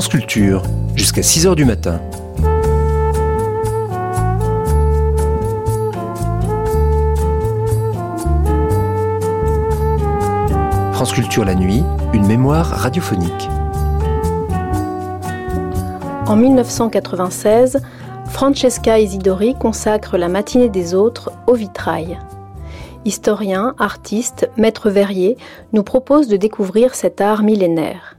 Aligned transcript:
France 0.00 0.08
Culture, 0.08 0.62
jusqu'à 0.96 1.20
6h 1.20 1.54
du 1.54 1.66
matin. 1.66 2.00
France 10.94 11.12
Culture 11.12 11.44
la 11.44 11.54
nuit, 11.54 11.82
une 12.14 12.26
mémoire 12.26 12.64
radiophonique. 12.64 13.50
En 16.26 16.34
1996, 16.34 17.82
Francesca 18.24 18.98
Isidori 18.98 19.54
consacre 19.54 20.16
La 20.16 20.28
matinée 20.28 20.70
des 20.70 20.94
autres 20.94 21.30
au 21.46 21.52
vitrail. 21.52 22.18
Historien, 23.04 23.74
artiste, 23.78 24.48
maître 24.56 24.88
verrier 24.88 25.36
nous 25.74 25.82
propose 25.82 26.26
de 26.26 26.38
découvrir 26.38 26.94
cet 26.94 27.20
art 27.20 27.42
millénaire. 27.42 28.09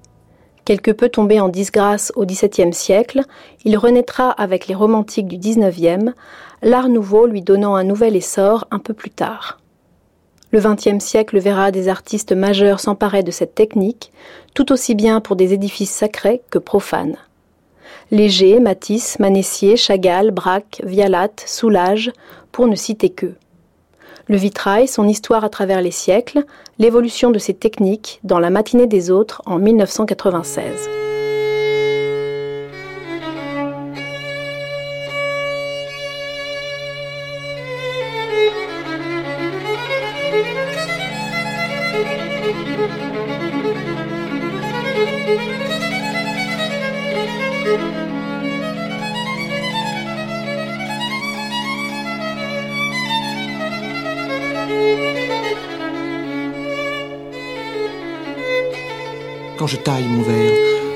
Quelque 0.71 0.91
peu 0.91 1.09
tombé 1.09 1.41
en 1.41 1.49
disgrâce 1.49 2.13
au 2.15 2.25
XVIIe 2.25 2.73
siècle, 2.73 3.23
il 3.65 3.77
renaîtra 3.77 4.31
avec 4.31 4.67
les 4.67 4.73
romantiques 4.73 5.27
du 5.27 5.37
XIXe, 5.37 6.13
l'art 6.61 6.87
nouveau 6.87 7.25
lui 7.25 7.41
donnant 7.41 7.75
un 7.75 7.83
nouvel 7.83 8.15
essor 8.15 8.69
un 8.71 8.79
peu 8.79 8.93
plus 8.93 9.09
tard. 9.09 9.59
Le 10.51 10.61
XXe 10.61 11.03
siècle 11.03 11.39
verra 11.39 11.71
des 11.71 11.89
artistes 11.89 12.31
majeurs 12.31 12.79
s'emparer 12.79 13.21
de 13.21 13.31
cette 13.31 13.53
technique, 13.53 14.13
tout 14.53 14.71
aussi 14.71 14.95
bien 14.95 15.19
pour 15.19 15.35
des 15.35 15.51
édifices 15.51 15.91
sacrés 15.91 16.41
que 16.49 16.57
profanes. 16.57 17.17
Léger, 18.09 18.61
Matisse, 18.61 19.19
Manessier, 19.19 19.75
Chagall, 19.75 20.31
Braque, 20.31 20.81
Vialat, 20.85 21.33
Soulage, 21.45 22.13
pour 22.53 22.67
ne 22.67 22.77
citer 22.77 23.09
qu'eux. 23.09 23.35
Le 24.27 24.37
vitrail, 24.37 24.87
son 24.87 25.07
histoire 25.07 25.43
à 25.43 25.49
travers 25.49 25.81
les 25.81 25.91
siècles, 25.91 26.45
l'évolution 26.79 27.31
de 27.31 27.39
ses 27.39 27.53
techniques 27.53 28.19
dans 28.23 28.39
la 28.39 28.49
matinée 28.49 28.87
des 28.87 29.11
autres 29.11 29.41
en 29.45 29.57
1996. 29.57 31.10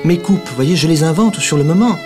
Mes 0.06 0.18
coupes, 0.18 0.48
vous 0.48 0.54
voyez, 0.54 0.76
je 0.76 0.86
les 0.86 1.02
invente 1.02 1.40
sur 1.40 1.56
le 1.56 1.64
moment. 1.64 1.96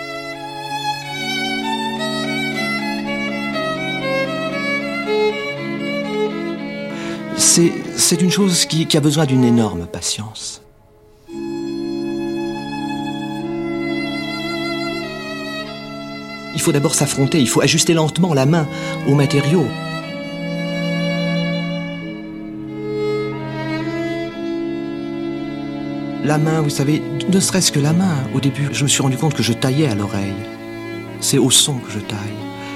C'est 7.37 8.19
une 8.19 8.31
chose 8.31 8.65
qui, 8.65 8.87
qui 8.87 8.97
a 8.97 9.01
besoin 9.01 9.27
d'une 9.27 9.43
énorme 9.43 9.85
patience. 9.85 10.63
Il 16.55 16.59
faut 16.59 16.71
d'abord 16.71 16.95
s'affronter, 16.95 17.39
il 17.39 17.47
faut 17.47 17.61
ajuster 17.61 17.93
lentement 17.93 18.33
la 18.33 18.47
main 18.47 18.67
aux 19.07 19.13
matériaux. 19.13 19.67
La 26.23 26.37
main, 26.37 26.61
vous 26.61 26.69
savez, 26.69 27.01
ne 27.33 27.39
serait-ce 27.39 27.71
que 27.71 27.79
la 27.79 27.93
main. 27.93 28.15
Au 28.35 28.39
début, 28.39 28.69
je 28.71 28.83
me 28.83 28.87
suis 28.87 29.01
rendu 29.01 29.17
compte 29.17 29.33
que 29.33 29.41
je 29.41 29.53
taillais 29.53 29.87
à 29.87 29.95
l'oreille. 29.95 30.35
C'est 31.19 31.39
au 31.39 31.49
son 31.49 31.79
que 31.79 31.91
je 31.91 31.99
taille. 31.99 32.19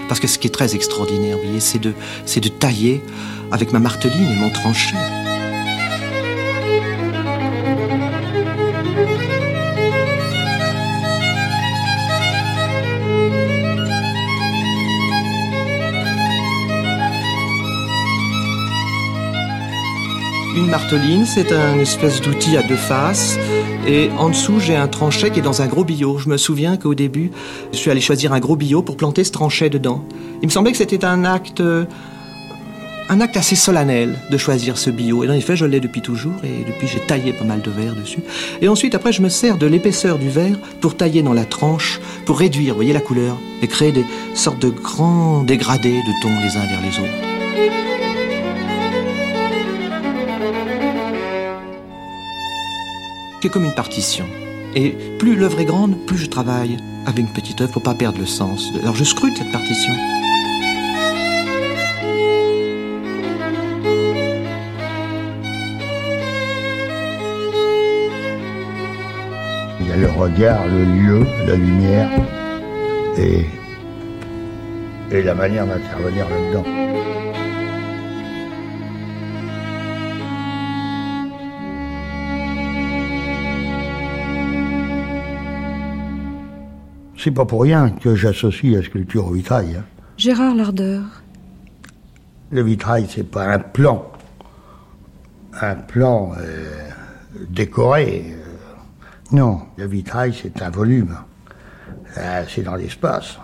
Parce 0.08 0.20
que 0.20 0.28
ce 0.28 0.40
qui 0.40 0.48
est 0.48 0.52
très 0.52 0.74
extraordinaire, 0.74 1.38
vous 1.38 1.44
voyez, 1.44 1.60
c'est 1.60 1.80
de, 1.80 1.94
de 1.94 2.50
tailler 2.50 3.04
avec 3.52 3.72
ma 3.72 3.80
marteline 3.80 4.32
et 4.32 4.36
mon 4.36 4.50
tranchet. 4.50 4.96
Une 20.56 20.68
marteline, 20.68 21.26
c'est 21.26 21.52
un 21.52 21.78
espèce 21.80 22.22
d'outil 22.22 22.56
à 22.56 22.64
deux 22.64 22.78
faces. 22.78 23.38
Et 23.86 24.10
en 24.18 24.30
dessous, 24.30 24.62
j'ai 24.62 24.78
un 24.78 24.88
tranchet 24.88 25.30
qui 25.30 25.40
est 25.40 25.42
dans 25.42 25.62
un 25.62 25.68
gros 25.68 25.84
billot. 25.84 26.18
Je 26.18 26.30
me 26.30 26.38
souviens 26.38 26.78
qu'au 26.78 26.96
début, 26.96 27.32
je 27.74 27.78
suis 27.78 27.92
allé 27.92 28.00
choisir 28.00 28.32
un 28.32 28.40
gros 28.40 28.56
billot 28.56 28.82
pour 28.82 28.96
planter 28.96 29.26
ce 29.26 29.32
tranchet 29.32 29.70
dedans. 29.70 30.06
Il 30.42 30.48
me 30.48 30.52
semblait 30.52 30.72
que 30.72 30.78
c'était 30.78 31.04
un 31.04 31.26
acte, 31.26 31.62
un 33.10 33.22
acte 33.22 33.36
assez 33.36 33.58
solennel 33.58 34.18
de 34.32 34.38
choisir 34.38 34.78
ce 34.78 34.90
billot. 34.90 35.26
Et 35.26 35.30
en 35.30 35.34
effet, 35.34 35.58
je 35.58 35.66
l'ai 35.66 35.82
depuis 35.82 36.02
toujours. 36.02 36.36
Et 36.46 36.64
depuis, 36.66 36.88
j'ai 36.88 37.02
taillé 37.02 37.34
pas 37.34 37.44
mal 37.44 37.62
de 37.62 37.70
verre 37.70 37.94
dessus. 37.94 38.24
Et 38.62 38.70
ensuite, 38.70 38.96
après, 38.96 39.12
je 39.12 39.22
me 39.22 39.30
sers 39.30 39.58
de 39.58 39.66
l'épaisseur 39.66 40.18
du 40.18 40.30
verre 40.30 40.58
pour 40.80 40.96
tailler 40.96 41.22
dans 41.22 41.34
la 41.34 41.46
tranche, 41.46 42.00
pour 42.26 42.40
réduire, 42.40 42.76
vous 42.76 42.78
voyez, 42.78 42.94
la 42.94 43.02
couleur 43.02 43.36
et 43.62 43.68
créer 43.68 43.92
des 43.92 44.06
sortes 44.34 44.62
de 44.62 44.70
grands 44.70 45.44
dégradés 45.44 46.02
de 46.02 46.22
tons 46.22 46.40
les 46.42 46.56
uns 46.56 46.66
vers 46.66 46.82
les 46.82 46.98
autres. 47.00 47.95
Comme 53.50 53.66
une 53.66 53.76
partition. 53.76 54.26
Et 54.76 54.96
plus 55.20 55.36
l'œuvre 55.36 55.60
est 55.60 55.66
grande, 55.66 55.98
plus 56.06 56.18
je 56.18 56.28
travaille 56.28 56.78
avec 57.06 57.20
une 57.20 57.32
petite 57.32 57.62
œuvre 57.62 57.72
pour 57.72 57.84
pas 57.84 57.94
perdre 57.94 58.20
le 58.20 58.26
sens. 58.26 58.72
Alors 58.82 58.96
je 58.96 59.04
scrute 59.04 59.38
cette 59.38 59.52
partition. 59.52 59.94
Il 69.82 69.88
y 69.88 69.92
a 69.92 69.98
le 69.98 70.10
regard, 70.10 70.68
le 70.68 70.84
lieu, 70.84 71.26
la 71.48 71.56
lumière 71.56 72.10
et, 73.18 73.46
et 75.12 75.22
la 75.22 75.36
manière 75.36 75.66
d'intervenir 75.68 76.28
là-dedans. 76.30 76.64
C'est 87.26 87.32
pas 87.32 87.46
pour 87.46 87.64
rien 87.64 87.90
que 87.90 88.14
j'associe 88.14 88.72
la 88.72 88.84
sculpture 88.84 89.26
au 89.26 89.32
vitrail. 89.32 89.78
Hein. 89.78 89.84
Gérard 90.16 90.54
Lardeur. 90.54 91.02
Le 92.52 92.62
vitrail, 92.62 93.08
c'est 93.10 93.24
pas 93.24 93.48
un 93.48 93.58
plan. 93.58 94.12
Un 95.60 95.74
plan 95.74 96.34
euh, 96.38 96.88
décoré. 97.50 98.26
Euh. 98.30 98.36
non, 99.32 99.62
le 99.76 99.88
vitrail, 99.88 100.38
c'est 100.40 100.62
un 100.62 100.70
volume. 100.70 101.18
Euh, 102.20 102.44
c'est 102.48 102.62
dans 102.62 102.76
l'espace. 102.76 103.40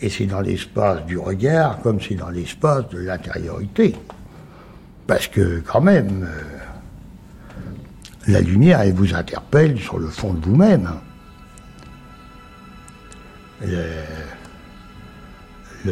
Et 0.00 0.08
c'est 0.08 0.26
dans 0.26 0.40
l'espace 0.40 1.06
du 1.06 1.18
regard 1.18 1.80
comme 1.80 2.00
c'est 2.00 2.16
dans 2.16 2.30
l'espace 2.30 2.88
de 2.88 2.98
l'intériorité. 2.98 3.94
Parce 5.06 5.28
que 5.28 5.62
quand 5.64 5.80
même, 5.80 6.28
la 8.26 8.40
lumière, 8.40 8.80
elle 8.80 8.94
vous 8.94 9.14
interpelle 9.14 9.78
sur 9.78 10.00
le 10.00 10.08
fond 10.08 10.34
de 10.34 10.44
vous-même. 10.44 10.90
Le, 13.64 14.04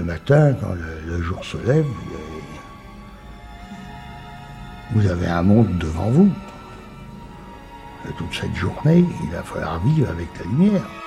matin, 0.02 0.54
quand 0.60 0.74
le, 1.06 1.22
jour 1.22 1.44
se 1.44 1.56
lève, 1.58 1.86
vous 4.92 5.06
avez 5.06 5.26
un 5.26 5.42
monde 5.42 5.78
devant 5.78 6.10
vous. 6.10 6.30
toute 8.18 8.34
cette 8.34 8.56
journée, 8.56 9.04
il 9.22 9.30
va 9.30 9.42
falloir 9.42 9.80
vivre 9.84 10.10
avec 10.10 10.28
la 10.38 10.44
lumière. 10.44 10.99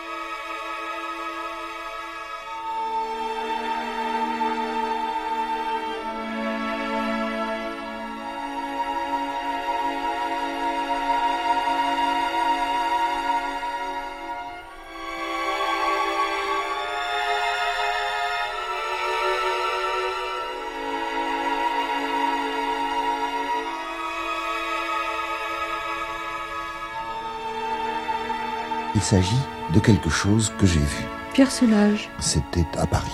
S'agit 29.03 29.39
de 29.73 29.79
quelque 29.79 30.09
chose 30.09 30.51
que 30.57 30.65
j'ai 30.65 30.79
vu. 30.79 31.05
Pierre 31.33 31.51
Solage. 31.51 32.09
C'était 32.19 32.65
à 32.77 32.85
Paris. 32.85 33.11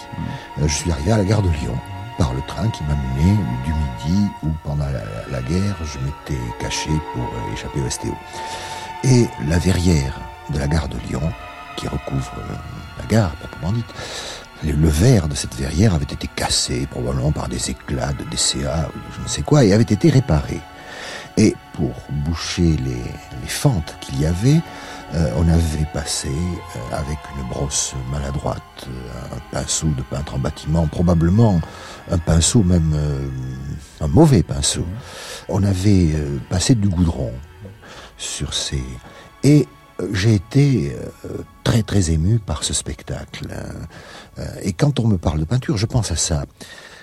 Euh, 0.60 0.68
je 0.68 0.74
suis 0.74 0.92
arrivé 0.92 1.12
à 1.12 1.18
la 1.18 1.24
gare 1.24 1.42
de 1.42 1.50
Lyon 1.50 1.76
par 2.18 2.34
le 2.34 2.42
train 2.48 2.68
qui 2.70 2.84
m'a 2.84 2.96
mené 2.96 3.38
du 3.64 3.72
midi 3.72 4.28
où 4.44 4.50
pendant 4.64 4.86
la, 4.86 5.42
guerre 5.42 5.78
je 5.84 5.98
m'étais 6.00 6.42
caché 6.60 6.90
pour 7.14 7.24
échapper 7.54 7.80
au 7.80 7.90
STO. 7.90 8.14
Et 9.06 9.26
la 9.48 9.58
verrière 9.58 10.20
de 10.50 10.60
la 10.60 10.68
gare 10.68 10.90
de 10.90 10.98
Lyon, 11.08 11.22
qui 11.78 11.88
recouvre 11.88 12.34
euh, 12.38 12.54
la 13.00 13.06
gare 13.06 13.32
proprement 13.36 13.72
dite. 13.72 13.86
Le 14.66 14.90
verre 14.90 15.30
de 15.30 15.36
cette 15.36 15.56
verrière 15.56 15.94
avait 15.94 16.04
été 16.04 16.28
cassé, 16.36 16.86
probablement 16.92 17.32
par 17.32 17.48
des 17.48 17.70
éclats 17.70 18.12
de 18.12 18.26
DCA 18.26 18.90
ou 18.94 19.00
je 19.16 19.24
ne 19.24 19.28
sais 19.28 19.42
quoi, 19.42 19.64
et 19.64 19.72
avait 19.72 19.84
été 19.84 20.10
réparé. 20.10 20.60
Et 21.40 21.56
pour 21.74 21.96
boucher 22.26 22.76
les, 22.86 23.48
fentes 23.48 23.96
qu'il 24.02 24.20
y 24.20 24.26
avait, 24.26 24.60
euh, 25.14 25.32
on 25.38 25.48
avait 25.48 25.88
passé 25.94 26.28
euh, 26.28 26.96
avec 26.96 27.18
une 27.38 27.48
brosse 27.48 27.94
maladroite, 28.12 28.62
euh, 28.88 29.38
un 29.38 29.40
pinceau 29.56 29.88
de 29.88 30.02
peintre 30.02 30.36
en 30.36 30.40
bâtiment, 30.40 30.86
probablement 30.88 31.62
un 32.12 32.18
pinceau 32.18 32.62
même 32.62 32.94
un 34.02 34.08
mauvais 34.08 34.44
pinceau. 34.44 34.86
On 35.48 35.64
avait 35.64 36.14
passé 36.50 36.76
du 36.76 36.90
goudron 36.90 37.32
sur 38.18 38.54
ces 38.54 38.84
et 39.44 39.66
j'ai 40.12 40.36
été 40.36 40.96
très 41.64 41.84
très 41.84 42.12
ému 42.12 42.40
par 42.40 42.66
ce 42.66 42.74
spectacle. 42.74 43.48
Et 44.62 44.74
quand 44.74 45.00
on 45.00 45.08
me 45.08 45.18
parle 45.18 45.40
de 45.40 45.46
peinture, 45.46 45.78
je 45.78 45.86
pense 45.86 46.12
à 46.12 46.16
ça 46.18 46.46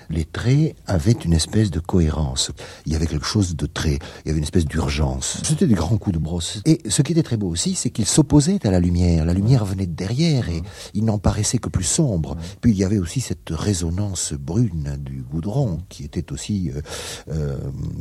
les 0.09 0.25
traits 0.25 0.75
avaient 0.85 1.11
une 1.11 1.33
espèce 1.33 1.71
de 1.71 1.79
cohérence. 1.79 2.51
Il 2.85 2.93
y 2.93 2.95
avait 2.95 3.07
quelque 3.07 3.25
chose 3.25 3.55
de 3.55 3.65
très, 3.65 3.93
il 3.93 4.27
y 4.27 4.29
avait 4.29 4.37
une 4.37 4.43
espèce 4.43 4.65
d'urgence. 4.65 5.41
C'était 5.43 5.67
des 5.67 5.73
grands 5.73 5.97
coups 5.97 6.15
de 6.15 6.21
brosse. 6.21 6.61
Et 6.65 6.81
ce 6.89 7.01
qui 7.01 7.11
était 7.11 7.23
très 7.23 7.37
beau 7.37 7.47
aussi, 7.47 7.75
c'est 7.75 7.89
qu'ils 7.89 8.05
s'opposaient 8.05 8.65
à 8.65 8.71
la 8.71 8.79
lumière. 8.79 9.25
La 9.25 9.33
lumière 9.33 9.65
venait 9.65 9.87
de 9.87 9.93
derrière 9.93 10.49
et 10.49 10.61
il 10.93 11.05
n'en 11.05 11.17
paraissait 11.17 11.57
que 11.57 11.69
plus 11.69 11.83
sombre. 11.83 12.37
Puis 12.61 12.71
il 12.71 12.77
y 12.77 12.83
avait 12.83 12.99
aussi 12.99 13.21
cette 13.21 13.49
résonance 13.49 14.33
brune 14.33 14.97
du 14.99 15.23
goudron 15.23 15.79
qui 15.89 16.03
était 16.03 16.31
aussi 16.31 16.71
euh, 16.71 16.81
euh, 17.29 17.57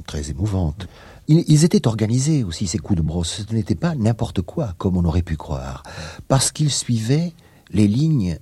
très 0.06 0.30
émouvante. 0.30 0.88
Ils, 1.28 1.64
étaient 1.64 1.88
organisés 1.88 2.44
aussi, 2.44 2.68
ces 2.68 2.78
coups 2.78 2.98
de 2.98 3.02
brosse. 3.02 3.42
Ce 3.48 3.54
n'était 3.54 3.74
pas 3.74 3.96
n'importe 3.96 4.42
quoi, 4.42 4.74
comme 4.78 4.96
on 4.96 5.04
aurait 5.04 5.22
pu 5.22 5.36
croire. 5.36 5.82
Parce 6.28 6.52
qu'ils 6.52 6.70
suivaient 6.70 7.32
les 7.70 7.88
lignes 7.88 8.38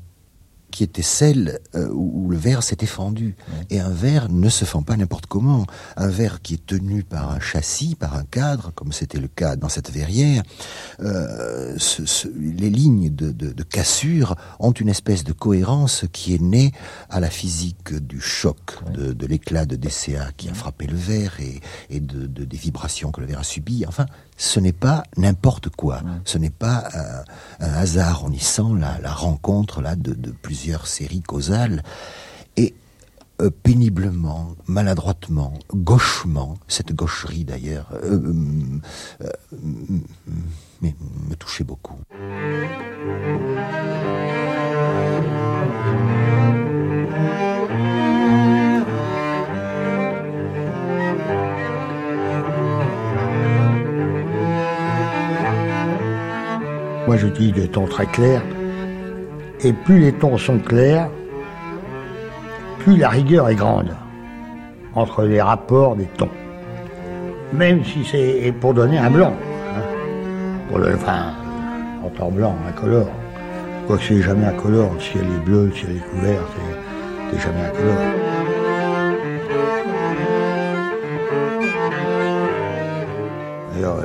qui 0.75 0.83
était 0.83 1.03
celle 1.03 1.61
euh, 1.77 1.89
où, 1.93 2.29
le 2.29 2.37
verre 2.37 2.65
s'était 2.65 2.85
fendu. 2.85 3.37
Et 3.71 3.79
un 3.79 3.91
verre 3.91 4.29
ne 4.29 4.49
se 4.49 4.65
fend 4.65 4.83
pas 4.83 4.97
n'importe 4.97 5.27
comment. 5.27 5.67
Un 5.97 6.09
verre 6.09 6.43
qui 6.43 6.55
est 6.55 6.67
tenu 6.67 7.05
par 7.05 7.31
un 7.31 7.39
châssis, 7.39 7.95
par 7.95 8.17
un 8.17 8.25
cadre, 8.25 8.73
comme 8.75 8.91
c'était 8.91 9.21
le 9.21 9.29
cas 9.29 9.55
dans 9.55 9.69
cette 9.69 9.93
verrière, 9.93 10.43
euh, 10.99 11.77
les 12.37 12.71
lignes 12.71 13.15
de, 13.15 13.63
cassure 13.63 14.35
ont 14.59 14.73
une 14.73 14.89
espèce 14.89 15.23
de 15.23 15.33
cohérence 15.33 16.07
qui 16.13 16.35
est 16.35 16.43
née 16.43 16.73
à 17.09 17.21
la 17.21 17.31
physique 17.31 17.95
du 17.95 18.21
choc, 18.21 18.77
de, 18.93 19.27
l'éclat 19.27 19.67
de 19.67 19.77
DCA 19.77 20.33
qui 20.37 20.49
a 20.49 20.55
frappé 20.55 20.89
le 20.89 20.97
verre 20.97 21.39
et, 21.89 22.01
de, 22.01 22.27
des 22.27 22.57
vibrations 22.57 23.13
que 23.13 23.21
le 23.21 23.29
verre 23.29 23.41
a 23.41 23.45
subies. 23.45 23.85
Enfin, 23.87 24.07
ce 24.37 24.61
n'est 24.61 24.73
pas 24.73 25.05
n'importe 25.17 25.69
quoi. 25.69 26.01
Ce 26.25 26.39
n'est 26.39 26.51
pas 26.51 26.89
un, 27.61 27.73
hasard. 27.73 28.25
On 28.25 28.31
y 28.31 28.39
sent 28.39 28.63
la, 28.79 29.13
rencontre 29.13 29.81
là 29.81 29.97
de, 29.97 30.31
plusieurs 30.31 30.87
séries 30.87 31.23
causales. 31.23 31.83
Et 32.57 32.75
euh, 33.43 33.51
péniblement, 33.51 34.55
maladroitement, 34.67 35.55
gauchement, 35.73 36.57
cette 36.69 36.93
gaucherie 36.93 37.45
d'ailleurs, 37.45 37.89
euh, 38.05 38.21
euh, 39.23 39.31
me 40.83 41.35
touchait 41.35 41.65
beaucoup. 41.65 41.99
Moi, 57.07 57.17
j'utilise 57.19 57.53
des 57.53 57.69
tons 57.69 57.87
très 57.87 58.07
clairs. 58.07 58.43
Et 59.61 59.73
plus 59.73 59.99
les 59.99 60.13
tons 60.13 60.39
sont 60.39 60.59
clairs, 60.59 61.09
plus 62.81 62.97
la 62.97 63.09
rigueur 63.09 63.49
est 63.49 63.55
grande 63.55 63.95
entre 64.95 65.25
les 65.25 65.41
rapports 65.41 65.97
des 65.97 66.07
tons. 66.17 66.31
Même 67.53 67.85
si 67.85 68.05
c'est 68.05 68.53
pour 68.61 68.75
donner 68.75 68.99
un 68.99 69.11
blanc. 69.11 69.33
Hein. 69.75 69.83
pour 70.69 70.79
le, 70.79 70.95
enfin, 70.95 71.33
en 72.05 72.09
temps 72.09 72.31
blanc, 72.31 72.55
un 72.69 72.73
color. 72.73 73.09
Quoique 73.87 74.03
c'est 74.03 74.23
jamais 74.23 74.47
un 74.47 74.53
color. 74.53 74.93
Le 74.95 75.01
ciel 75.01 75.25
est 75.25 75.45
bleu, 75.45 75.67
le 75.67 75.73
ciel 75.73 75.97
est 75.97 76.11
couvert, 76.11 76.41
c'est 77.31 77.41
jamais 77.41 77.61
un 77.65 77.71
color. 77.71 77.97
Alors, 83.77 83.99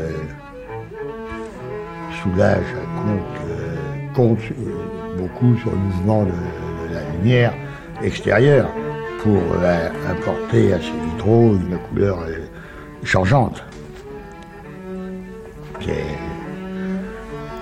soulage 2.23 2.65
compte 4.13 4.39
euh, 4.51 5.17
beaucoup 5.17 5.55
sur 5.57 5.71
le 5.71 5.77
mouvement 5.77 6.23
de, 6.23 6.31
la 6.93 7.01
lumière 7.17 7.53
extérieure 8.01 8.67
pour 9.21 9.41
euh, 9.61 9.89
apporter 10.09 10.73
à 10.73 10.79
ces 10.79 10.91
vitraux 11.11 11.55
une 11.55 11.77
couleur 11.89 12.19
euh, 12.21 12.45
changeante. 13.03 13.63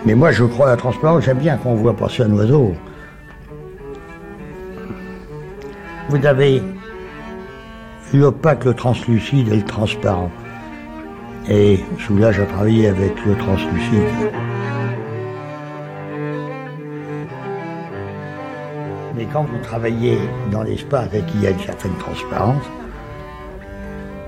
Mais 0.05 0.15
moi, 0.15 0.31
je 0.31 0.43
crois 0.43 0.67
à 0.67 0.69
la 0.71 0.77
transparence. 0.77 1.23
J'aime 1.23 1.37
bien 1.37 1.55
qu'on 1.57 1.75
voit 1.75 1.95
passer 1.95 2.23
un 2.23 2.31
oiseau. 2.31 2.73
Vous 6.09 6.25
avez 6.25 6.61
l'opaque, 8.13 8.65
le 8.65 8.73
translucide 8.73 9.47
et 9.49 9.57
le 9.57 9.63
transparent. 9.63 10.31
Et 11.49 11.79
Soulage 11.97 12.39
a 12.39 12.45
travaillé 12.45 12.87
avec 12.87 13.13
le 13.25 13.35
translucide. 13.37 14.01
Mais 19.15 19.25
quand 19.31 19.43
vous 19.43 19.57
travaillez 19.63 20.17
dans 20.51 20.63
l'espace 20.63 21.07
et 21.13 21.21
qu'il 21.21 21.41
y 21.41 21.47
a 21.47 21.51
une 21.51 21.59
certaine 21.59 21.95
transparence, 21.99 22.63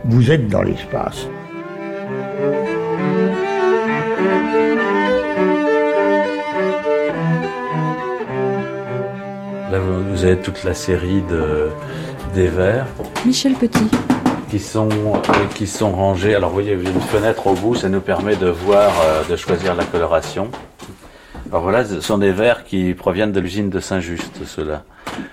vous 0.06 0.32
êtes 0.32 0.48
dans 0.48 0.64
l'espace. 0.64 1.28
Là, 9.72 9.80
vous 9.80 10.24
avez 10.24 10.38
toute 10.38 10.64
la 10.64 10.74
série 10.74 11.22
de, 11.30 11.70
des 12.34 12.48
verres. 12.48 12.88
Michel 13.26 13.54
Petit. 13.54 14.09
Qui 14.50 14.60
sont, 14.60 14.90
euh, 14.90 15.46
qui 15.54 15.68
sont 15.68 15.92
rangés. 15.92 16.34
Alors, 16.34 16.50
vous 16.50 16.56
voyez, 16.56 16.74
il 16.74 16.84
y 16.84 16.88
a 16.88 16.90
une 16.90 17.02
fenêtre 17.02 17.48
au 17.48 17.54
bout, 17.54 17.76
ça 17.76 17.88
nous 17.88 18.02
permet 18.02 18.36
de 18.36 18.48
voir, 18.48 18.92
euh, 19.02 19.24
de 19.30 19.36
choisir 19.36 19.76
la 19.76 19.86
coloration. 19.86 20.50
Alors 21.52 21.64
voilà, 21.64 21.84
ce 21.84 22.00
sont 22.00 22.20
des 22.20 22.32
verres 22.32 22.64
qui 22.64 22.94
proviennent 22.94 23.32
de 23.32 23.40
l'usine 23.40 23.72
de 23.72 23.80
Saint-Just, 23.80 24.46
ceux-là. 24.46 24.84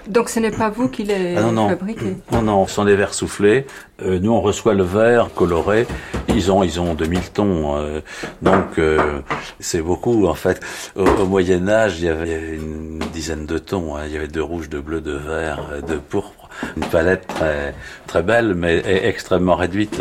Donc 0.08 0.30
ce 0.30 0.40
n'est 0.40 0.50
pas 0.50 0.70
vous 0.70 0.88
qui 0.88 1.04
les 1.04 1.37
ah 1.37 1.42
non, 1.42 1.68
fabriquez 1.68 2.16
Non, 2.32 2.42
non, 2.42 2.66
ce 2.66 2.75
sont 2.75 2.85
des 2.85 2.96
verres 2.96 3.12
soufflés. 3.12 3.66
Euh, 4.02 4.18
nous, 4.18 4.32
on 4.32 4.40
reçoit 4.40 4.73
le 4.73 4.82
verre 4.82 5.28
coloré. 5.35 5.87
Ils 6.28 6.50
ont, 6.50 6.62
ils 6.62 6.80
ont 6.80 6.94
2000 6.94 7.20
tons. 7.32 7.76
Euh, 7.76 8.00
donc 8.40 8.78
euh, 8.78 9.20
c'est 9.61 9.82
beaucoup, 9.82 10.26
en 10.26 10.35
fait. 10.35 10.61
Au, 10.96 11.26
Moyen 11.26 11.68
Âge, 11.68 12.00
il 12.00 12.06
y 12.06 12.08
avait 12.08 12.56
une 12.56 12.99
dizaine 13.12 13.44
de 13.44 13.58
tons. 13.58 13.96
Hein. 13.96 14.02
Il 14.06 14.12
y 14.12 14.16
avait 14.16 14.28
de 14.28 14.40
rouge, 14.40 14.68
de 14.70 14.80
bleu, 14.80 15.00
de 15.00 15.12
vert, 15.12 15.61
de 15.87 15.96
pourpre. 15.96 16.36
Une 16.76 16.84
palette 16.86 17.26
très, 17.26 17.75
très 18.06 18.22
belle, 18.22 18.54
mais 18.54 18.82
extrêmement 18.86 19.56
réduite. 19.56 20.00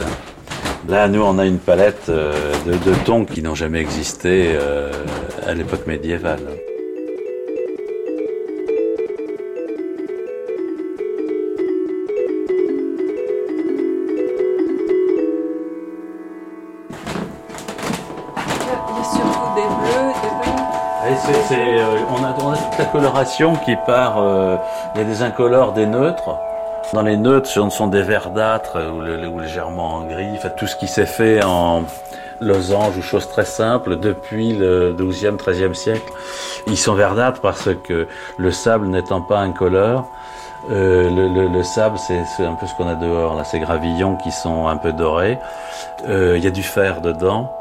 Là, 0.88 1.08
nous, 1.08 1.22
on 1.22 1.40
a 1.40 1.46
une 1.46 1.58
palette 1.58 2.10
euh, 2.10 2.54
de, 2.66 2.94
tons 3.06 3.26
qui 3.26 3.42
n'ont 3.42 3.56
jamais 3.56 3.80
existé 3.80 4.54
euh, 4.54 4.92
à 5.48 5.54
l'époque 5.56 5.88
médiévale. 5.88 6.42
Euh, 21.52 21.98
on, 22.10 22.24
a, 22.24 22.34
toute 22.34 22.80
la 22.80 22.86
coloration 22.86 23.56
qui 23.56 23.76
part, 23.86 24.16
il 24.96 25.02
y 25.02 25.04
a 25.04 25.08
des 25.08 25.22
incolores, 25.22 25.74
des 25.74 25.86
neutres. 25.86 26.38
Dans 26.94 27.02
les 27.02 27.18
neutres, 27.18 27.50
ce 27.50 27.70
sont 27.70 27.88
des 27.88 28.04
verdâtres 28.04 28.78
ou, 28.78 29.02
légèrement 29.40 29.96
en 29.96 30.02
gris, 30.06 30.40
tout 30.58 30.68
ce 30.68 30.76
qui 30.76 30.88
s'est 30.88 31.06
fait 31.06 31.44
en 31.44 31.84
losange 32.42 32.98
ou 32.98 33.02
choses 33.02 33.28
très 33.30 33.46
simples 33.46 33.98
depuis 33.98 34.54
le 34.54 34.94
12e, 34.94 35.38
13e 35.38 35.74
siècle. 35.74 36.12
Ils 36.68 36.78
sont 36.78 36.94
verdâtres 36.94 37.42
parce 37.42 37.70
que 37.84 38.08
le 38.38 38.52
sable 38.52 38.88
n'étant 38.88 39.22
pas 39.22 39.40
incolore, 39.40 40.10
euh, 40.72 41.10
le, 41.50 41.64
sable, 41.64 41.98
c'est 42.00 42.46
un 42.46 42.56
peu 42.56 42.66
ce 42.66 42.74
qu'on 42.76 42.88
a 42.88 42.96
dehors, 42.96 43.36
là, 43.36 43.44
ces 43.44 43.60
gravillons 43.60 44.16
qui 44.16 44.32
sont 44.32 44.68
un 44.68 44.78
peu 44.78 44.94
dorés. 44.94 45.38
Euh, 46.08 46.38
il 46.38 46.44
y 46.44 46.48
a 46.48 46.52
du 46.52 46.64
fer 46.64 47.02
dedans. 47.02 47.52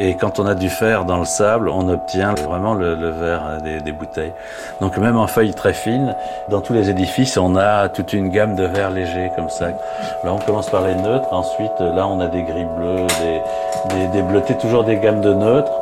Et 0.00 0.14
quand 0.14 0.38
on 0.38 0.46
a 0.46 0.54
du 0.54 0.70
fer 0.70 1.04
dans 1.04 1.18
le 1.18 1.24
sable, 1.24 1.68
on 1.68 1.88
obtient 1.88 2.34
vraiment 2.34 2.74
le, 2.74 2.94
verre 3.10 3.58
des, 3.62 3.92
bouteilles. 3.92 4.32
Donc 4.80 4.96
même 4.96 5.16
en 5.16 5.26
feuilles 5.26 5.54
très 5.54 5.72
fines, 5.72 6.14
dans 6.48 6.60
tous 6.60 6.72
les 6.72 6.88
édifices, 6.88 7.36
on 7.36 7.56
a 7.56 7.88
toute 7.88 8.12
une 8.12 8.28
gamme 8.28 8.54
de 8.54 8.64
verres 8.64 8.90
légers 8.90 9.30
comme 9.34 9.50
ça. 9.50 9.68
Là, 9.68 10.32
on 10.32 10.38
commence 10.38 10.70
par 10.70 10.82
les 10.82 10.94
neutres. 10.94 11.32
Ensuite, 11.32 11.80
là, 11.80 12.06
on 12.06 12.20
a 12.20 12.28
des 12.28 12.42
gris 12.42 12.66
bleus, 12.76 13.06
des, 13.20 13.96
des, 13.96 14.06
des 14.08 14.22
bleutés, 14.22 14.56
toujours 14.56 14.84
des 14.84 14.96
gammes 14.96 15.20
de 15.20 15.34
neutres, 15.34 15.72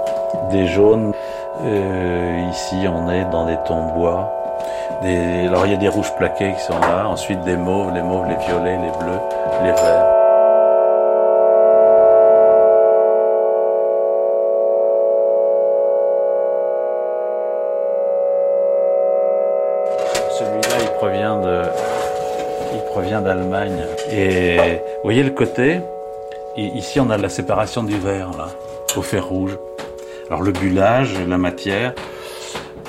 des 0.51 0.67
jaunes. 0.67 1.13
Euh, 1.65 2.49
ici, 2.51 2.87
on 2.89 3.11
est 3.11 3.25
dans 3.31 3.47
des 3.47 3.57
tons 3.67 3.93
bois. 3.95 4.33
Alors, 5.03 5.67
il 5.67 5.73
y 5.73 5.75
a 5.75 5.79
des 5.79 5.89
rouges 5.89 6.15
plaqués 6.17 6.53
qui 6.55 6.61
sont 6.61 6.79
là. 6.79 7.07
Ensuite, 7.09 7.41
des 7.43 7.57
mauves, 7.57 7.93
les 7.95 8.03
mauves, 8.03 8.27
les 8.29 8.37
violets, 8.47 8.79
les 8.79 9.05
bleus, 9.05 9.21
les 9.63 9.73
verts. 9.73 10.16
Il 22.97 23.01
provient 23.03 23.21
d'Allemagne. 23.21 23.85
Et 24.11 24.57
vous 24.57 25.05
voyez 25.05 25.23
le 25.23 25.31
côté? 25.31 25.81
Ici, 26.57 26.99
on 26.99 27.11
a 27.11 27.19
la 27.19 27.29
séparation 27.29 27.83
du 27.83 27.99
verre, 27.99 28.31
là, 28.39 28.49
au 28.97 29.03
fer 29.03 29.27
rouge. 29.27 29.59
Alors 30.29 30.43
le 30.43 30.51
bullage, 30.51 31.13
la 31.29 31.37
matière, 31.37 31.93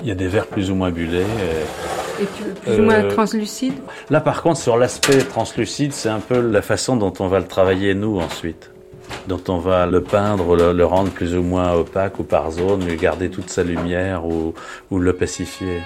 il 0.01 0.07
y 0.07 0.11
a 0.11 0.15
des 0.15 0.27
verres 0.27 0.47
plus 0.47 0.71
ou 0.71 0.75
moins 0.75 0.91
bullés. 0.91 1.25
Et, 2.21 2.25
plus 2.63 2.79
ou 2.79 2.83
moins 2.83 3.03
euh, 3.03 3.11
translucides? 3.11 3.79
Là, 4.09 4.21
par 4.21 4.41
contre, 4.41 4.59
sur 4.59 4.77
l'aspect 4.77 5.19
translucide, 5.19 5.91
c'est 5.91 6.09
un 6.09 6.21
peu 6.21 6.39
la 6.39 6.61
façon 6.61 6.95
dont 6.95 7.13
on 7.19 7.27
va 7.27 7.39
le 7.39 7.47
travailler, 7.47 7.93
nous, 7.93 8.17
ensuite. 8.17 8.71
Dont 9.27 9.41
on 9.49 9.57
va 9.57 9.87
le 9.87 10.01
peindre, 10.01 10.55
le, 10.55 10.85
rendre 10.85 11.11
plus 11.11 11.35
ou 11.35 11.43
moins 11.43 11.73
opaque 11.73 12.17
ou 12.19 12.23
par 12.23 12.51
zone, 12.51 12.85
lui 12.85 12.95
garder 12.95 13.29
toute 13.29 13.49
sa 13.49 13.63
lumière 13.63 14.25
ou, 14.25 14.53
ou 14.89 14.99
le 14.99 15.11
pacifier. 15.11 15.81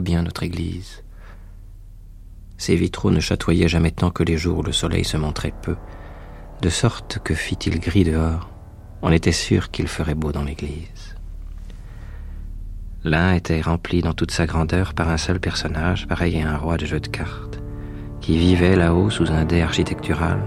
Bien 0.00 0.22
notre 0.22 0.42
église. 0.42 1.02
Ses 2.56 2.76
vitraux 2.76 3.10
ne 3.10 3.20
chatoyaient 3.20 3.68
jamais 3.68 3.90
tant 3.90 4.10
que 4.10 4.22
les 4.22 4.38
jours 4.38 4.58
où 4.58 4.62
le 4.62 4.72
soleil 4.72 5.04
se 5.04 5.16
montrait 5.16 5.54
peu, 5.62 5.76
de 6.62 6.68
sorte 6.68 7.18
que 7.22 7.34
fit-il 7.34 7.80
gris 7.80 8.04
dehors, 8.04 8.48
on 9.02 9.12
était 9.12 9.32
sûr 9.32 9.70
qu'il 9.70 9.88
ferait 9.88 10.14
beau 10.14 10.32
dans 10.32 10.44
l'église. 10.44 11.16
L'un 13.02 13.34
était 13.34 13.60
rempli 13.60 14.00
dans 14.00 14.14
toute 14.14 14.30
sa 14.30 14.46
grandeur 14.46 14.94
par 14.94 15.10
un 15.10 15.18
seul 15.18 15.40
personnage, 15.40 16.06
pareil 16.06 16.40
à 16.40 16.50
un 16.50 16.56
roi 16.56 16.76
de 16.76 16.86
jeu 16.86 17.00
de 17.00 17.08
cartes, 17.08 17.60
qui 18.20 18.38
vivait 18.38 18.76
là-haut 18.76 19.10
sous 19.10 19.30
un 19.30 19.44
dé 19.44 19.60
architectural, 19.60 20.40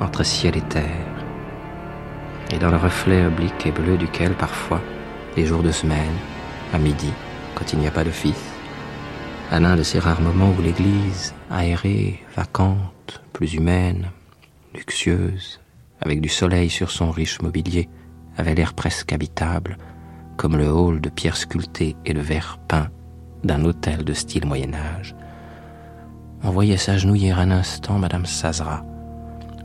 entre 0.00 0.24
ciel 0.24 0.56
et 0.56 0.62
terre, 0.62 1.24
et 2.52 2.58
dans 2.58 2.70
le 2.70 2.76
reflet 2.76 3.24
oblique 3.24 3.66
et 3.66 3.72
bleu 3.72 3.96
duquel, 3.96 4.34
parfois, 4.34 4.82
les 5.36 5.46
jours 5.46 5.62
de 5.62 5.72
semaine, 5.72 6.16
à 6.72 6.78
midi, 6.78 7.12
quand 7.54 7.72
il 7.72 7.78
n'y 7.78 7.86
a 7.86 7.90
pas 7.90 8.04
de 8.04 8.10
fils, 8.10 8.42
à 9.50 9.60
l'un 9.60 9.76
de 9.76 9.82
ces 9.82 9.98
rares 9.98 10.20
moments 10.20 10.52
où 10.58 10.62
l'église, 10.62 11.34
aérée, 11.50 12.22
vacante, 12.36 13.22
plus 13.32 13.54
humaine, 13.54 14.10
luxueuse, 14.74 15.60
avec 16.00 16.20
du 16.20 16.28
soleil 16.28 16.68
sur 16.68 16.90
son 16.90 17.10
riche 17.10 17.40
mobilier, 17.40 17.88
avait 18.36 18.54
l'air 18.54 18.74
presque 18.74 19.12
habitable, 19.12 19.78
comme 20.36 20.56
le 20.56 20.70
hall 20.70 21.00
de 21.00 21.08
pierre 21.08 21.36
sculptée 21.36 21.96
et 22.04 22.12
le 22.12 22.20
verre 22.20 22.58
peint 22.68 22.88
d'un 23.42 23.64
hôtel 23.64 24.04
de 24.04 24.12
style 24.12 24.46
Moyen 24.46 24.74
Âge. 24.74 25.16
On 26.42 26.50
voyait 26.50 26.76
s'agenouiller 26.76 27.32
un 27.32 27.50
instant 27.50 27.98
Madame 27.98 28.26
Sazra, 28.26 28.84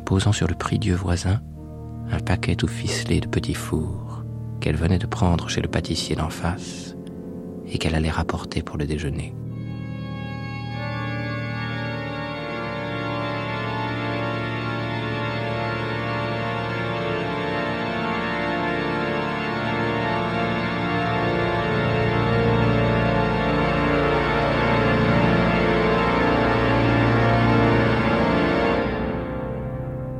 posant 0.06 0.32
sur 0.32 0.48
le 0.48 0.56
prie-dieu 0.56 0.96
voisin 0.96 1.42
un 2.12 2.20
paquet 2.20 2.56
tout 2.56 2.68
ficelé 2.68 3.20
de 3.20 3.28
petits 3.28 3.54
fours 3.54 4.24
qu'elle 4.60 4.76
venait 4.76 4.98
de 4.98 5.06
prendre 5.06 5.50
chez 5.50 5.62
le 5.62 5.68
pâtissier 5.68 6.16
d'en 6.16 6.30
face 6.30 6.93
et 7.74 7.80
qu'elle 7.80 7.96
allait 7.96 8.10
rapporter 8.10 8.62
pour 8.62 8.78
le 8.78 8.86
déjeuner. 8.86 9.34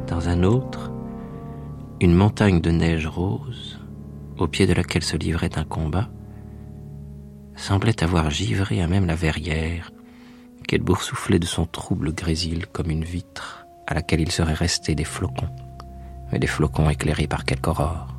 Dans 0.08 0.28
un 0.28 0.44
autre, 0.44 0.92
une 2.02 2.16
montagne 2.16 2.62
de 2.62 2.72
neige 2.72 3.06
rose, 3.06 3.80
au 4.40 4.48
pied 4.48 4.66
de 4.66 4.74
laquelle 4.74 5.04
se 5.04 5.18
livrait 5.18 5.58
un 5.58 5.64
combat, 5.64 6.10
semblait 7.56 8.04
avoir 8.04 8.30
givré 8.30 8.82
à 8.82 8.88
même 8.88 9.06
la 9.06 9.16
verrière, 9.16 9.92
qu'elle 10.68 10.82
boursouflait 10.82 11.40
de 11.40 11.46
son 11.46 11.66
trouble 11.66 12.14
grésil 12.14 12.68
comme 12.68 12.90
une 12.90 13.04
vitre 13.04 13.66
à 13.88 13.94
laquelle 13.94 14.22
il 14.22 14.32
serait 14.32 14.54
resté 14.54 14.96
des 14.96 15.04
flocons, 15.04 15.50
mais 16.32 16.40
des 16.40 16.48
flocons 16.48 16.90
éclairés 16.90 17.28
par 17.28 17.46
quelque 17.46 17.70
aurore. 17.70 18.18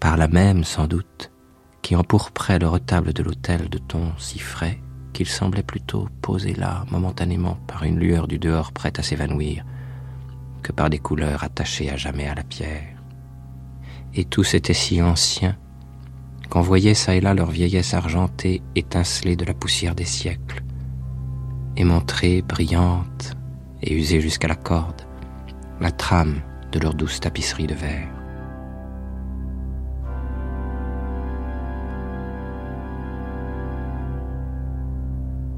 Par 0.00 0.16
la 0.16 0.28
même, 0.28 0.64
sans 0.64 0.86
doute, 0.86 1.30
qui 1.82 1.96
empourprait 1.96 2.58
le 2.58 2.68
retable 2.68 3.12
de 3.12 3.22
l'hôtel 3.22 3.68
de 3.68 3.78
ton 3.78 4.12
si 4.18 4.38
frais 4.38 4.80
qu'il 5.12 5.26
semblait 5.26 5.62
plutôt 5.62 6.08
posé 6.22 6.54
là, 6.54 6.84
momentanément, 6.90 7.58
par 7.66 7.82
une 7.82 7.98
lueur 7.98 8.28
du 8.28 8.38
dehors 8.38 8.72
prête 8.72 9.00
à 9.00 9.02
s'évanouir, 9.02 9.64
que 10.62 10.70
par 10.70 10.90
des 10.90 10.98
couleurs 10.98 11.42
attachées 11.42 11.90
à 11.90 11.96
jamais 11.96 12.28
à 12.28 12.34
la 12.34 12.44
pierre. 12.44 12.96
Et 14.14 14.24
tous 14.24 14.54
étaient 14.54 14.74
si 14.74 15.02
anciens 15.02 15.56
qu'on 16.50 16.60
voyait 16.60 16.94
çà 16.94 17.14
et 17.14 17.20
là 17.20 17.34
leur 17.34 17.50
vieillesse 17.50 17.94
argentée 17.94 18.62
étinceler 18.74 19.36
de 19.36 19.44
la 19.44 19.54
poussière 19.54 19.94
des 19.94 20.04
siècles, 20.04 20.62
et 21.76 21.84
montrer, 21.84 22.42
brillante 22.42 23.36
et 23.82 23.94
usée 23.94 24.20
jusqu'à 24.20 24.48
la 24.48 24.56
corde, 24.56 25.02
la 25.80 25.90
trame 25.90 26.40
de 26.72 26.78
leur 26.78 26.94
douce 26.94 27.20
tapisserie 27.20 27.66
de 27.66 27.74
verre. 27.74 28.08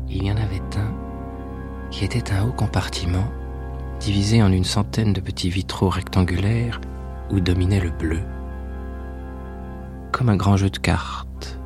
Il 0.08 0.24
y 0.24 0.30
en 0.30 0.36
avait 0.36 0.60
un 0.76 0.92
qui 1.90 2.04
était 2.04 2.32
un 2.32 2.44
haut 2.44 2.52
compartiment 2.52 3.30
divisé 4.00 4.42
en 4.42 4.50
une 4.50 4.64
centaine 4.64 5.12
de 5.12 5.20
petits 5.20 5.50
vitraux 5.50 5.88
rectangulaires 5.88 6.80
où 7.30 7.40
dominait 7.40 7.80
le 7.80 7.90
bleu 7.90 8.22
comme 10.10 10.28
un 10.28 10.36
grand 10.36 10.56
jeu 10.56 10.70
de 10.70 10.78
cartes, 10.78 11.58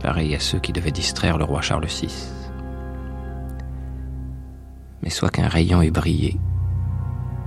pareil 0.00 0.34
à 0.34 0.40
ceux 0.40 0.58
qui 0.58 0.72
devaient 0.72 0.90
distraire 0.90 1.38
le 1.38 1.44
roi 1.44 1.60
Charles 1.60 1.86
VI. 1.86 2.12
Mais 5.02 5.10
soit 5.10 5.30
qu'un 5.30 5.48
rayon 5.48 5.82
eût 5.82 5.90
brillé, 5.90 6.38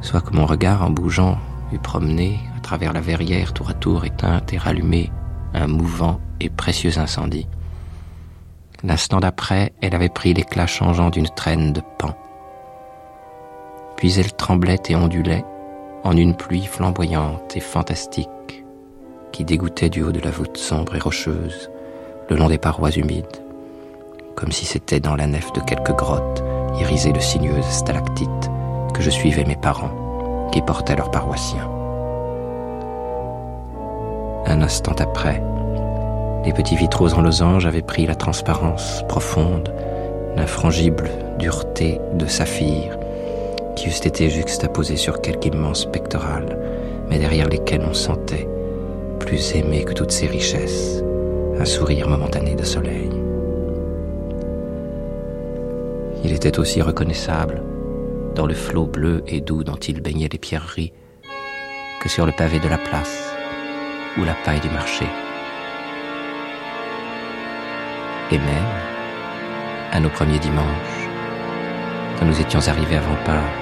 soit 0.01 0.21
que 0.21 0.33
mon 0.33 0.45
regard 0.45 0.83
en 0.83 0.89
bougeant 0.89 1.37
eût 1.71 1.79
promené 1.79 2.39
à 2.57 2.59
travers 2.59 2.93
la 2.93 3.01
verrière 3.01 3.53
tour 3.53 3.69
à 3.69 3.73
tour 3.73 4.05
éteinte 4.05 4.53
et 4.53 4.57
rallumé 4.57 5.11
un 5.53 5.67
mouvant 5.67 6.19
et 6.39 6.49
précieux 6.49 6.97
incendie. 6.97 7.47
L'instant 8.83 9.19
d'après, 9.19 9.73
elle 9.81 9.93
avait 9.93 10.09
pris 10.09 10.33
l'éclat 10.33 10.65
changeant 10.67 11.09
d'une 11.09 11.29
traîne 11.29 11.71
de 11.73 11.81
pan. 11.97 12.15
Puis 13.97 14.19
elle 14.19 14.33
tremblait 14.33 14.81
et 14.89 14.95
ondulait 14.95 15.45
en 16.03 16.17
une 16.17 16.35
pluie 16.35 16.65
flamboyante 16.65 17.55
et 17.55 17.59
fantastique 17.59 18.29
qui 19.31 19.45
dégoûtait 19.45 19.89
du 19.89 20.03
haut 20.03 20.11
de 20.11 20.19
la 20.19 20.31
voûte 20.31 20.57
sombre 20.57 20.95
et 20.95 20.99
rocheuse, 20.99 21.69
le 22.29 22.35
long 22.35 22.49
des 22.49 22.57
parois 22.57 22.91
humides, 22.91 23.25
comme 24.35 24.51
si 24.51 24.65
c'était 24.65 24.99
dans 24.99 25.15
la 25.15 25.27
nef 25.27 25.51
de 25.53 25.61
quelque 25.61 25.91
grotte 25.91 26.43
irisée 26.79 27.11
de 27.11 27.19
sinueuses 27.19 27.65
stalactites 27.65 28.49
que 28.93 29.01
je 29.01 29.09
suivais 29.09 29.43
mes 29.45 29.55
parents, 29.55 30.49
qui 30.51 30.61
portaient 30.61 30.95
leurs 30.95 31.11
paroissiens. 31.11 31.69
Un 34.45 34.61
instant 34.61 34.95
après, 34.99 35.41
les 36.45 36.53
petits 36.53 36.75
vitraux 36.75 37.13
en 37.13 37.21
losange 37.21 37.65
avaient 37.65 37.81
pris 37.81 38.05
la 38.05 38.15
transparence 38.15 39.03
profonde, 39.07 39.73
l'infrangible 40.35 41.09
dureté 41.37 41.99
de 42.15 42.25
saphir, 42.25 42.97
qui 43.75 43.89
eussent 43.89 44.05
été 44.05 44.29
juxtaposés 44.29 44.97
sur 44.97 45.21
quelque 45.21 45.45
immense 45.45 45.85
pectoral, 45.85 46.57
mais 47.09 47.19
derrière 47.19 47.47
lesquels 47.47 47.85
on 47.87 47.93
sentait, 47.93 48.47
plus 49.25 49.55
aimé 49.55 49.83
que 49.83 49.93
toutes 49.93 50.11
ces 50.11 50.27
richesses, 50.27 51.03
un 51.59 51.65
sourire 51.65 52.09
momentané 52.09 52.55
de 52.55 52.63
soleil. 52.63 53.09
Il 56.23 56.33
était 56.33 56.59
aussi 56.59 56.81
reconnaissable 56.81 57.61
dans 58.35 58.45
le 58.45 58.53
flot 58.53 58.85
bleu 58.85 59.23
et 59.27 59.41
doux 59.41 59.63
dont 59.63 59.75
il 59.75 60.01
baignait 60.01 60.29
les 60.31 60.37
pierreries 60.37 60.93
que 62.01 62.09
sur 62.09 62.25
le 62.25 62.31
pavé 62.31 62.59
de 62.59 62.67
la 62.67 62.77
place 62.77 63.33
ou 64.17 64.23
la 64.23 64.35
paille 64.45 64.59
du 64.59 64.69
marché. 64.69 65.05
Et 68.31 68.37
même, 68.37 68.73
à 69.91 69.99
nos 69.99 70.09
premiers 70.09 70.39
dimanches, 70.39 71.09
quand 72.17 72.25
nous 72.25 72.41
étions 72.41 72.67
arrivés 72.67 72.97
avant 72.97 73.15
Pâques, 73.25 73.61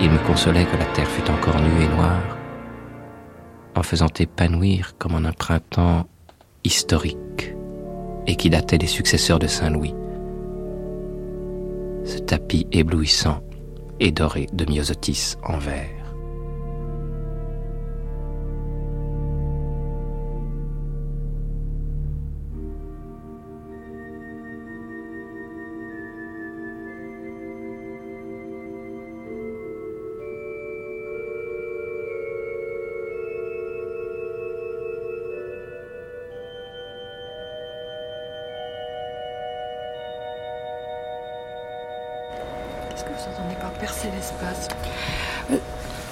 Il 0.00 0.10
me 0.10 0.18
consolait 0.26 0.64
que 0.64 0.76
la 0.76 0.86
terre 0.86 1.06
fût 1.06 1.30
encore 1.30 1.60
nue 1.60 1.84
et 1.84 1.88
noire, 1.96 2.41
en 3.74 3.82
faisant 3.82 4.10
épanouir 4.18 4.94
comme 4.98 5.14
en 5.14 5.24
un 5.24 5.32
printemps 5.32 6.06
historique 6.64 7.54
et 8.26 8.36
qui 8.36 8.50
datait 8.50 8.78
des 8.78 8.86
successeurs 8.86 9.38
de 9.38 9.46
Saint-Louis. 9.46 9.94
Ce 12.04 12.18
tapis 12.18 12.66
éblouissant 12.72 13.40
et 14.00 14.10
doré 14.10 14.48
de 14.52 14.64
myosotis 14.70 15.36
en 15.44 15.58
verre. 15.58 16.01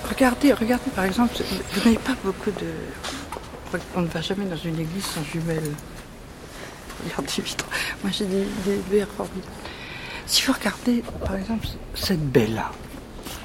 Regardez, 0.08 0.52
regardez 0.52 0.90
par 0.94 1.04
exemple, 1.04 1.34
vous 1.72 1.80
n'avez 1.84 1.98
pas 1.98 2.16
beaucoup 2.24 2.50
de. 2.50 3.78
On 3.94 4.02
ne 4.02 4.08
va 4.08 4.20
jamais 4.20 4.44
dans 4.44 4.56
une 4.56 4.78
église 4.80 5.04
sans 5.04 5.22
jumelles. 5.24 5.72
Regardez 7.04 7.32
vite. 7.42 7.64
Moi 8.02 8.12
j'ai 8.12 8.26
des, 8.26 8.46
des 8.64 8.80
verres 8.90 9.08
formidables. 9.16 9.52
Si 10.26 10.42
vous 10.42 10.52
regardez 10.52 11.02
par 11.24 11.36
exemple 11.36 11.66
cette 11.94 12.24
belle-là, 12.30 12.70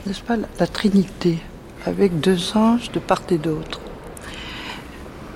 n'est-ce 0.06 0.22
pas, 0.22 0.36
la, 0.60 0.68
Trinité, 0.68 1.40
avec 1.86 2.20
deux 2.20 2.56
anges 2.56 2.92
de 2.92 3.00
part 3.00 3.24
et 3.30 3.38
d'autre, 3.38 3.80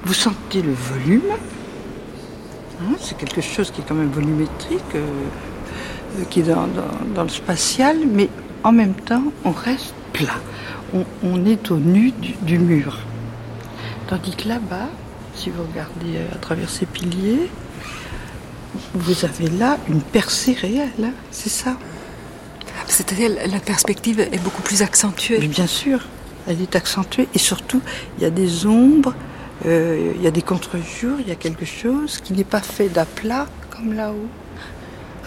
vous 0.04 0.14
sentez 0.14 0.62
le 0.62 0.74
volume. 0.74 1.32
Hein, 2.82 2.96
c'est 3.00 3.18
quelque 3.18 3.42
chose 3.42 3.72
qui 3.72 3.82
est 3.82 3.84
quand 3.84 3.96
même 3.96 4.12
volumétrique, 4.12 4.80
euh, 4.96 5.00
euh, 5.00 5.49
qui 6.30 6.42
est 6.42 6.44
dans, 6.44 7.24
le 7.24 7.30
spatial, 7.30 7.98
mais 8.12 8.30
en 8.64 8.72
même 8.72 8.94
temps, 8.94 9.24
on 9.46 9.52
reste 9.52 9.94
plat 10.14 10.40
on, 11.24 11.46
est 11.46 11.72
au 11.72 11.78
nu 11.78 12.12
du, 12.42 12.60
mur. 12.60 13.00
Tandis 14.08 14.36
que 14.36 14.48
là-bas, 14.48 14.90
si 15.36 15.50
vous 15.50 15.64
regardez 15.64 16.18
euh, 16.18 16.34
à 16.34 16.38
travers 16.38 16.70
ces 16.70 16.86
piliers, 16.86 17.50
vous 18.94 19.26
avez 19.26 19.50
là 19.50 19.78
une 19.88 20.02
percée 20.02 20.54
réelle, 20.54 20.90
hein, 21.04 21.14
c'est 21.32 21.50
ça. 21.50 21.78
C'est-à-dire 22.88 23.32
la 23.52 23.60
perspective 23.60 24.20
est 24.20 24.44
beaucoup 24.44 24.62
plus 24.62 24.82
accentuée. 24.82 25.40
bien 25.48 25.68
sûr, 25.68 26.08
elle 26.48 26.62
est 26.62 26.76
accentuée 26.76 27.28
et 27.34 27.40
surtout 27.40 27.82
il 28.18 28.24
y 28.24 28.26
a 28.26 28.32
des 28.32 28.66
ombres, 28.66 29.14
euh, 29.66 30.14
il 30.16 30.22
y 30.22 30.28
a 30.28 30.32
des 30.32 30.42
contre-jours, 30.42 31.18
il 31.20 31.28
y 31.28 31.32
a 31.32 31.36
quelque 31.36 31.66
chose 31.66 32.20
qui 32.20 32.34
n'est 32.34 32.44
pas 32.44 32.62
fait 32.62 32.90
d'aplat 32.90 33.48
comme 33.70 33.94
là-haut. 33.94 34.28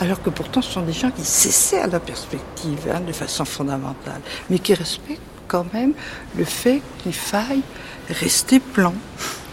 Alors 0.00 0.22
que 0.22 0.30
pourtant 0.30 0.62
ce 0.62 0.72
sont 0.72 0.82
des 0.82 0.92
gens 0.92 1.11
qui 1.11 1.25
cessaient 1.25 1.80
à 1.80 1.87
la 1.87 2.00
perspective 2.00 2.90
hein, 2.92 3.00
de 3.00 3.12
façon 3.12 3.44
fondamentale, 3.44 4.20
mais 4.50 4.58
qui 4.58 4.75
respectent 4.75 5.20
quand 5.49 5.72
même 5.72 5.92
le 6.37 6.44
fait 6.44 6.82
qu'il 7.02 7.12
faille 7.12 7.62
rester 8.08 8.58
plan. 8.58 8.94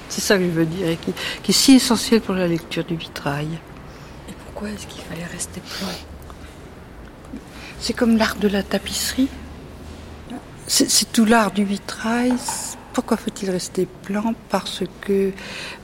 C'est 0.07 0.21
ça 0.21 0.37
que 0.37 0.45
je 0.45 0.49
veux 0.49 0.65
dire, 0.65 0.87
et 0.87 0.97
qui, 0.97 1.51
est 1.51 1.53
si 1.53 1.73
essentiel 1.73 2.21
pour 2.21 2.35
la 2.35 2.47
lecture 2.47 2.83
du 2.83 2.95
vitrail. 2.95 3.47
Et 4.27 4.33
pourquoi 4.45 4.69
est-ce 4.69 4.87
qu'il 4.87 5.01
fallait 5.03 5.25
rester 5.25 5.61
plan 5.61 5.87
C'est 7.79 7.93
comme 7.93 8.17
l'art 8.17 8.37
de 8.37 8.47
la 8.47 8.63
tapisserie. 8.63 9.27
C'est 10.67 11.11
tout 11.11 11.25
l'art 11.25 11.51
du 11.51 11.63
vitrail. 11.63 12.33
Pourquoi 12.93 13.17
faut-il 13.17 13.49
rester 13.49 13.87
plan 14.03 14.33
Parce 14.49 14.83
que 15.01 15.31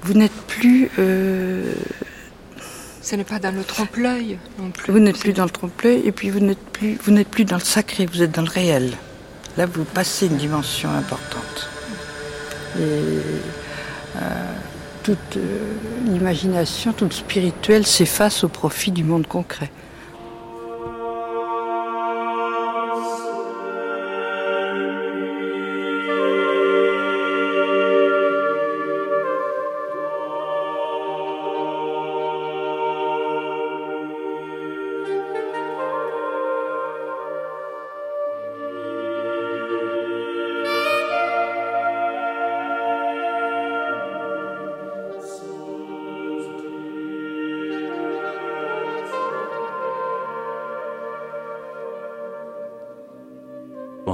vous 0.03 0.13
n'êtes 0.13 0.31
plus. 0.47 0.89
Euh, 0.99 1.73
Ce 3.05 3.15
n'est 3.15 3.23
pas 3.23 3.37
dans 3.37 3.51
le 3.51 3.63
trompe-l'œil 3.63 4.39
non 4.57 4.71
plus. 4.71 4.91
Vous 4.91 4.97
n'êtes 4.97 5.19
plus 5.19 5.33
dans 5.33 5.43
le 5.43 5.51
trompe-l'œil 5.51 6.01
et 6.05 6.11
puis 6.11 6.31
vous 6.31 6.39
n'êtes 6.39 6.57
plus, 6.57 6.97
vous 7.03 7.11
n'êtes 7.11 7.27
plus 7.27 7.45
dans 7.45 7.57
le 7.57 7.63
sacré, 7.63 8.07
vous 8.07 8.23
êtes 8.23 8.31
dans 8.31 8.41
le 8.41 8.49
réel. 8.49 8.93
Là, 9.57 9.67
vous 9.67 9.83
passez 9.83 10.25
une 10.25 10.37
dimension 10.37 10.89
importante. 10.89 11.69
Et 12.79 12.81
euh, 12.81 14.53
toute 15.03 15.37
euh, 15.37 15.73
l'imagination, 16.07 16.93
toute 16.93 17.13
spirituelle 17.13 17.85
s'efface 17.85 18.43
au 18.43 18.47
profit 18.47 18.89
du 18.89 19.03
monde 19.03 19.27
concret. 19.27 19.69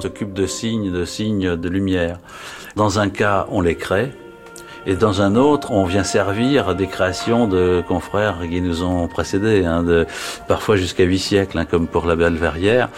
On 0.01 0.05
s'occupe 0.05 0.33
de 0.33 0.47
signes, 0.47 0.91
de 0.91 1.05
signes 1.05 1.55
de 1.55 1.69
lumière. 1.69 2.17
Dans 2.75 2.97
un 2.97 3.09
cas, 3.09 3.45
on 3.51 3.61
les 3.61 3.75
crée. 3.75 4.11
Et 4.87 4.95
dans 4.95 5.21
un 5.21 5.35
autre, 5.35 5.69
on 5.69 5.85
vient 5.85 6.03
servir 6.03 6.73
des 6.73 6.87
créations 6.87 7.47
de 7.47 7.83
confrères 7.87 8.39
qui 8.49 8.61
nous 8.61 8.81
ont 8.81 9.07
précédés, 9.07 9.63
hein, 9.63 9.85
parfois 10.47 10.75
jusqu'à 10.75 11.03
huit 11.03 11.19
siècles, 11.19 11.59
hein, 11.59 11.65
comme 11.65 11.85
pour 11.85 12.07
la 12.07 12.15
Belle 12.15 12.33
Verrière. 12.33 12.89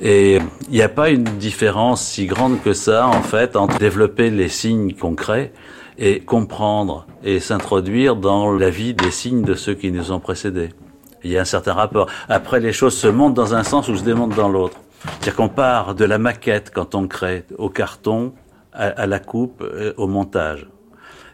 Et 0.00 0.38
il 0.70 0.72
n'y 0.74 0.80
a 0.80 0.88
pas 0.88 1.10
une 1.10 1.24
différence 1.24 2.02
si 2.02 2.24
grande 2.24 2.62
que 2.62 2.72
ça, 2.72 3.06
en 3.06 3.20
fait, 3.20 3.54
entre 3.54 3.76
développer 3.76 4.30
les 4.30 4.48
signes 4.48 4.94
qu'on 4.94 5.14
crée 5.14 5.52
et 5.98 6.20
comprendre 6.20 7.06
et 7.24 7.40
s'introduire 7.40 8.16
dans 8.16 8.54
la 8.54 8.70
vie 8.70 8.94
des 8.94 9.10
signes 9.10 9.42
de 9.42 9.52
ceux 9.52 9.74
qui 9.74 9.92
nous 9.92 10.12
ont 10.12 10.20
précédés. 10.20 10.70
Il 11.24 11.30
y 11.30 11.36
a 11.36 11.42
un 11.42 11.44
certain 11.44 11.74
rapport. 11.74 12.06
Après, 12.30 12.58
les 12.58 12.72
choses 12.72 12.96
se 12.96 13.08
montent 13.08 13.34
dans 13.34 13.54
un 13.54 13.64
sens 13.64 13.88
ou 13.88 13.96
se 13.96 14.02
démontent 14.02 14.34
dans 14.34 14.48
l'autre. 14.48 14.78
C'est-à-dire 15.02 15.36
qu'on 15.36 15.48
part 15.48 15.94
de 15.94 16.04
la 16.04 16.18
maquette 16.18 16.70
quand 16.74 16.94
on 16.94 17.06
crée, 17.06 17.44
au 17.56 17.68
carton, 17.68 18.32
à, 18.72 19.06
la 19.06 19.18
coupe, 19.18 19.62
euh, 19.62 19.92
au 19.96 20.06
montage. 20.06 20.68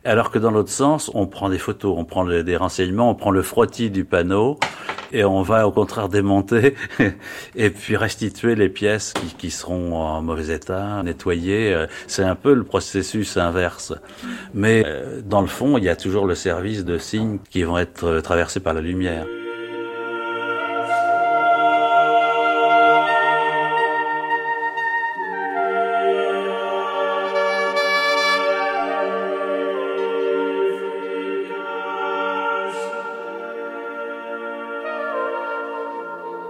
Alors 0.04 0.30
que 0.30 0.38
dans 0.38 0.50
l'autre 0.50 0.70
sens, 0.70 1.10
on 1.14 1.26
prend 1.26 1.48
des 1.48 1.58
photos, 1.58 1.94
on 1.96 2.04
prend 2.04 2.26
des 2.26 2.56
renseignements, 2.56 3.10
on 3.10 3.14
prend 3.14 3.30
le 3.30 3.42
frottis 3.42 3.90
du 3.90 4.04
panneau 4.04 4.58
et 5.12 5.24
on 5.24 5.40
va 5.42 5.66
au 5.66 5.70
contraire 5.70 6.10
démonter 6.10 6.74
et 7.54 7.70
puis 7.70 7.96
restituer 7.96 8.54
les 8.54 8.68
pièces 8.68 9.14
qui, 9.14 9.34
qui 9.34 9.50
seront 9.50 9.96
en 9.96 10.20
mauvais 10.20 10.54
état, 10.54 11.02
nettoyer. 11.02 11.72
Euh, 11.72 11.86
c'est 12.06 12.24
un 12.24 12.34
peu 12.34 12.52
le 12.52 12.64
processus 12.64 13.38
inverse. 13.38 13.94
Mais 14.52 14.82
euh, 14.86 15.22
dans 15.24 15.40
le 15.40 15.46
fond, 15.46 15.78
il 15.78 15.84
y 15.84 15.88
a 15.88 15.96
toujours 15.96 16.26
le 16.26 16.34
service 16.34 16.84
de 16.84 16.98
signes 16.98 17.38
qui 17.50 17.62
vont 17.62 17.78
être 17.78 18.20
traversés 18.20 18.60
par 18.60 18.74
la 18.74 18.82
lumière. 18.82 19.26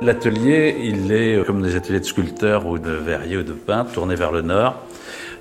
L'atelier, 0.05 0.77
il 0.83 1.11
est 1.12 1.43
comme 1.47 1.62
des 1.62 1.77
ateliers 1.77 2.01
de 2.01 2.05
sculpteurs 2.05 2.67
ou 2.67 2.79
de 2.79 2.90
verriers 2.90 3.38
ou 3.38 3.43
de 3.43 3.55
peintres 3.55 3.93
tournés 3.93 4.17
vers 4.17 4.33
le 4.33 4.43
nord. 4.43 4.75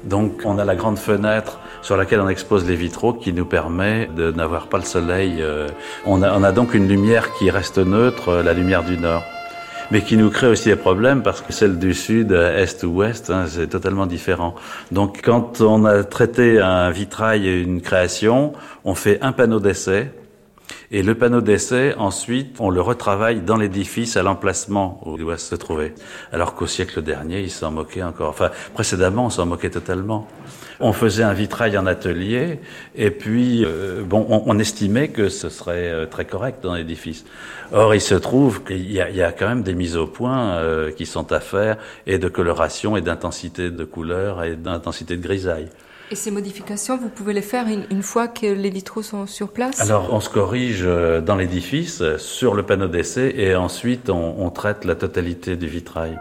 Donc 0.06 0.44
on 0.46 0.58
a 0.58 0.64
la 0.64 0.78
grande 0.78 0.98
fenêtre 0.98 1.60
sur 1.82 1.98
laquelle 1.98 2.22
on 2.22 2.30
expose 2.30 2.66
les 2.66 2.78
vitraux 2.78 3.12
qui 3.12 3.34
nous 3.34 3.44
permet 3.44 4.10
de 4.16 4.32
n'avoir 4.32 4.68
pas 4.68 4.78
le 4.78 4.86
soleil. 4.86 5.42
Euh, 5.42 5.68
on 6.06 6.22
a, 6.22 6.32
on 6.32 6.44
a 6.44 6.54
donc 6.54 6.76
une 6.76 6.88
lumière 6.88 7.34
qui 7.34 7.50
reste 7.50 7.78
neutre, 7.78 8.30
euh, 8.30 8.42
la 8.42 8.54
lumière 8.54 8.84
du 8.84 8.98
nord 8.98 9.24
mais 9.92 10.02
qui 10.02 10.16
nous 10.16 10.32
crée 10.32 10.48
aussi 10.48 10.70
des 10.70 10.78
problèmes 10.78 11.24
parce 11.24 11.42
que 11.42 11.52
celle 11.52 11.78
du 11.78 11.94
sud, 11.94 12.32
est 12.32 12.84
ou 12.84 12.88
ouest, 12.88 13.30
hein, 13.30 13.46
c'est 13.48 13.68
totalement 13.68 14.06
différent. 14.06 14.56
Donc 14.92 15.20
quand 15.22 15.60
on 15.60 15.84
a 15.84 16.06
traité 16.06 16.60
un 16.62 16.90
vitrail 16.90 17.46
et 17.48 17.62
une 17.62 17.82
création, 17.82 18.54
on 18.86 18.96
fait 18.96 19.20
un 19.22 19.34
panneau 19.34 19.60
d'essai 19.60 20.10
Et 20.96 21.02
le 21.02 21.16
panneau 21.16 21.42
d'essai, 21.42 21.96
ensuite, 21.98 22.58
on 22.60 22.70
le 22.70 22.80
retravaille 22.80 23.42
dans 23.42 23.58
l'édifice 23.58 24.16
à 24.16 24.22
l'emplacement 24.22 25.02
où 25.08 25.16
il 25.16 25.22
doit 25.22 25.40
se 25.40 25.56
trouver. 25.56 25.96
Alors 26.32 26.54
qu'au 26.54 26.68
siècle 26.68 27.02
dernier, 27.02 27.42
il 27.42 27.50
s'en 27.50 27.72
moquait 27.72 28.04
encore. 28.04 28.30
Enfin, 28.30 28.52
précédemment, 28.76 29.26
on 29.26 29.30
s'en 29.32 29.48
moquait 29.48 29.72
totalement. 29.72 30.28
On 30.80 30.94
faisait 30.94 31.24
un 31.24 31.34
vitrail 31.34 31.80
en 31.80 31.88
atelier, 31.88 32.60
et 32.96 33.10
puis, 33.10 33.66
euh, 33.66 34.04
bon, 34.04 34.44
on, 34.46 34.60
estimait 34.60 35.08
que 35.08 35.30
ce 35.30 35.50
serait 35.50 35.90
euh, 35.90 36.06
très 36.06 36.26
correct 36.26 36.62
dans 36.62 36.76
l'édifice. 36.76 37.26
Or, 37.72 37.96
il 37.96 38.02
se 38.02 38.16
trouve 38.16 38.64
qu'il 38.64 38.92
y, 38.92 38.98
y, 38.98 39.22
a 39.24 39.32
quand 39.32 39.48
même 39.48 39.64
des 39.64 39.74
mises 39.74 39.98
au 39.98 40.06
point 40.06 40.58
euh, 40.58 40.92
qui 40.92 41.08
sont 41.08 41.34
à 41.34 41.40
faire, 41.40 41.78
et 42.06 42.20
de 42.20 42.28
coloration, 42.28 42.98
et 42.98 43.02
d'intensité 43.02 43.72
de 43.72 43.84
couleur, 43.84 44.44
et 44.44 44.56
d'intensité 44.56 45.18
de 45.18 45.24
grisaille. 45.24 45.70
Et 46.14 46.16
ces 46.16 46.30
modifications, 46.30 46.96
vous 46.96 47.10
pouvez 47.10 47.34
les 47.34 47.42
faire 47.42 47.66
une, 47.90 48.04
fois 48.04 48.28
que 48.28 48.46
les 48.46 48.70
vitraux 48.70 49.02
sont 49.02 49.26
sur 49.26 49.50
place? 49.50 49.82
Alors, 49.82 50.14
on 50.14 50.20
se 50.20 50.30
corrige 50.30 50.84
dans 51.26 51.36
l'édifice, 51.36 52.04
sur 52.18 52.54
le 52.54 52.62
panneau 52.62 52.88
d'essai, 52.88 53.34
et 53.36 53.56
ensuite, 53.56 54.12
on, 54.12 54.36
on 54.38 54.52
traite 54.52 54.86
la 54.86 54.94
totalité 54.94 55.56
du 55.56 55.66
vitrail. 55.66 56.20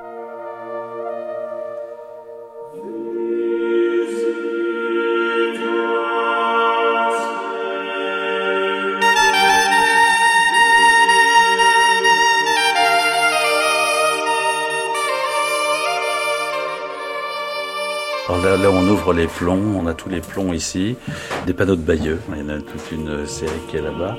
Là, 18.63 18.71
on 18.71 18.89
ouvre 18.89 19.13
les 19.13 19.27
plombs, 19.27 19.77
on 19.77 19.87
a 19.87 19.95
tous 19.95 20.09
les 20.09 20.21
plombs 20.21 20.53
ici, 20.53 20.97
des 21.47 21.53
panneaux 21.53 21.75
de 21.75 21.83
Bayeux, 21.83 22.21
il 22.33 22.43
y 22.43 22.43
en 22.45 22.49
a 22.49 22.59
toute 22.59 22.93
une 22.93 23.27
série 23.27 23.51
qui 23.69 23.77
est 23.77 23.83
là-bas. 23.83 24.17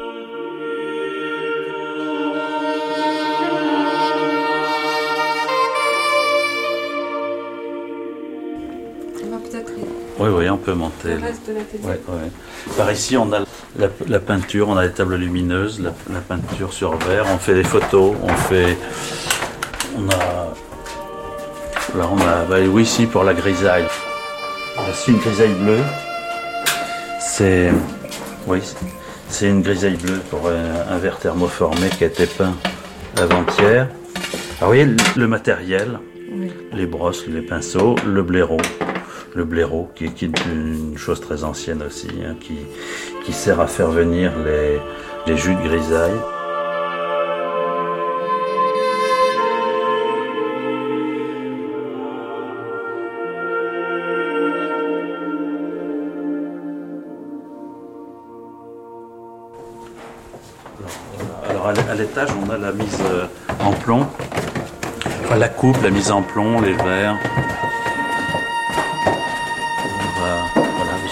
Oui, 10.19 10.29
oui, 10.29 10.49
on 10.49 10.57
peut 10.57 10.73
monter. 10.73 11.15
Par 12.77 12.91
ici, 12.91 13.17
on 13.17 13.31
a 13.33 13.39
la, 13.77 14.19
peinture, 14.19 14.69
on 14.69 14.77
a 14.77 14.85
les 14.85 14.91
tables 14.91 15.15
lumineuses, 15.15 15.79
la, 15.79 15.93
la, 16.11 16.19
peinture 16.19 16.73
sur 16.73 16.95
verre, 16.97 17.25
on 17.33 17.37
fait 17.37 17.55
des 17.55 17.63
photos, 17.63 18.15
on 18.21 18.27
fait. 18.27 18.77
On 19.97 20.09
a. 20.09 20.53
Là, 21.97 22.09
on 22.11 22.17
a. 22.19 22.45
Bah, 22.49 22.57
oui, 22.67 22.83
ici, 22.83 23.05
pour 23.05 23.23
la 23.23 23.33
grisaille. 23.33 23.85
C'est 24.93 25.11
une 25.11 25.17
grisaille 25.17 25.53
bleue. 25.53 25.83
C'est. 27.19 27.71
Oui, 28.47 28.59
c'est 29.29 29.49
une 29.49 29.61
grisaille 29.61 29.97
bleue 29.97 30.19
pour 30.29 30.47
un, 30.47 30.93
un, 30.93 30.97
verre 30.97 31.17
thermoformé 31.17 31.89
qui 31.89 32.03
a 32.03 32.07
été 32.07 32.25
peint 32.25 32.55
avant-hier. 33.17 33.87
Alors, 33.87 33.93
vous 34.59 34.65
voyez 34.67 34.87
le 35.15 35.27
matériel, 35.27 35.99
oui. 36.31 36.51
les 36.73 36.85
brosses, 36.85 37.25
les 37.27 37.41
pinceaux, 37.41 37.95
le 38.05 38.23
blaireau 38.23 38.57
le 39.35 39.43
blaireau, 39.45 39.89
qui, 39.95 40.11
qui, 40.11 40.25
est 40.25 40.45
une 40.45 40.97
chose 40.97 41.19
très 41.19 41.43
ancienne 41.43 41.83
aussi, 41.83 42.07
hein, 42.25 42.35
qui, 42.39 42.57
qui, 43.25 43.33
sert 43.33 43.59
à 43.59 43.67
faire 43.67 43.89
venir 43.89 44.31
les, 44.45 44.79
les 45.25 45.37
jus 45.37 45.55
de 45.55 45.61
grisaille. 45.61 46.19
La 65.81 65.89
mise 65.89 66.11
en 66.11 66.21
plomb, 66.21 66.61
les 66.61 66.73
verres. 66.73 67.17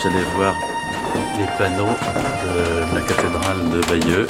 vous 0.02 0.08
allez 0.08 0.26
voir 0.36 0.56
les 1.38 1.45
panneaux 1.58 1.95
de 2.43 2.95
la 2.95 3.02
cathédrale 3.02 3.69
de 3.69 3.82
Bayeux. 3.88 4.28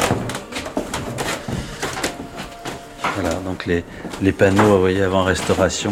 Voilà, 3.15 3.35
donc 3.45 3.65
les, 3.65 3.83
les 4.21 4.31
panneaux, 4.31 4.63
vous 4.63 4.79
voyez, 4.79 5.01
avant 5.01 5.23
restauration. 5.23 5.91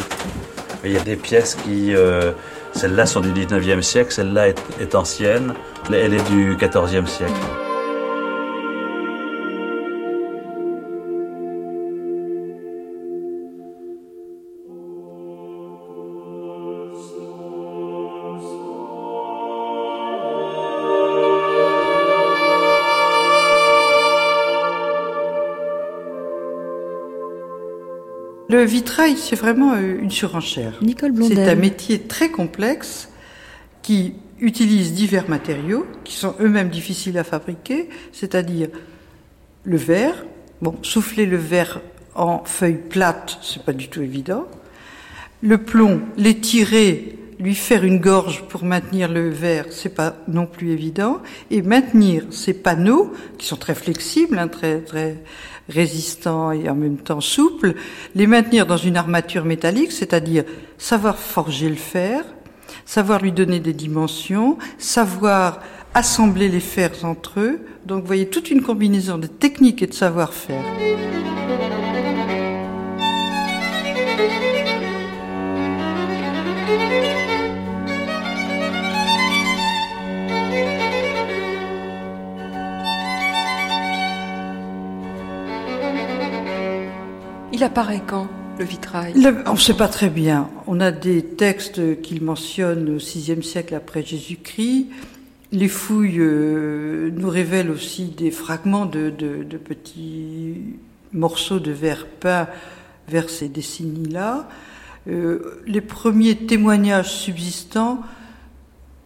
Il 0.83 0.91
y 0.91 0.97
a 0.97 1.01
des 1.01 1.15
pièces 1.15 1.55
qui, 1.55 1.95
euh, 1.95 2.31
celles-là 2.73 3.05
sont 3.05 3.21
du 3.21 3.31
19e 3.31 3.81
siècle, 3.81 4.11
celle-là 4.11 4.49
est, 4.49 4.61
est, 4.81 4.95
ancienne, 4.95 5.53
elle 5.91 6.13
est 6.13 6.29
du 6.29 6.55
14e 6.55 7.05
siècle. 7.05 7.33
Le 28.49 28.63
vitrail, 28.63 29.15
c'est 29.15 29.35
vraiment 29.35 29.73
euh, 29.73 29.99
une 30.01 30.09
surenchère. 30.09 30.73
Nicole 30.81 31.13
C'est 31.23 31.47
un 31.47 31.55
métier 31.55 31.99
très 31.99 32.29
complexe 32.29 33.09
qui 33.83 34.15
utilise 34.39 34.93
divers 34.93 35.29
matériaux 35.29 35.85
qui 36.03 36.15
sont 36.15 36.35
eux-mêmes 36.39 36.69
difficiles 36.69 37.17
à 37.19 37.23
fabriquer, 37.23 37.89
c'est-à-dire 38.11 38.69
le 39.63 39.77
verre. 39.77 40.25
Bon, 40.61 40.75
souffler 40.81 41.27
le 41.27 41.37
verre 41.37 41.79
en 42.15 42.43
feuille 42.43 42.79
plate, 42.89 43.37
c'est 43.43 43.63
pas 43.63 43.73
du 43.73 43.87
tout 43.87 44.01
évident. 44.01 44.47
Le 45.41 45.59
plomb, 45.59 46.01
l'étirer, 46.17 47.19
lui 47.39 47.55
faire 47.55 47.85
une 47.85 47.99
gorge 47.99 48.43
pour 48.49 48.65
maintenir 48.65 49.09
le 49.09 49.29
verre, 49.29 49.65
c'est 49.69 49.93
pas 49.93 50.15
non 50.27 50.45
plus 50.45 50.71
évident. 50.71 51.21
Et 51.51 51.61
maintenir 51.61 52.23
ces 52.31 52.53
panneaux, 52.53 53.13
qui 53.37 53.47
sont 53.47 53.55
très 53.55 53.75
flexibles, 53.75 54.37
hein, 54.37 54.47
très, 54.47 54.79
très 54.81 55.17
résistants 55.69 56.51
et 56.51 56.69
en 56.69 56.75
même 56.75 56.97
temps 56.97 57.21
souples, 57.21 57.75
les 58.15 58.27
maintenir 58.27 58.65
dans 58.65 58.77
une 58.77 58.97
armature 58.97 59.45
métallique, 59.45 59.91
c'est-à-dire 59.91 60.43
savoir 60.77 61.17
forger 61.17 61.69
le 61.69 61.75
fer, 61.75 62.23
savoir 62.85 63.21
lui 63.21 63.31
donner 63.31 63.59
des 63.59 63.73
dimensions, 63.73 64.57
savoir 64.77 65.61
assembler 65.93 66.49
les 66.49 66.59
fers 66.59 67.05
entre 67.05 67.39
eux. 67.39 67.59
Donc 67.85 68.01
vous 68.01 68.07
voyez 68.07 68.27
toute 68.27 68.51
une 68.51 68.61
combinaison 68.61 69.17
de 69.17 69.27
techniques 69.27 69.81
et 69.81 69.87
de 69.87 69.93
savoir-faire. 69.93 70.63
Il 87.59 87.63
apparaît 87.65 88.01
quand 88.07 88.29
le 88.57 88.63
vitrail? 88.63 89.13
On 89.45 89.51
ne 89.51 89.57
sait 89.57 89.73
pas 89.73 89.89
très 89.89 90.09
bien. 90.09 90.49
On 90.65 90.79
a 90.79 90.91
des 90.91 91.21
textes 91.21 92.01
qu'il 92.01 92.23
mentionne 92.23 92.89
au 92.89 92.99
VIe 92.99 93.43
siècle 93.43 93.75
après 93.75 94.01
Jésus-Christ. 94.01 94.87
Les 95.51 95.67
fouilles 95.67 96.19
euh, 96.19 97.11
nous 97.13 97.27
révèlent 97.27 97.69
aussi 97.69 98.05
des 98.05 98.31
fragments 98.31 98.85
de, 98.85 99.09
de, 99.09 99.43
de 99.43 99.57
petits 99.57 100.77
morceaux 101.11 101.59
de 101.59 101.71
verre 101.71 102.07
peint 102.07 102.47
vers 103.09 103.29
ces 103.29 103.49
décennies-là. 103.49 104.47
Euh, 105.09 105.61
les 105.67 105.81
premiers 105.81 106.37
témoignages 106.37 107.11
subsistants, 107.11 107.99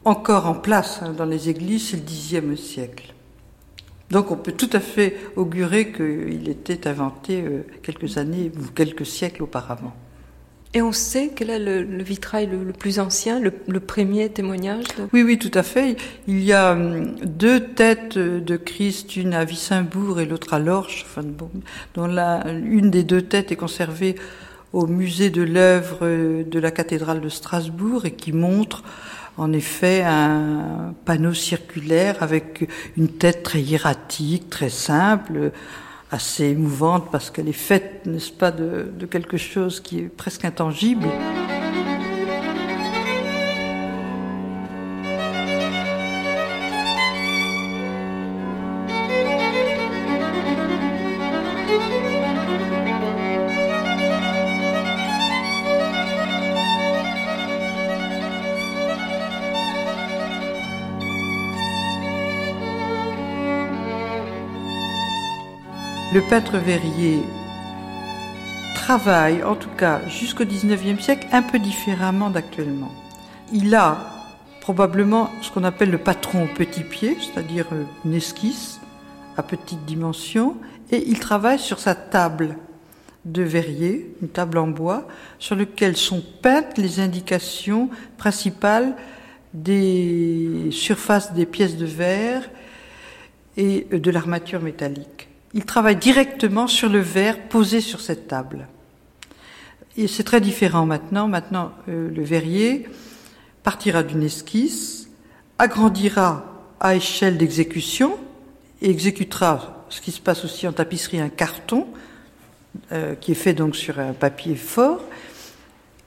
encore 0.06 0.46
en 0.46 0.54
place 0.54 1.00
hein, 1.02 1.12
dans 1.18 1.26
les 1.26 1.50
églises, 1.50 1.90
c'est 1.90 1.98
le 1.98 2.54
Xe 2.54 2.62
siècle. 2.62 3.13
Donc 4.12 4.32
on 4.32 4.36
peut 4.36 4.52
tout 4.52 4.70
à 4.74 4.80
fait 4.80 5.18
augurer 5.36 5.92
qu'il 5.92 6.50
était 6.50 6.88
inventé 6.88 7.42
euh, 7.42 7.66
quelques 7.82 8.18
années 8.18 8.52
ou 8.56 8.72
quelques 8.74 9.06
siècles 9.06 9.44
auparavant. 9.44 9.94
Et 10.76 10.82
on 10.82 10.92
sait 10.92 11.32
quel 11.36 11.52
est 11.52 11.60
le, 11.60 11.84
le 11.84 12.04
vitrail 12.04 12.48
le, 12.48 12.64
le, 12.64 12.74
plus 12.74 13.00
ancien, 13.00 13.40
le, 13.40 13.54
le 13.68 13.80
premier 13.80 14.30
témoignage 14.30 14.86
de... 14.98 15.08
Oui, 15.14 15.22
oui, 15.22 15.38
tout 15.38 15.52
à 15.54 15.62
fait. 15.62 15.96
Il 16.28 16.44
y 16.44 16.52
a 16.52 16.72
hum, 16.72 17.16
deux 17.24 17.60
têtes 17.60 18.18
de 18.18 18.58
Christ, 18.58 19.16
une 19.16 19.36
à 19.36 19.44
Wissembourg 19.46 20.20
et 20.20 20.26
l'autre 20.26 20.54
à 20.56 20.60
Lorsch, 20.60 21.06
enfin, 21.06 21.22
bon, 21.24 21.52
dont 21.94 22.08
la, 22.08 22.44
une 22.52 22.90
des 22.90 23.04
deux 23.04 23.22
têtes 23.22 23.52
est 23.52 23.56
conservée 23.56 24.16
au 24.74 24.88
musée 24.88 25.30
de 25.30 25.44
l'œuvre 25.44 26.44
de 26.44 26.60
la 26.60 26.72
cathédrale 26.72 27.22
de 27.22 27.30
Strasbourg 27.30 28.06
et 28.06 28.12
qui 28.12 28.32
montre 28.32 28.84
en 29.38 29.52
effet 29.54 30.04
un 30.04 30.94
panneau 31.06 31.34
circulaire 31.34 32.22
avec 32.22 32.68
une 32.98 33.10
tête 33.10 33.44
très 33.44 33.62
hiératique, 33.62 34.50
très 34.50 34.70
simple, 34.70 35.52
assez 36.12 36.46
émouvante 36.46 37.10
parce 37.12 37.32
qu'elle 37.32 37.48
est 37.48 37.54
faite, 37.54 38.06
n'est-ce 38.06 38.32
pas, 38.32 38.52
de, 38.52 38.92
de, 38.98 39.06
quelque 39.06 39.38
chose 39.38 39.80
qui 39.80 40.00
est 40.00 40.10
presque 40.10 40.46
intangible. 40.46 41.08
Le 66.14 66.22
peintre 66.22 66.60
verrier 66.60 67.24
travaille, 68.76 69.44
en 69.44 69.56
tout 69.56 69.72
cas 69.76 70.00
jusqu'au 70.08 70.44
19e 70.44 71.00
siècle, 71.00 71.28
un 71.32 71.42
peu 71.42 71.58
différemment 71.58 72.30
d'actuellement. 72.30 72.92
Il 73.52 73.74
a 73.74 73.98
probablement 74.62 75.32
ce 75.42 75.50
qu'on 75.50 75.64
appelle 75.64 75.90
le 75.90 75.98
patron 75.98 76.44
au 76.44 76.48
petit 76.48 76.84
pied, 76.84 77.18
c'est-à-dire 77.20 77.66
euh, 77.72 77.84
une 78.06 78.14
esquisse 78.14 78.80
à 79.38 79.44
petite 79.44 79.86
dimension, 79.86 80.56
et 80.92 81.04
il 81.08 81.20
travaille 81.20 81.58
sur 81.58 81.80
sa 81.80 81.96
table 81.96 82.58
de 83.26 83.42
verrier, 83.42 84.14
une 84.22 84.30
table 84.30 84.60
en 84.60 84.68
bois, 84.68 85.08
sur 85.40 85.56
laquelle 85.56 85.98
sont 85.98 86.24
peintes 86.44 86.78
les 86.78 87.00
indications 87.00 87.90
principales 88.18 88.96
des 89.56 90.68
surfaces 90.70 91.34
des 91.34 91.48
pièces 91.48 91.78
de 91.78 91.88
verre 91.88 92.48
et 93.58 93.88
de 93.92 94.12
l'armature 94.12 94.62
métallique. 94.62 95.13
Il 95.54 95.66
travaille 95.66 95.96
directement 95.96 96.68
sur 96.68 96.90
le 96.90 97.00
verre 97.00 97.48
posé 97.48 97.82
sur 97.82 98.02
cette 98.02 98.28
table. 98.28 98.68
Et 99.98 100.08
c'est 100.08 100.24
très 100.24 100.42
différent 100.42 100.86
maintenant. 100.86 101.28
Maintenant, 101.28 101.72
euh, 101.88 102.10
le 102.10 102.24
verrier 102.24 102.88
partira 103.62 104.04
d'une 104.04 104.24
esquisse, 104.24 105.10
agrandira 105.60 106.46
à 106.80 106.96
échelle 106.96 107.38
d'exécution 107.38 108.18
et 108.82 108.90
exécutera 108.90 109.86
ce 109.90 110.02
qui 110.02 110.12
se 110.12 110.20
passe 110.20 110.44
aussi 110.44 110.68
en 110.68 110.74
tapisserie, 110.74 111.20
un 111.20 111.30
carton 111.30 111.88
euh, 112.92 113.14
qui 113.14 113.32
est 113.32 113.36
fait 113.36 113.54
donc 113.54 113.76
sur 113.76 114.00
un 114.00 114.14
papier 114.14 114.56
fort, 114.56 115.04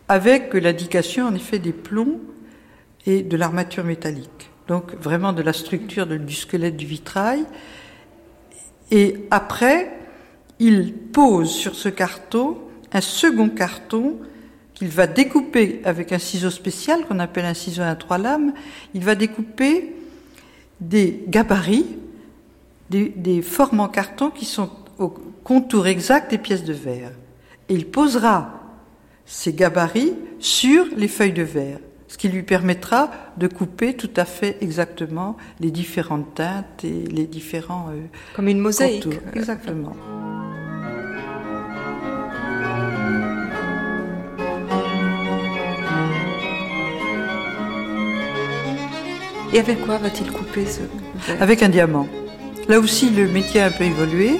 avec 0.08 0.52
l'indication 0.54 1.26
en 1.26 1.34
effet 1.34 1.60
des 1.60 1.72
plombs 1.72 2.20
et 3.06 3.22
de 3.22 3.36
l'armature 3.36 3.84
métallique. 3.84 4.50
Donc 4.66 4.94
vraiment 4.94 5.32
de 5.32 5.42
la 5.42 5.52
structure 5.52 6.06
du 6.06 6.34
squelette 6.34 6.76
du 6.76 6.86
vitrail. 6.86 7.44
Et 8.90 9.26
après, 9.30 9.92
il 10.58 10.94
pose 10.94 11.50
sur 11.50 11.74
ce 11.74 11.88
carton 11.88 12.58
un 12.92 13.00
second 13.00 13.48
carton 13.48 14.16
qu'il 14.74 14.88
va 14.88 15.06
découper 15.06 15.80
avec 15.84 16.12
un 16.12 16.18
ciseau 16.18 16.50
spécial 16.50 17.04
qu'on 17.06 17.18
appelle 17.18 17.46
un 17.46 17.54
ciseau 17.54 17.82
à 17.82 17.94
trois 17.94 18.18
lames. 18.18 18.52
Il 18.94 19.04
va 19.04 19.14
découper 19.14 19.94
des 20.80 21.24
gabarits, 21.28 21.86
des, 22.90 23.42
formes 23.42 23.80
en 23.80 23.88
carton 23.88 24.30
qui 24.30 24.44
sont 24.44 24.70
au 24.98 25.08
contour 25.08 25.86
exact 25.86 26.30
des 26.30 26.38
pièces 26.38 26.64
de 26.64 26.72
verre. 26.72 27.12
Et 27.68 27.74
il 27.74 27.86
posera 27.86 28.62
ces 29.24 29.52
gabarits 29.52 30.14
sur 30.38 30.86
les 30.96 31.08
feuilles 31.08 31.32
de 31.32 31.42
verre, 31.42 31.80
ce 32.08 32.18
qui 32.18 32.28
lui 32.28 32.42
permettra 32.42 33.10
de 33.36 33.46
couper 33.48 33.94
tout 33.94 34.10
à 34.16 34.24
fait 34.24 34.56
exactement 34.60 35.36
les 35.60 35.70
différentes 35.70 36.34
teintes 36.34 36.84
et 36.84 37.06
les 37.06 37.26
différents 37.26 37.88
euh, 37.90 38.00
comme 38.34 38.48
une 38.48 38.58
mosaïque. 38.58 39.04
Contours. 39.04 39.20
Exactement. 39.34 39.96
Et 49.52 49.58
avec 49.58 49.80
quoi 49.86 49.98
va-t-il 49.98 50.30
couper 50.30 50.66
ce 50.66 50.82
Avec 51.40 51.62
un 51.62 51.68
diamant. 51.68 52.06
Là 52.68 52.78
aussi, 52.78 53.10
le 53.10 53.26
métier 53.28 53.60
a 53.60 53.66
un 53.66 53.70
peu 53.70 53.84
évolué. 53.84 54.38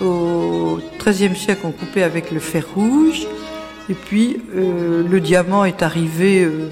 Au 0.00 0.78
XIIIe 1.04 1.34
siècle, 1.34 1.62
on 1.64 1.72
coupait 1.72 2.02
avec 2.02 2.30
le 2.30 2.38
fer 2.38 2.64
rouge. 2.74 3.26
Et 3.88 3.94
puis, 3.94 4.40
euh, 4.54 5.02
le 5.08 5.20
diamant 5.20 5.64
est 5.64 5.82
arrivé 5.82 6.44
euh, 6.44 6.70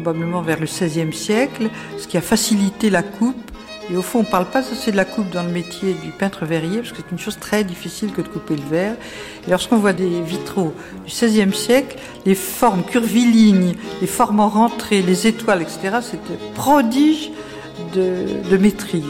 probablement 0.00 0.42
vers 0.42 0.60
le 0.60 0.66
XVIe 0.66 1.12
siècle, 1.12 1.68
ce 1.98 2.06
qui 2.06 2.16
a 2.16 2.20
facilité 2.20 2.90
la 2.90 3.02
coupe. 3.02 3.36
Et 3.90 3.96
au 3.96 4.02
fond, 4.02 4.20
on 4.20 4.22
ne 4.22 4.28
parle 4.28 4.44
pas 4.46 4.58
assez 4.58 4.92
de 4.92 4.96
la 4.96 5.06
coupe 5.06 5.30
dans 5.30 5.42
le 5.42 5.48
métier 5.48 5.94
du 5.94 6.10
peintre 6.10 6.44
verrier, 6.44 6.78
parce 6.78 6.92
que 6.92 6.98
c'est 6.98 7.10
une 7.10 7.18
chose 7.18 7.38
très 7.38 7.64
difficile 7.64 8.12
que 8.12 8.20
de 8.20 8.28
couper 8.28 8.54
le 8.54 8.68
verre. 8.68 8.96
Et 9.46 9.50
lorsqu'on 9.50 9.78
voit 9.78 9.94
des 9.94 10.20
vitraux 10.20 10.74
du 11.06 11.10
XVIe 11.10 11.54
siècle, 11.54 11.96
les 12.26 12.34
formes 12.34 12.84
curvilignes, 12.84 13.74
les 14.00 14.06
formes 14.06 14.40
en 14.40 14.48
rentrée, 14.48 15.00
les 15.00 15.26
étoiles, 15.26 15.62
etc., 15.62 15.98
c'était 16.02 16.38
prodige 16.54 17.30
de, 17.94 18.50
de 18.50 18.56
maîtrise. 18.58 19.02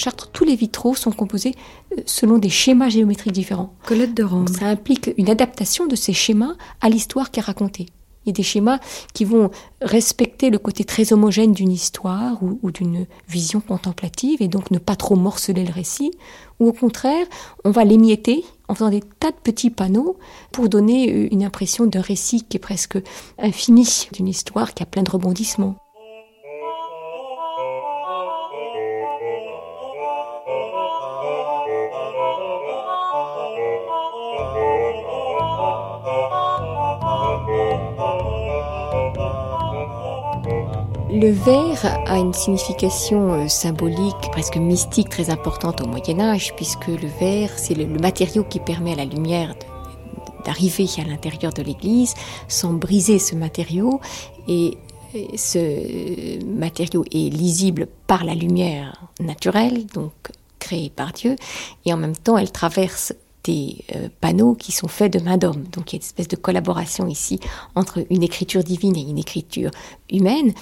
Chartres, 0.00 0.30
tous 0.32 0.44
les 0.44 0.56
vitraux 0.56 0.94
sont 0.94 1.12
composés 1.12 1.54
euh, 1.92 2.00
selon 2.06 2.38
des 2.38 2.48
schémas 2.48 2.88
géométriques 2.88 3.34
différents. 3.34 3.74
Colette 3.84 4.14
de 4.14 4.22
Rome. 4.22 4.48
Ça 4.48 4.66
implique 4.66 5.10
une 5.18 5.28
adaptation 5.28 5.86
de 5.86 5.94
ces 5.94 6.14
schémas 6.14 6.54
à 6.80 6.88
l'histoire 6.88 7.30
qui 7.30 7.40
est 7.40 7.42
racontée. 7.42 7.86
Il 8.24 8.28
y 8.28 8.30
a 8.30 8.32
des 8.32 8.42
schémas 8.42 8.78
qui 9.12 9.26
vont 9.26 9.50
respecter 9.82 10.48
le 10.48 10.58
côté 10.58 10.84
très 10.84 11.12
homogène 11.12 11.52
d'une 11.52 11.70
histoire 11.70 12.42
ou, 12.42 12.58
ou 12.62 12.70
d'une 12.70 13.06
vision 13.28 13.60
contemplative 13.60 14.40
et 14.40 14.48
donc 14.48 14.70
ne 14.70 14.78
pas 14.78 14.96
trop 14.96 15.16
morceler 15.16 15.64
le 15.64 15.72
récit. 15.72 16.12
Ou 16.60 16.68
au 16.68 16.72
contraire, 16.72 17.26
on 17.64 17.70
va 17.70 17.84
l'émietter 17.84 18.44
en 18.68 18.74
faisant 18.74 18.90
des 18.90 19.02
tas 19.02 19.32
de 19.32 19.36
petits 19.42 19.70
panneaux 19.70 20.16
pour 20.50 20.70
donner 20.70 21.12
euh, 21.12 21.28
une 21.30 21.44
impression 21.44 21.84
d'un 21.84 22.00
récit 22.00 22.42
qui 22.44 22.56
est 22.56 22.60
presque 22.60 22.98
infini, 23.38 24.08
d'une 24.14 24.28
histoire 24.28 24.72
qui 24.72 24.82
a 24.82 24.86
plein 24.86 25.02
de 25.02 25.10
rebondissements. 25.10 25.76
Le 41.20 41.32
verre 41.32 41.84
a 42.06 42.16
une 42.16 42.32
signification 42.32 43.34
euh, 43.34 43.46
symbolique, 43.46 44.30
presque 44.32 44.56
mystique, 44.56 45.10
très 45.10 45.28
importante 45.28 45.82
au 45.82 45.86
Moyen 45.86 46.18
Âge, 46.18 46.54
puisque 46.56 46.86
le 46.86 47.08
verre, 47.20 47.50
c'est 47.58 47.74
le, 47.74 47.84
matériau 47.84 48.42
qui 48.42 48.58
permet 48.58 48.92
à 48.94 48.96
la 48.96 49.04
lumière 49.04 49.54
d'arriver 50.46 50.86
à 50.96 51.04
l'intérieur 51.04 51.52
de 51.52 51.60
l'église 51.60 52.14
sans 52.48 52.72
briser 52.72 53.18
ce 53.18 53.34
matériau. 53.34 54.00
Et 54.48 54.78
ce 55.36 56.42
matériau 56.46 57.04
est 57.12 57.30
lisible 57.30 57.86
par 58.06 58.24
la 58.24 58.34
lumière 58.34 59.10
naturelle, 59.20 59.84
donc 59.88 60.14
créée 60.58 60.88
par 60.88 61.12
Dieu, 61.12 61.36
et 61.84 61.92
en 61.92 61.98
même 61.98 62.16
temps, 62.16 62.38
elle 62.38 62.50
traverse 62.50 63.12
des 63.44 63.76
euh, 63.94 64.08
panneaux 64.20 64.54
qui 64.54 64.72
sont 64.72 64.88
faits 64.88 65.12
de 65.12 65.20
main 65.20 65.36
d'homme. 65.36 65.64
Donc 65.72 65.92
il 65.92 65.96
y 65.96 65.96
a 65.96 66.00
une 66.00 66.04
espèce 66.04 66.28
de 66.28 66.36
collaboration 66.36 67.06
ici 67.06 67.40
entre 67.74 68.04
une 68.10 68.22
écriture 68.22 68.62
divine 68.62 68.96
et 68.96 69.02
une 69.02 69.18
écriture 69.18 69.70
humaine 70.10 70.52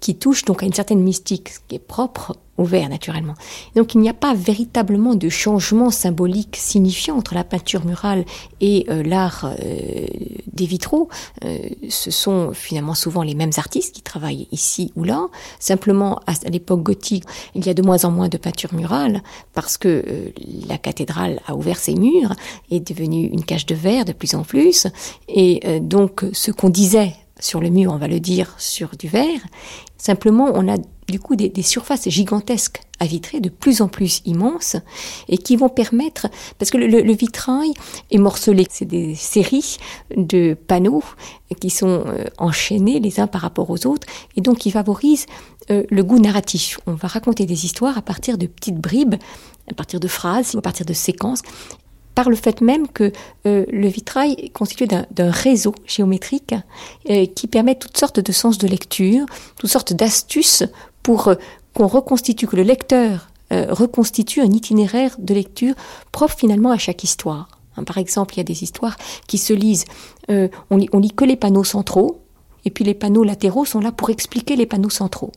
qui 0.00 0.16
touche 0.16 0.44
donc 0.44 0.62
à 0.62 0.66
une 0.66 0.72
certaine 0.72 1.02
mystique, 1.02 1.48
ce 1.48 1.58
qui 1.66 1.76
est 1.76 1.80
propre 1.80 2.36
au 2.58 2.64
verre 2.64 2.88
naturellement. 2.88 3.34
Donc 3.76 3.94
il 3.94 4.00
n'y 4.00 4.08
a 4.08 4.14
pas 4.14 4.34
véritablement 4.34 5.14
de 5.14 5.28
changement 5.28 5.90
symbolique 5.90 6.56
signifiant 6.56 7.16
entre 7.16 7.34
la 7.34 7.44
peinture 7.44 7.86
murale 7.86 8.24
et 8.60 8.84
euh, 8.90 9.02
l'art 9.04 9.44
euh, 9.44 10.06
des 10.52 10.66
vitraux. 10.66 11.08
Euh, 11.44 11.56
ce 11.88 12.10
sont 12.10 12.52
finalement 12.52 12.94
souvent 12.94 13.22
les 13.22 13.34
mêmes 13.34 13.52
artistes 13.56 13.94
qui 13.94 14.02
travaillent 14.02 14.48
ici 14.50 14.92
ou 14.96 15.04
là. 15.04 15.28
Simplement, 15.60 16.20
à, 16.26 16.32
à 16.32 16.50
l'époque 16.50 16.82
gothique, 16.82 17.24
il 17.54 17.64
y 17.64 17.70
a 17.70 17.74
de 17.74 17.82
moins 17.82 18.04
en 18.04 18.10
moins 18.10 18.28
de 18.28 18.38
peinture 18.38 18.74
murale 18.74 19.22
parce 19.54 19.78
que 19.78 20.32
la 20.68 20.78
cathédrale 20.78 21.40
a 21.46 21.54
ouvert 21.54 21.78
ses 21.78 21.94
murs, 21.94 22.34
est 22.70 22.80
devenue 22.80 23.26
une 23.26 23.44
cage 23.44 23.66
de 23.66 23.74
verre 23.76 24.04
de 24.04 24.12
plus 24.12 24.34
en 24.34 24.42
plus. 24.42 24.88
Et 25.28 25.80
donc 25.80 26.24
ce 26.32 26.50
qu'on 26.50 26.70
disait 26.70 27.14
sur 27.40 27.60
le 27.60 27.70
mur, 27.70 27.92
on 27.92 27.98
va 27.98 28.08
le 28.08 28.20
dire 28.20 28.54
sur 28.58 28.90
du 28.98 29.08
verre. 29.08 29.40
Simplement, 29.96 30.50
on 30.54 30.72
a 30.72 30.76
du 31.08 31.18
coup 31.18 31.36
des, 31.36 31.62
surfaces 31.62 32.08
gigantesques 32.08 32.82
à 33.00 33.06
vitrer, 33.06 33.40
de 33.40 33.48
plus 33.48 33.80
en 33.80 33.88
plus 33.88 34.20
immenses, 34.26 34.76
et 35.28 35.38
qui 35.38 35.56
vont 35.56 35.68
permettre, 35.68 36.28
parce 36.58 36.70
que 36.70 36.76
le 36.76 37.12
vitrail 37.12 37.72
est 38.10 38.18
morcelé, 38.18 38.66
c'est 38.70 38.84
des 38.84 39.14
séries 39.14 39.78
de 40.16 40.54
panneaux 40.54 41.02
qui 41.60 41.70
sont 41.70 42.04
euh, 42.06 42.24
enchaînés 42.38 43.00
les 43.00 43.20
uns 43.20 43.26
par 43.26 43.40
rapport 43.40 43.70
aux 43.70 43.86
autres, 43.86 44.06
et 44.36 44.40
donc 44.40 44.58
qui 44.58 44.70
favorisent 44.70 45.26
euh, 45.70 45.84
le 45.90 46.04
goût 46.04 46.18
narratif. 46.18 46.78
On 46.86 46.94
va 46.94 47.08
raconter 47.08 47.46
des 47.46 47.64
histoires 47.64 47.96
à 47.96 48.02
partir 48.02 48.38
de 48.38 48.46
petites 48.46 48.78
bribes, 48.78 49.16
à 49.70 49.74
partir 49.74 50.00
de 50.00 50.08
phrases, 50.08 50.54
à 50.56 50.60
partir 50.60 50.86
de 50.86 50.92
séquences, 50.92 51.42
par 52.18 52.30
le 52.30 52.34
fait 52.34 52.62
même 52.62 52.88
que 52.88 53.12
euh, 53.46 53.64
le 53.70 53.86
vitrail 53.86 54.34
est 54.38 54.48
constitué 54.48 54.88
d'un 54.88 55.30
réseau 55.30 55.72
géométrique 55.86 56.52
euh, 57.08 57.26
qui 57.26 57.46
permet 57.46 57.76
toutes 57.76 57.96
sortes 57.96 58.18
de 58.18 58.32
sens 58.32 58.58
de 58.58 58.66
lecture, 58.66 59.24
toutes 59.56 59.70
sortes 59.70 59.92
d'astuces 59.92 60.64
pour 61.04 61.28
euh, 61.28 61.36
qu'on 61.74 61.86
reconstitue, 61.86 62.48
que 62.48 62.56
le 62.56 62.64
lecteur 62.64 63.30
reconstitue 63.52 64.40
un 64.40 64.50
itinéraire 64.50 65.14
de 65.20 65.32
lecture 65.32 65.76
propre 66.10 66.34
finalement 66.36 66.72
à 66.72 66.76
chaque 66.76 67.04
histoire. 67.04 67.48
Hein, 67.76 67.84
par 67.84 67.98
exemple, 67.98 68.34
il 68.34 68.38
y 68.38 68.40
a 68.40 68.44
des 68.44 68.64
histoires 68.64 68.96
qui 69.28 69.38
se 69.38 69.52
lisent, 69.52 69.84
on, 70.28 70.50
on 70.70 70.98
lit 70.98 71.12
que 71.12 71.24
les 71.24 71.36
panneaux 71.36 71.62
centraux, 71.62 72.20
et 72.64 72.70
puis 72.70 72.84
les 72.84 72.94
panneaux 72.94 73.22
latéraux 73.22 73.64
sont 73.64 73.80
là 73.80 73.92
pour 73.92 74.10
expliquer 74.10 74.56
les 74.56 74.66
panneaux 74.66 74.90
centraux. 74.90 75.30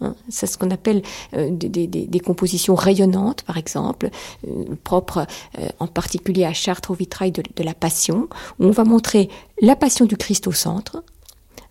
Hein. 0.00 0.14
C'est 0.28 0.46
ce 0.46 0.58
qu'on 0.58 0.70
appelle 0.70 1.02
euh, 1.34 1.50
des, 1.50 2.20
compositions 2.20 2.74
rayonnantes, 2.74 3.42
par 3.42 3.56
exemple, 3.56 4.10
euh, 4.46 4.64
propres 4.84 5.26
euh, 5.58 5.68
en 5.78 5.86
particulier 5.86 6.44
à 6.44 6.52
Chartres 6.52 6.90
au 6.90 6.94
vitrail 6.94 7.32
de, 7.32 7.42
de, 7.54 7.62
la 7.62 7.74
Passion, 7.74 8.28
où 8.58 8.66
on 8.66 8.70
va 8.70 8.84
montrer 8.84 9.28
la 9.60 9.76
Passion 9.76 10.06
du 10.06 10.16
Christ 10.16 10.46
au 10.46 10.52
centre, 10.52 11.02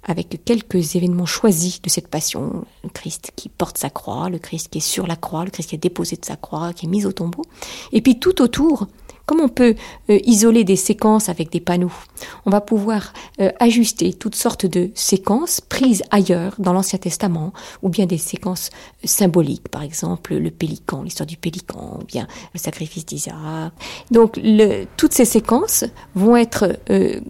avec 0.04 0.44
quelques 0.46 0.96
événements 0.96 1.26
choisis 1.26 1.82
de 1.82 1.90
cette 1.90 2.08
passion, 2.08 2.66
le 2.84 2.90
Christ 2.90 3.32
qui 3.36 3.50
porte 3.50 3.78
sa 3.78 3.90
croix, 3.90 4.30
le 4.30 4.38
Christ 4.38 4.70
qui 4.70 4.78
est 4.78 4.82
sur 4.82 5.08
la 5.08 5.16
croix, 5.16 5.46
le 5.46 5.52
Christ 5.52 5.70
qui 5.70 5.76
est 5.76 5.80
déposé 5.80 6.16
de 6.16 6.26
sa 6.26 6.36
croix, 6.36 6.74
qui 6.74 6.86
est 6.86 6.90
mis 6.90 7.06
au 7.06 7.12
tombeau, 7.12 7.44
et 7.92 8.02
puis 8.02 8.20
tout 8.20 8.42
autour, 8.42 8.88
comme 9.26 9.42
on 9.42 9.50
peut 9.50 9.76
euh, 10.10 10.20
isoler 10.26 10.64
des 10.64 10.76
séquences 10.76 11.30
avec 11.30 11.52
des 11.52 11.60
panneaux, 11.60 11.92
on 12.46 12.50
va 12.50 12.62
pouvoir 12.62 13.14
euh, 13.40 13.52
ajuster 13.60 14.14
toutes 14.14 14.36
sortes 14.36 14.66
de 14.66 14.92
séquences 14.96 15.62
prises 15.62 16.04
ailleurs 16.12 16.56
dans 16.60 16.74
l'Ancien 16.74 17.00
Testament, 17.00 17.54
ou 17.82 17.90
bien 17.90 18.06
des 18.06 18.18
séquences 18.18 18.70
euh, 19.04 19.08
symboliques, 19.08 19.68
par 19.70 19.82
exemple 19.82 20.36
le 20.36 20.52
pélican, 20.52 21.04
l'histoire 21.04 21.28
du 21.28 21.38
pélican, 21.38 22.00
ou 22.02 22.06
bien 22.06 22.28
le 22.54 22.60
sacrifice 22.60 23.06
d'Isaac. 23.06 23.72
Donc 24.12 24.40
toutes 24.98 25.14
ces 25.14 25.26
séquences 25.26 25.86
vont 26.16 26.36
être 26.36 26.78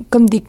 comme 0.09 0.29
des 0.29 0.43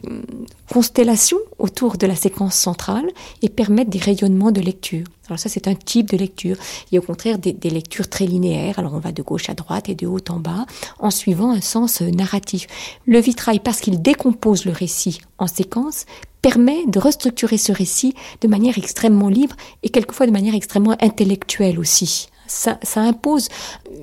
constellations 0.71 1.37
autour 1.59 1.97
de 1.97 2.07
la 2.07 2.15
séquence 2.15 2.55
centrale 2.55 3.07
et 3.41 3.49
permettre 3.49 3.89
des 3.89 3.99
rayonnements 3.99 4.51
de 4.51 4.61
lecture. 4.61 5.05
Alors 5.27 5.39
ça, 5.39 5.49
c'est 5.49 5.67
un 5.67 5.75
type 5.75 6.09
de 6.09 6.17
lecture. 6.17 6.55
Il 6.91 6.95
y 6.95 6.97
a 6.97 7.01
au 7.01 7.05
contraire 7.05 7.37
des, 7.37 7.53
lectures 7.69 8.09
très 8.09 8.25
linéaires. 8.25 8.79
Alors 8.79 8.93
on 8.93 8.99
va 8.99 9.11
de 9.11 9.21
gauche 9.21 9.49
à 9.49 9.53
droite 9.53 9.89
et 9.89 9.95
de 9.95 10.07
haut 10.07 10.19
en 10.29 10.39
bas 10.39 10.65
en 10.99 11.11
suivant 11.11 11.51
un 11.51 11.61
sens 11.61 12.01
narratif. 12.01 12.67
Le 13.05 13.19
vitrail, 13.19 13.59
parce 13.59 13.81
qu'il 13.81 14.01
décompose 14.01 14.65
le 14.65 14.71
récit 14.71 15.19
en 15.37 15.47
séquences, 15.47 16.05
permet 16.41 16.85
de 16.87 16.99
restructurer 16.99 17.57
ce 17.57 17.71
récit 17.71 18.13
de 18.41 18.47
manière 18.47 18.77
extrêmement 18.77 19.29
libre 19.29 19.55
et 19.83 19.89
quelquefois 19.89 20.27
de 20.27 20.31
manière 20.31 20.55
extrêmement 20.55 20.95
intellectuelle 21.01 21.79
aussi. 21.79 22.29
Ça, 22.47 22.77
impose 22.95 23.49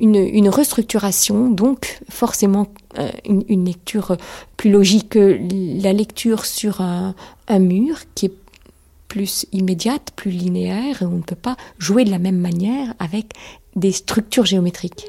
une, 0.00 0.50
restructuration, 0.50 1.48
donc 1.48 2.00
forcément 2.10 2.66
euh, 2.98 3.08
une, 3.24 3.64
lecture 3.64 4.18
plus 4.58 4.70
logique 4.70 5.10
que 5.10 5.40
la 5.82 5.94
lecture 5.94 6.44
sur 6.44 6.82
un 6.82 7.14
mur 7.58 8.00
qui 8.14 8.26
est 8.26 8.43
plus 9.14 9.46
immédiate, 9.52 10.10
plus 10.16 10.32
linéaire, 10.32 11.02
et 11.02 11.04
on 11.04 11.18
ne 11.18 11.22
peut 11.22 11.36
pas 11.36 11.56
jouer 11.78 12.04
de 12.04 12.10
la 12.10 12.18
même 12.18 12.36
manière 12.36 12.94
avec 12.98 13.26
des 13.76 13.92
structures 13.92 14.44
géométriques. 14.44 15.06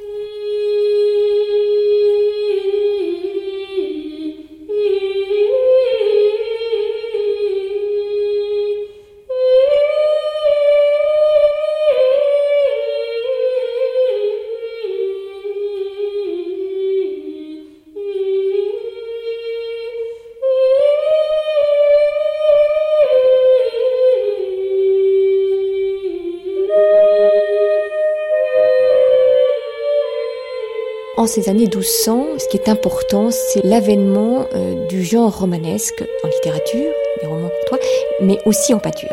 En 31.26 31.28
ces 31.28 31.50
années 31.50 31.66
1200, 31.66 32.38
ce 32.38 32.48
qui 32.50 32.58
est 32.58 32.70
important, 32.70 33.32
c'est 33.32 33.64
l'avènement 33.64 34.46
euh, 34.54 34.86
du 34.86 35.04
genre 35.04 35.36
romanesque 35.36 36.04
en 36.24 36.28
littérature, 36.28 36.92
des 37.20 37.26
romans 37.26 37.50
courtois, 37.50 37.80
mais 38.22 38.38
aussi 38.46 38.76
en 38.76 38.78
pâture. 38.78 39.10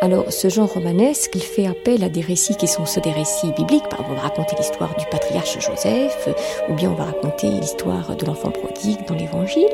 Alors, 0.00 0.32
ce 0.32 0.48
genre 0.48 0.72
romanesque, 0.72 1.32
il 1.34 1.42
fait 1.42 1.66
appel 1.66 2.02
à 2.02 2.08
des 2.08 2.22
récits 2.22 2.56
qui 2.56 2.66
sont 2.66 2.86
ceux 2.86 3.02
des 3.02 3.12
récits 3.12 3.52
bibliques. 3.58 3.86
Par 3.90 4.00
exemple, 4.00 4.12
on 4.12 4.14
va 4.14 4.22
raconter 4.22 4.56
l'histoire 4.56 4.96
du 4.96 5.04
patriarche 5.10 5.58
Joseph, 5.60 6.30
ou 6.70 6.72
bien 6.72 6.92
on 6.92 6.94
va 6.94 7.04
raconter 7.04 7.50
l'histoire 7.50 8.16
de 8.16 8.24
l'enfant 8.24 8.52
prodigue 8.52 9.06
dans 9.06 9.14
l'évangile. 9.14 9.68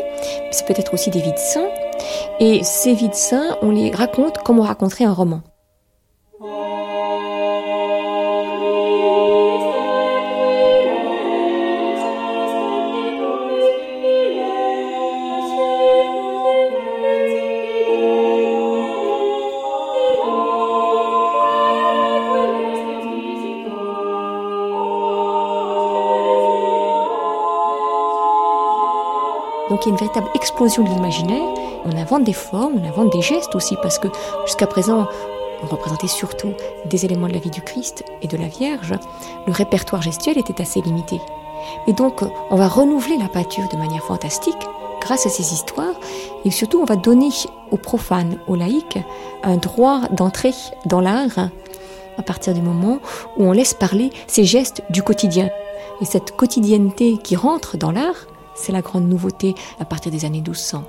C'est 0.50 0.66
peut-être 0.66 0.92
aussi 0.92 1.10
des 1.10 1.20
vies 1.20 1.30
de 1.30 1.38
saints. 1.38 1.70
Et 2.40 2.64
ces 2.64 2.94
vies 2.94 3.10
de 3.10 3.14
saints, 3.14 3.56
on 3.62 3.70
les 3.70 3.92
raconte 3.92 4.38
comme 4.38 4.58
on 4.58 4.64
raconterait 4.64 5.04
un 5.04 5.12
roman. 5.12 5.40
Une 29.86 29.96
véritable 29.96 30.28
explosion 30.34 30.82
de 30.82 30.88
l'imaginaire. 30.88 31.44
On 31.84 31.96
invente 31.96 32.24
des 32.24 32.32
formes, 32.32 32.74
on 32.82 32.88
invente 32.88 33.12
des 33.12 33.22
gestes 33.22 33.54
aussi, 33.54 33.76
parce 33.82 34.00
que 34.00 34.08
jusqu'à 34.44 34.66
présent, 34.66 35.06
on 35.62 35.66
représentait 35.66 36.08
surtout 36.08 36.52
des 36.86 37.04
éléments 37.04 37.28
de 37.28 37.34
la 37.34 37.38
vie 37.38 37.50
du 37.50 37.62
Christ 37.62 38.04
et 38.20 38.26
de 38.26 38.36
la 38.36 38.48
Vierge. 38.48 38.94
Le 39.46 39.52
répertoire 39.52 40.02
gestuel 40.02 40.38
était 40.38 40.60
assez 40.60 40.80
limité. 40.80 41.20
Et 41.86 41.92
donc, 41.92 42.22
on 42.50 42.56
va 42.56 42.66
renouveler 42.66 43.16
la 43.16 43.28
pâture 43.28 43.68
de 43.68 43.76
manière 43.76 44.02
fantastique 44.02 44.58
grâce 45.00 45.24
à 45.24 45.28
ces 45.28 45.52
histoires, 45.54 45.94
et 46.44 46.50
surtout, 46.50 46.80
on 46.80 46.84
va 46.84 46.96
donner 46.96 47.28
aux 47.70 47.76
profanes, 47.76 48.40
aux 48.48 48.56
laïcs, 48.56 48.98
un 49.44 49.56
droit 49.56 50.00
d'entrer 50.10 50.52
dans 50.84 51.00
l'art 51.00 51.50
à 52.18 52.22
partir 52.22 52.54
du 52.54 52.62
moment 52.62 52.98
où 53.36 53.44
on 53.44 53.52
laisse 53.52 53.74
parler 53.74 54.10
ces 54.26 54.42
gestes 54.42 54.82
du 54.90 55.02
quotidien. 55.02 55.48
Et 56.00 56.04
cette 56.04 56.32
quotidienneté 56.32 57.18
qui 57.18 57.36
rentre 57.36 57.76
dans 57.76 57.92
l'art, 57.92 58.26
c'est 58.56 58.72
la 58.72 58.82
grande 58.82 59.08
nouveauté 59.08 59.54
à 59.78 59.84
partir 59.84 60.10
des 60.10 60.24
années 60.24 60.40
1200 60.40 60.84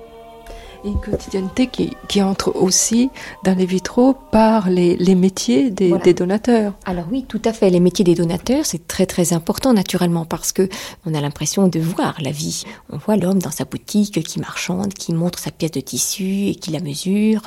une 0.84 1.00
quotidienneté 1.00 1.68
qui, 1.68 1.96
qui, 2.08 2.22
entre 2.22 2.56
aussi 2.56 3.10
dans 3.44 3.58
les 3.58 3.66
vitraux 3.66 4.16
par 4.32 4.70
les, 4.70 4.96
les 4.98 5.16
métiers 5.16 5.70
des, 5.70 5.90
voilà. 5.90 6.04
des, 6.04 6.14
donateurs. 6.14 6.74
Alors 6.86 7.06
oui, 7.12 7.26
tout 7.28 7.42
à 7.46 7.54
fait. 7.54 7.70
Les 7.70 7.80
métiers 7.80 8.06
des 8.06 8.16
donateurs, 8.16 8.66
c'est 8.66 8.88
très 8.88 9.06
très 9.06 9.34
important 9.34 9.74
naturellement 9.74 10.26
parce 10.26 10.52
que 10.52 10.70
on 11.06 11.14
a 11.14 11.22
l'impression 11.22 11.68
de 11.68 11.80
voir 11.80 12.18
la 12.22 12.32
vie. 12.32 12.64
On 12.92 12.98
voit 12.98 13.18
l'homme 13.18 13.40
dans 13.40 13.52
sa 13.52 13.66
boutique 13.66 14.24
qui 14.24 14.40
marchande, 14.40 14.94
qui 14.94 15.14
montre 15.14 15.40
sa 15.40 15.52
pièce 15.52 15.72
de 15.72 15.82
tissu 15.82 16.48
et 16.48 16.56
qui 16.56 16.72
la 16.72 16.80
mesure. 16.80 17.42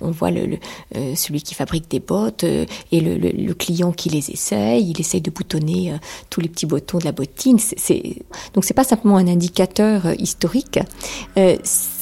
On 0.00 0.10
voit 0.10 0.30
le, 0.30 0.46
le 0.46 0.58
euh, 0.96 1.14
celui 1.14 1.42
qui 1.42 1.54
fabrique 1.54 1.90
des 1.90 2.00
bottes 2.00 2.44
euh, 2.44 2.66
et 2.92 3.00
le, 3.00 3.16
le, 3.16 3.30
le, 3.30 3.54
client 3.54 3.92
qui 3.92 4.08
les 4.08 4.30
essaye. 4.30 4.90
Il 4.90 5.00
essaye 5.00 5.20
de 5.20 5.30
boutonner 5.30 5.92
euh, 5.92 5.96
tous 6.30 6.40
les 6.40 6.48
petits 6.48 6.66
boutons 6.66 6.98
de 6.98 7.04
la 7.04 7.12
bottine. 7.12 7.58
C'est, 7.58 8.16
donc 8.54 8.64
c'est 8.64 8.74
pas 8.74 8.84
simplement 8.84 9.16
un 9.16 9.26
indicateur 9.26 10.06
euh, 10.06 10.14
historique. 10.18 10.78
Euh, 11.36 11.56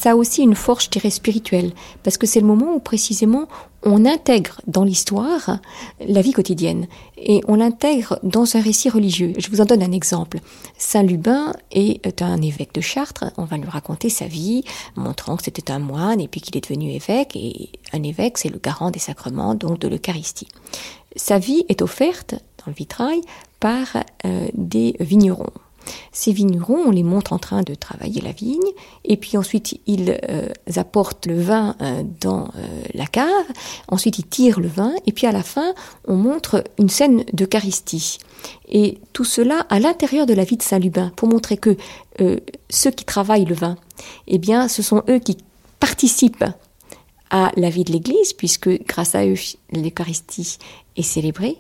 ça 0.05 0.11
a 0.11 0.17
aussi 0.17 0.43
une 0.43 0.55
force, 0.55 0.85
je 0.85 0.91
dirais, 0.91 1.09
spirituelle, 1.09 1.73
parce 2.03 2.19
que 2.19 2.27
c'est 2.27 2.41
le 2.41 2.47
moment 2.47 2.75
où 2.75 2.79
précisément 2.79 3.49
on 3.83 4.05
intègre 4.05 4.61
dans 4.67 4.85
l'histoire 4.85 5.61
la 6.07 6.21
vie 6.21 6.33
quotidienne 6.33 6.89
et 7.17 7.41
on 7.49 7.55
l'intègre 7.55 8.19
dans 8.23 8.55
un 8.55 8.61
récit 8.61 8.91
religieux. 8.91 9.33
Je 9.39 9.49
vous 9.49 9.63
en 9.63 9.65
donne 9.65 9.83
un 9.83 9.93
exemple. 9.93 10.41
Saint 10.77 11.05
Lubin 11.05 11.55
est 11.71 12.21
un 12.21 12.43
évêque 12.43 12.75
de 12.75 12.83
Chartres. 12.83 13.33
On 13.39 13.45
va 13.45 13.57
lui 13.57 13.67
raconter 13.67 14.11
sa 14.11 14.27
vie, 14.27 14.63
montrant 14.95 15.39
que 15.39 15.45
c'était 15.45 15.71
un 15.71 15.79
moine 15.79 16.21
et 16.21 16.29
puis 16.29 16.43
qu'il 16.43 16.55
est 16.59 16.69
devenu 16.69 16.91
évêque. 16.91 17.35
Et 17.35 17.71
un 17.95 18.03
évêque, 18.03 18.37
c'est 18.37 18.51
le 18.51 18.59
garant 18.59 18.91
des 18.91 18.99
sacrements, 18.99 19.55
donc 19.55 19.79
de 19.79 19.89
l'Eucharistie. 19.89 20.49
Sa 21.17 21.39
vie 21.39 21.65
est 21.71 21.81
offerte 21.81 22.35
dans 22.59 22.67
le 22.67 22.75
vitrail 22.75 23.23
par 23.59 23.87
euh, 24.27 24.49
des 24.53 24.97
vignerons. 25.01 25.53
Ces 26.13 26.33
vignerons, 26.33 26.85
on 26.87 26.91
les 26.91 27.03
montre 27.03 27.33
en 27.33 27.39
train 27.39 27.63
de 27.63 27.75
travailler 27.75 28.21
la 28.21 28.33
vigne, 28.33 28.61
et 29.05 29.17
puis 29.17 29.37
ensuite 29.37 29.81
ils 29.87 30.19
euh, 30.31 30.49
apportent 30.77 31.27
le 31.27 31.41
vin 31.41 31.77
euh, 31.81 32.03
dans 32.21 32.49
euh, 32.57 32.83
la 32.95 33.07
cave, 33.07 33.29
ensuite 33.89 34.19
ils 34.19 34.27
tirent 34.27 34.61
le 34.61 34.69
vin, 34.69 34.95
et 35.07 35.13
puis 35.13 35.27
à 35.27 35.33
la 35.33 35.43
fin, 35.43 35.75
on 36.07 36.17
montre 36.17 36.65
une 36.79 36.89
scène 36.89 37.25
d'Eucharistie. 37.33 38.19
Et 38.69 38.99
tout 39.13 39.25
cela 39.25 39.67
à 39.71 39.81
l'intérieur 39.81 40.27
de 40.27 40.35
la 40.35 40.45
vie 40.45 40.57
de 40.57 40.63
Saint-Lubin, 40.63 41.13
pour 41.17 41.29
montrer 41.29 41.57
que 41.57 41.77
ceux 42.71 42.91
qui 42.91 43.05
travaillent 43.05 43.45
le 43.45 43.55
vin, 43.55 43.77
eh 44.27 44.39
bien, 44.39 44.69
ce 44.69 44.83
sont 44.83 45.03
eux 45.09 45.19
qui 45.19 45.39
participent 45.81 46.45
à 47.31 47.51
la 47.57 47.71
vie 47.71 47.85
de 47.85 47.93
l'Église, 47.93 48.33
puisque 48.33 48.71
grâce 48.87 49.15
à 49.15 49.27
eux, 49.27 49.35
l'Eucharistie 49.73 50.59
est 50.97 51.03
célébrée. 51.03 51.59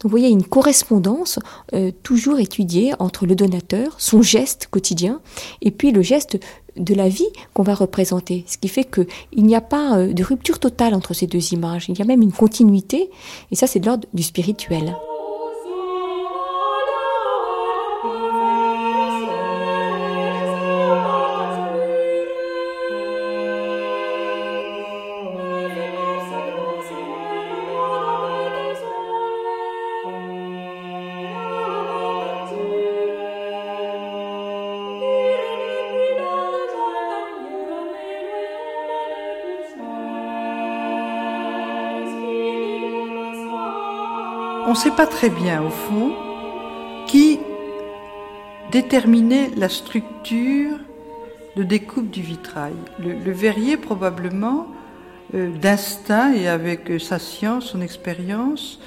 Donc 0.00 0.04
vous 0.04 0.08
voyez 0.10 0.28
une 0.28 0.44
correspondance 0.44 1.38
euh, 1.74 1.90
toujours 2.02 2.38
étudiée 2.38 2.92
entre 2.98 3.26
le 3.26 3.34
donateur, 3.34 3.94
son 3.98 4.22
geste 4.22 4.68
quotidien, 4.70 5.20
et 5.62 5.70
puis 5.70 5.92
le 5.92 6.02
geste 6.02 6.38
de 6.76 6.94
la 6.94 7.08
vie 7.08 7.28
qu'on 7.52 7.62
va 7.62 7.74
représenter. 7.74 8.44
Ce 8.46 8.58
qui 8.58 8.68
fait 8.68 8.84
qu'il 8.84 9.44
n'y 9.44 9.54
a 9.54 9.60
pas 9.60 9.98
euh, 9.98 10.12
de 10.12 10.24
rupture 10.24 10.58
totale 10.58 10.94
entre 10.94 11.14
ces 11.14 11.26
deux 11.26 11.52
images. 11.52 11.86
Il 11.88 11.98
y 11.98 12.02
a 12.02 12.04
même 12.04 12.22
une 12.22 12.32
continuité, 12.32 13.10
et 13.50 13.54
ça 13.54 13.66
c'est 13.66 13.80
de 13.80 13.86
l'ordre 13.86 14.08
du 14.12 14.22
spirituel. 14.22 14.94
Pas 44.90 45.06
très 45.06 45.30
bien, 45.30 45.62
au 45.62 45.70
fond, 45.70 46.12
qui 47.06 47.38
déterminait 48.70 49.50
la 49.56 49.68
structure 49.68 50.78
de 51.56 51.62
découpe 51.62 52.10
du 52.10 52.22
vitrail. 52.22 52.74
Le, 52.98 53.32
verrier, 53.32 53.76
probablement, 53.76 54.66
euh, 55.34 55.50
d'instinct 55.56 56.34
et 56.34 56.48
avec 56.48 56.90
euh, 56.90 56.98
sa 56.98 57.18
science, 57.18 57.66
son 57.66 57.80
expérience, 57.80 58.80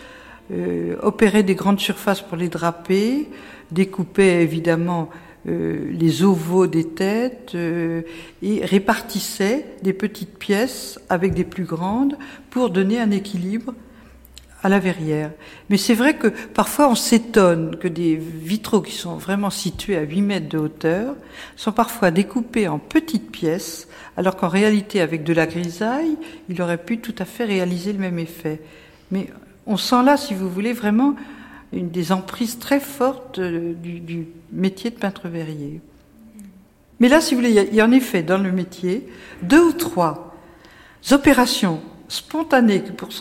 euh, 0.52 0.98
opérait 1.02 1.44
des 1.44 1.56
grandes 1.56 1.80
surfaces 1.80 2.22
pour 2.22 2.38
les 2.38 2.50
draper, 2.50 3.30
découpait 3.72 4.44
évidemment 4.44 5.10
les 5.46 6.24
ovaux 6.26 6.68
des 6.68 6.84
têtes 6.84 7.56
et 7.56 8.66
répartissait 8.66 9.66
des 9.82 9.94
petites 9.94 10.38
pièces 10.38 11.00
avec 11.08 11.34
des 11.34 11.46
plus 11.46 11.64
grandes 11.64 12.18
pour 12.50 12.70
donner 12.70 13.00
un 13.00 13.12
équilibre 13.12 13.74
à 14.64 14.70
la 14.70 14.80
verrière. 14.80 15.32
Mais 15.70 15.78
c'est 15.78 15.94
vrai 15.94 16.16
que 16.16 16.28
parfois 16.28 16.90
on 16.90 16.96
s'étonne 16.96 17.76
que 17.78 17.88
des 17.88 18.16
vitraux 18.16 18.82
qui 18.82 18.94
sont 18.94 19.16
vraiment 19.16 19.50
situés 19.50 19.98
à 19.98 20.02
8 20.02 20.22
mètres 20.22 20.50
de 20.50 20.58
hauteur 20.58 21.16
sont 21.56 21.72
parfois 21.72 22.12
découpés 22.12 22.68
en 22.68 22.80
petites 22.80 23.32
pièces, 23.32 23.88
alors 24.16 24.36
qu'en 24.36 24.48
réalité 24.48 25.02
avec 25.02 25.24
de 25.24 25.34
la 25.34 25.46
grisaille, 25.46 26.18
il 26.50 26.62
aurait 26.62 26.84
pu 26.84 26.98
tout 26.98 27.16
à 27.20 27.26
fait 27.26 27.46
réaliser 27.46 27.94
le 27.94 28.00
même 28.00 28.20
effet. 28.20 28.60
Mais 29.12 29.28
on 29.68 29.78
sent 29.78 30.04
là, 30.04 30.18
si 30.18 30.34
vous 30.34 30.50
voulez, 30.50 30.74
vraiment 30.74 31.16
une 31.74 31.90
des 31.90 32.12
emprises 32.12 32.60
très 32.60 32.80
fortes 32.80 33.40
du, 33.40 34.28
métier 34.52 34.90
de 34.90 34.96
peintre 34.96 35.28
verrier. 35.28 35.82
Mais 37.00 37.10
là, 37.10 37.22
si 37.22 37.36
vous 37.36 37.42
voulez, 37.42 37.68
il 37.70 37.76
y 37.76 37.82
a 37.82 37.86
en 37.86 37.92
effet 37.92 38.24
dans 38.24 38.38
le 38.38 38.52
métier 38.52 39.08
deux 39.44 39.62
ou 39.62 39.74
trois 39.74 40.36
opérations 41.12 41.82
spontanées 42.08 42.82
qui 42.82 42.92
pour 42.92 43.12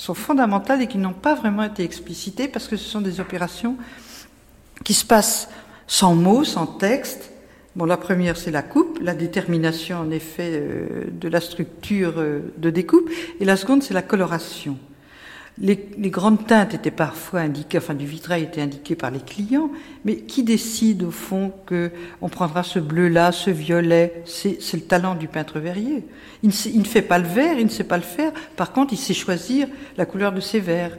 sont 0.00 0.14
fondamentales 0.14 0.80
et 0.80 0.86
qui 0.86 0.96
n'ont 0.96 1.12
pas 1.12 1.34
vraiment 1.34 1.62
été 1.62 1.84
explicitées 1.84 2.48
parce 2.48 2.68
que 2.68 2.76
ce 2.76 2.88
sont 2.88 3.02
des 3.02 3.20
opérations 3.20 3.76
qui 4.82 4.94
se 4.94 5.04
passent 5.04 5.50
sans 5.86 6.14
mots, 6.14 6.42
sans 6.42 6.66
texte. 6.66 7.32
Bon, 7.76 7.84
la 7.84 7.98
première, 7.98 8.38
c'est 8.38 8.50
la 8.50 8.62
coupe, 8.62 8.98
la 9.02 9.14
détermination 9.14 9.98
en 9.98 10.10
effet 10.10 10.52
euh, 10.54 11.04
de 11.12 11.28
la 11.28 11.42
structure 11.42 12.14
euh, 12.16 12.40
de 12.56 12.70
découpe, 12.70 13.10
et 13.40 13.44
la 13.44 13.56
seconde, 13.56 13.82
c'est 13.82 13.92
la 13.92 14.02
coloration. 14.02 14.78
Les, 15.62 15.76
grandes 16.10 16.46
teintes 16.46 16.72
étaient 16.72 16.90
parfois 16.90 17.40
indiquées, 17.40 17.76
enfin 17.76 17.92
du 17.92 18.06
vitrail 18.06 18.44
était 18.44 18.62
indiqué 18.62 18.94
par 18.94 19.10
les 19.10 19.20
clients, 19.20 19.70
mais 20.06 20.16
qui 20.16 20.42
décide 20.42 21.02
au 21.02 21.10
fond 21.10 21.52
que 21.66 21.90
on 22.22 22.30
prendra 22.30 22.62
ce 22.62 22.78
bleu-là, 22.78 23.30
ce 23.30 23.50
violet? 23.50 24.22
C'est 24.24 24.58
le 24.72 24.80
talent 24.80 25.14
du 25.14 25.28
peintre 25.28 25.58
verrier. 25.58 26.06
Il 26.42 26.48
ne, 26.48 26.54
il 26.72 26.78
ne, 26.78 26.86
fait 26.86 27.02
pas 27.02 27.18
le 27.18 27.28
vert, 27.28 27.58
il 27.58 27.66
ne 27.66 27.70
sait 27.70 27.84
pas 27.84 27.98
le 27.98 28.02
faire. 28.02 28.32
Par 28.56 28.72
contre, 28.72 28.94
il 28.94 28.96
sait 28.96 29.12
choisir 29.12 29.68
la 29.98 30.06
couleur 30.06 30.32
de 30.32 30.40
ses 30.40 30.60
verres. 30.60 30.96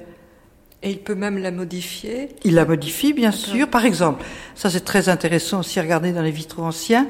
Et 0.84 0.92
il 0.92 1.00
peut 1.00 1.16
même 1.16 1.40
la 1.40 1.52
modifier 1.52 2.30
Il 2.44 2.54
la 2.54 2.66
modifie, 2.66 3.14
bien 3.14 3.32
sûr. 3.32 3.68
Par 3.68 3.86
exemple, 3.86 4.24
ça 4.54 4.70
c'est 4.70 4.86
très 4.86 5.10
intéressant 5.10 5.62
aussi 5.62 5.80
à 5.80 5.82
regarder 5.82 6.12
dans 6.12 6.22
les 6.22 6.32
vitraux 6.32 6.64
anciens. 6.64 7.08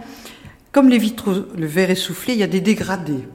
Comme 0.72 0.88
les 0.88 0.98
vitraux, 0.98 1.34
le 1.58 1.66
verre 1.66 1.92
est 1.92 1.96
soufflé, 1.96 2.34
il 2.34 2.40
y 2.40 2.44
a 2.44 2.48
des 2.48 2.62
dégradés. 2.62 3.26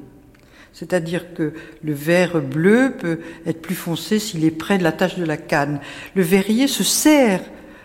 C'est-à-dire 0.79 1.33
que 1.33 1.55
le 1.83 1.93
vert 1.95 2.39
bleu 2.43 2.93
peut 2.99 3.21
être 3.47 3.63
plus 3.63 3.75
foncé 3.75 4.19
s'il 4.19 4.45
est 4.45 4.51
près 4.51 4.77
de 4.77 4.83
la 4.83 4.93
tache 4.93 5.17
de 5.17 5.25
la 5.25 5.39
canne. 5.39 5.81
Le 6.15 6.23
verrier 6.23 6.69
se 6.69 6.85
sert 6.85 7.41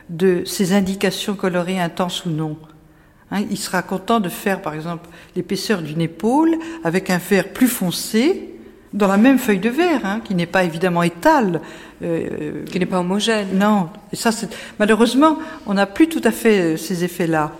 de 0.09 0.43
ces 0.45 0.73
indications 0.73 1.35
colorées 1.35 1.79
intenses 1.79 2.25
ou 2.25 2.31
non. 2.31 2.57
Hein, 3.31 3.45
il 3.49 3.57
sera 3.57 3.81
content 3.81 4.19
de 4.19 4.27
faire, 4.27 4.61
par 4.61 4.73
exemple, 4.73 5.07
l'épaisseur 5.37 5.81
d'une 5.81 6.01
épaule 6.01 6.57
avec 6.83 7.09
un 7.09 7.17
vert 7.17 7.53
plus 7.53 7.69
foncé 7.69 8.49
dans 8.91 9.07
la 9.07 9.15
même 9.15 9.39
feuille 9.39 9.59
de 9.59 9.69
verre, 9.69 10.05
hein, 10.05 10.19
qui 10.21 10.35
n'est 10.35 10.45
pas 10.45 10.65
évidemment 10.65 11.03
étale. 11.03 11.61
Euh, 12.03 12.65
qui 12.65 12.77
n'est 12.77 12.85
pas 12.85 12.99
homogène. 12.99 13.57
Non. 13.57 13.89
Et 14.11 14.17
ça, 14.17 14.31
malheureusement, 14.79 15.39
on 15.65 15.75
n'a 15.75 15.85
plus 15.85 16.09
tout 16.09 16.21
à 16.25 16.31
fait 16.31 16.75
ces 16.75 17.05
effets-là. 17.05 17.53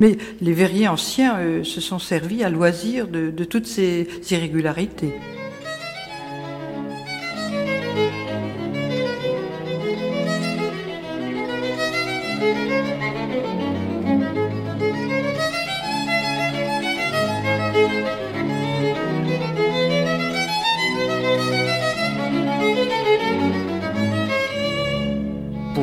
Mais 0.00 0.16
les 0.40 0.52
verriers 0.52 0.88
anciens 0.88 1.38
euh, 1.38 1.64
se 1.64 1.80
sont 1.80 1.98
servis 1.98 2.42
à 2.42 2.50
loisir 2.50 3.06
de, 3.08 3.30
de 3.30 3.44
toutes 3.44 3.66
ces 3.66 4.08
irrégularités. 4.30 5.14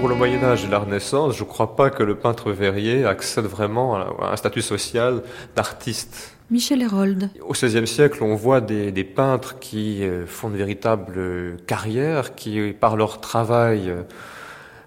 Moyen 0.09 0.43
Âge 0.43 0.65
et 0.65 0.67
la 0.67 0.79
Renaissance, 0.79 1.37
je 1.37 1.43
ne 1.43 1.47
crois 1.47 1.75
pas 1.75 1.89
que 1.89 2.01
le 2.01 2.15
peintre 2.15 2.51
verrier 2.51 3.05
accède 3.05 3.45
vraiment 3.45 3.95
à 3.95 4.31
un 4.33 4.35
statut 4.35 4.61
social 4.61 5.21
d'artiste. 5.55 6.35
Michel 6.49 6.81
Hérold. 6.81 7.29
Au 7.41 7.53
XVIe 7.53 7.87
siècle, 7.87 8.23
on 8.23 8.35
voit 8.35 8.61
des, 8.61 9.03
peintres 9.03 9.59
qui 9.59 10.03
euh, 10.03 10.25
font 10.25 10.49
de 10.49 10.57
véritables 10.57 11.57
carrières, 11.67 12.35
qui, 12.35 12.73
par 12.73 12.97
leur 12.97 13.21
travail, 13.21 13.89
euh, 13.89 14.01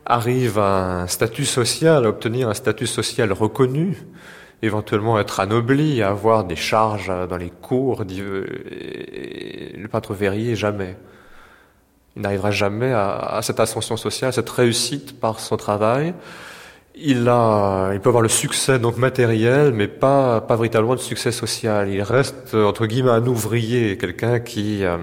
arrivent 0.04 0.58
à 0.58 1.02
un 1.02 1.06
statut 1.06 1.46
social, 1.46 2.04
à 2.04 2.08
obtenir 2.08 2.48
un 2.48 2.54
statut 2.54 2.86
social 2.86 3.32
reconnu, 3.32 3.96
éventuellement 4.62 5.18
être 5.18 5.40
anobli, 5.40 6.02
avoir 6.02 6.44
des 6.44 6.56
charges 6.56 7.12
dans 7.28 7.36
les 7.36 7.50
cours. 7.50 8.04
Le 8.04 9.86
peintre 9.86 10.12
verrier, 10.12 10.56
jamais. 10.56 10.96
Il 12.16 12.22
n'arrivera 12.22 12.50
jamais 12.50 12.92
à, 12.92 13.40
cette 13.42 13.58
ascension 13.58 13.96
sociale, 13.96 14.28
à 14.28 14.32
cette 14.32 14.50
réussite 14.50 15.18
par 15.18 15.40
son 15.40 15.56
travail. 15.56 16.14
Il 16.94 17.28
a, 17.28 17.90
il 17.92 18.00
peut 18.00 18.10
avoir 18.10 18.22
le 18.22 18.28
succès 18.28 18.78
donc 18.78 18.98
matériel, 18.98 19.72
mais 19.72 19.88
pas 19.88 20.40
pas 20.40 20.54
véritablement 20.54 20.94
de 20.94 21.00
succès 21.00 21.32
social. 21.32 21.88
Il 21.88 22.02
reste 22.02 22.54
entre 22.54 22.86
guillemets 22.86 23.10
un 23.10 23.26
ouvrier, 23.26 23.98
quelqu'un 23.98 24.38
qui 24.38 24.84
euh, 24.84 24.96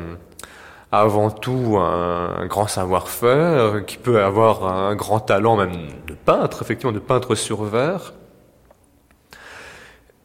a 0.94 1.02
avant 1.02 1.32
tout 1.32 1.78
un, 1.78 2.46
grand 2.48 2.68
savoir-faire, 2.68 3.86
qui 3.86 3.98
peut 3.98 4.24
avoir 4.24 4.66
un 4.66 4.96
grand 4.96 5.20
talent 5.20 5.58
même 5.58 5.88
de 6.08 6.14
peintre, 6.14 6.62
effectivement 6.62 6.94
de 6.94 7.00
peintre 7.00 7.36
sur 7.36 7.64
verre, 7.64 8.14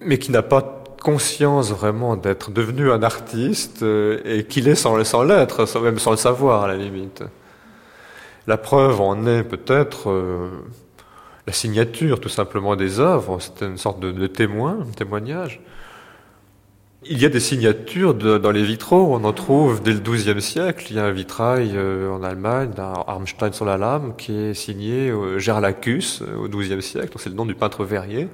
mais 0.01 0.19
qui 0.19 0.31
n'a 0.31 0.43
pas 0.43 0.85
conscience 1.07 1.71
vraiment 1.71 2.17
d'être 2.17 2.51
devenu 2.51 2.91
un 2.91 3.05
artiste 3.05 3.85
euh, 3.85 4.21
et 4.25 4.43
qu'il 4.43 4.67
est 4.67 4.75
sans, 4.75 4.97
l'être, 4.97 5.81
même 5.81 6.01
sans 6.01 6.11
le 6.11 6.17
savoir 6.17 6.65
à 6.65 6.67
la 6.67 6.77
limite. 6.77 7.23
La 8.49 8.57
preuve 8.57 9.01
en 9.01 9.25
est 9.25 9.45
peut-être 9.45 10.11
euh, 10.11 10.49
la 11.47 11.53
signature 11.53 12.19
tout 12.19 12.29
simplement 12.29 12.75
des 12.75 12.99
œuvres, 12.99 13.39
c'était 13.39 13.67
une 13.67 13.79
sorte 13.79 14.01
de, 14.01 14.11
de 14.11 14.27
témoin, 14.27 14.79
un 14.81 14.93
témoignage. 14.97 15.61
Il 17.09 17.23
y 17.23 17.25
a 17.25 17.29
des 17.29 17.41
signatures 17.41 18.15
dans 18.15 18.51
les 18.51 18.65
vitraux, 18.65 19.15
on 19.15 19.23
en 19.23 19.33
trouve 19.33 19.81
dès 19.81 19.93
le 19.93 20.01
XIIe 20.01 20.43
siècle. 20.43 20.87
Il 20.91 20.97
y 20.97 20.99
a 20.99 21.05
un 21.05 21.13
vitrail 21.13 21.71
euh, 21.75 22.11
en 22.11 22.25
Allemagne, 22.25 22.71
d'Armstein 22.71 23.53
sur 23.53 23.65
la 23.65 23.77
lame, 23.77 24.15
qui 24.17 24.35
est 24.37 24.55
signé 24.55 25.11
euh, 25.11 25.39
Gerlacus 25.39 26.23
euh, 26.23 26.37
au 26.37 26.49
XIIe 26.49 26.83
siècle, 26.83 27.17
c'est 27.19 27.29
le 27.29 27.37
nom 27.37 27.47
du 27.47 27.55
peintre 27.55 27.85
verrier, 27.85 28.29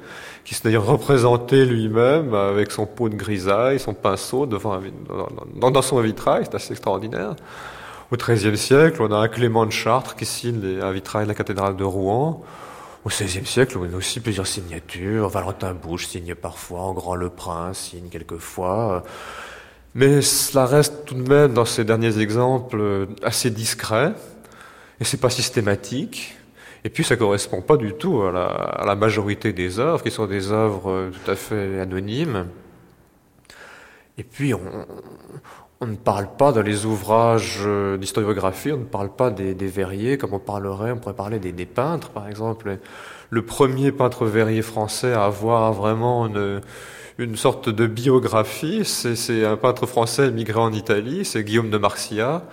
qui 0.45 0.55
s'est 0.55 0.63
d'ailleurs 0.65 0.87
représenté 0.87 1.67
lui-même 1.67 2.35
avec 2.35 2.71
son 2.71 2.87
pot 2.87 3.11
de 3.11 3.15
grisaille, 3.15 3.79
son 3.79 3.93
pinceau 3.93 4.47
devant 4.47 4.81
dans, 5.55 5.71
dans, 5.71 5.83
son 5.83 6.01
vitrail, 6.01 6.45
c'est 6.45 6.55
assez 6.55 6.73
extraordinaire. 6.73 7.37
Au 8.11 8.17
XIIIe 8.17 8.57
siècle, 8.57 9.03
on 9.03 9.13
a 9.13 9.17
un 9.17 9.29
Clément 9.29 9.67
de 9.67 9.73
Chartres 9.73 10.17
qui 10.17 10.25
signe 10.25 10.81
un 10.81 10.93
vitrail 10.93 11.25
de 11.25 11.29
la 11.29 11.35
cathédrale 11.35 11.77
de 11.77 11.85
Rouen. 11.85 12.43
Au 13.05 13.09
XVIe 13.09 13.45
siècle, 13.45 13.79
on 13.79 13.93
a 13.93 13.97
aussi 13.97 14.21
plusieurs 14.21 14.47
signatures. 14.47 15.29
Valentin 15.29 15.75
Bouche 15.75 16.07
signe 16.07 16.37
parfois, 16.37 16.83
en 16.83 16.93
grand 16.93 17.17
le 17.17 17.31
prince 17.31 17.91
signe 17.91 18.09
quelquefois. 18.09 19.03
Mais 19.97 20.23
cela 20.23 20.67
reste 20.67 21.05
tout 21.05 21.17
de 21.17 21.29
même, 21.29 21.53
dans 21.53 21.65
ces 21.65 21.85
derniers 21.85 22.19
exemples, 22.19 23.09
assez 23.23 23.51
discret. 23.51 24.15
Et 25.01 25.05
c'est 25.05 25.21
pas 25.21 25.31
systématique. 25.31 26.37
Et 26.85 26.91
puis 26.91 27.03
ça 27.03 27.17
correspond 27.17 27.61
pas 27.61 27.77
du 27.77 27.93
tout 27.95 28.23
à 28.23 28.31
la, 28.31 28.45
à 28.45 28.87
la 28.87 28.95
majorité 28.95 29.53
des 29.53 29.81
œuvres, 29.81 30.03
qui 30.03 30.13
sont 30.13 30.27
des 30.27 30.53
œuvres 30.53 31.11
tout 31.11 31.31
à 31.31 31.35
fait 31.35 31.81
anonymes. 31.81 32.47
Et 34.17 34.23
puis 34.23 34.55
on, 34.55 34.61
on 35.83 35.87
ne 35.87 35.97
parle 35.97 36.29
pas 36.39 36.53
dans 36.53 36.63
les 36.63 36.87
ouvrages 36.87 37.59
euh, 37.67 37.97
d'historiographie, 37.97 38.71
on 38.71 38.79
ne 38.79 38.85
parle 38.85 39.11
pas 39.11 39.31
des, 39.31 39.53
verriers 39.67 40.17
comme 40.17 40.33
on 40.33 40.39
parlerait, 40.39 40.93
on 40.93 40.99
pourrait 40.99 41.15
parler 41.15 41.41
des, 41.41 41.67
peintres 41.67 42.11
par 42.11 42.29
exemple. 42.29 42.79
Le 43.31 43.43
premier 43.43 43.91
peintre 43.91 44.25
verrier 44.25 44.63
français 44.63 45.13
à 45.13 45.25
avoir 45.25 45.73
vraiment 45.73 46.29
une, 47.19 47.37
sorte 47.37 47.69
de 47.69 47.89
biographie, 47.89 48.85
c'est 48.85 49.45
un 49.45 49.57
peintre 49.57 49.87
français 49.87 50.29
émigré 50.29 50.61
en 50.61 50.73
Italie, 50.73 51.25
c'est 51.25 51.43
Guillaume 51.43 51.71
de 51.71 51.79
Marcia, 51.79 52.45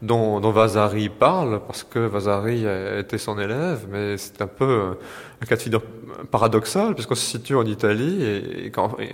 dont, 0.00 0.38
Vasari 0.38 1.08
parle, 1.08 1.60
parce 1.66 1.82
que 1.82 1.98
Vasari 1.98 2.66
était 2.98 3.18
son 3.18 3.38
élève, 3.40 3.86
mais 3.90 4.16
c'est 4.16 4.40
un 4.42 4.46
peu 4.46 4.96
un 5.42 5.46
cas 5.46 5.56
de 5.56 5.60
figure 5.60 5.82
paradoxal, 6.30 6.94
puisqu'on 6.94 7.16
se 7.16 7.26
situe 7.26 7.56
en 7.56 7.66
Italie 7.66 8.70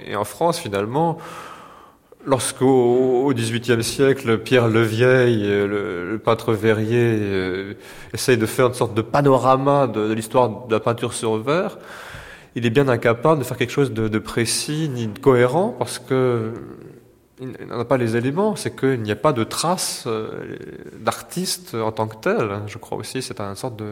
et 0.07 0.17
en 0.17 0.25
France 0.25 0.59
finalement 0.59 1.19
Lorsqu'au 2.25 3.33
XVIIIe 3.35 3.83
siècle, 3.83 4.39
Pierre 4.39 4.69
le, 4.69 4.85
le 4.87 6.19
peintre 6.19 6.53
verrier, 6.53 7.19
euh, 7.21 7.75
essaye 8.15 8.39
de 8.39 8.47
faire 8.47 8.69
une 8.69 8.75
sorte 8.75 8.95
de 8.95 9.03
panorama 9.03 9.89
de, 9.89 10.13
l'histoire 10.13 10.67
de 10.67 10.73
la 10.73 10.79
peinture 10.79 11.15
sur 11.15 11.37
verre, 11.39 11.79
il 12.55 12.65
est 12.65 12.71
bien 12.71 12.87
incapable 12.87 13.41
de 13.41 13.45
faire 13.45 13.57
quelque 13.57 13.73
chose 13.73 13.93
de, 13.93 14.19
précis 14.19 14.89
ni 14.89 15.09
de 15.09 15.19
cohérent 15.19 15.75
parce 15.77 15.99
que 15.99 16.53
il 17.41 17.67
n'en 17.67 17.81
a 17.81 17.85
pas 17.85 17.97
les 17.97 18.17
éléments, 18.17 18.55
c'est 18.55 18.77
qu'il 18.77 19.03
n'y 19.03 19.11
a 19.11 19.17
pas 19.17 19.33
de 19.33 19.43
traces 19.43 20.05
euh, 20.07 20.57
d'artiste 21.01 21.75
en 21.75 21.91
tant 21.91 22.07
que 22.07 22.15
tel. 22.17 22.61
Je 22.69 22.79
crois 22.79 22.99
aussi 22.99 23.21
c'est 23.21 23.41
une 23.41 23.57
sorte 23.57 23.83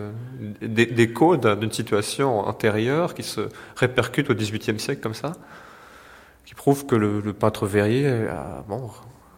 d'écho 0.63 1.37
d'une 1.37 1.73
situation 1.73 2.47
antérieure 2.47 3.13
qui 3.15 3.25
se 3.25 3.41
répercute 3.75 4.31
au 4.31 4.35
XVIIIe 4.35 4.79
siècle 4.79 5.01
comme 5.01 5.15
ça, 5.15 5.33
qui 6.51 6.57
prouve 6.57 6.85
que 6.85 6.97
le, 6.97 7.33
peintre 7.33 7.65
verrier 7.65 8.07
euh, 8.07 8.33
bon, 8.67 8.91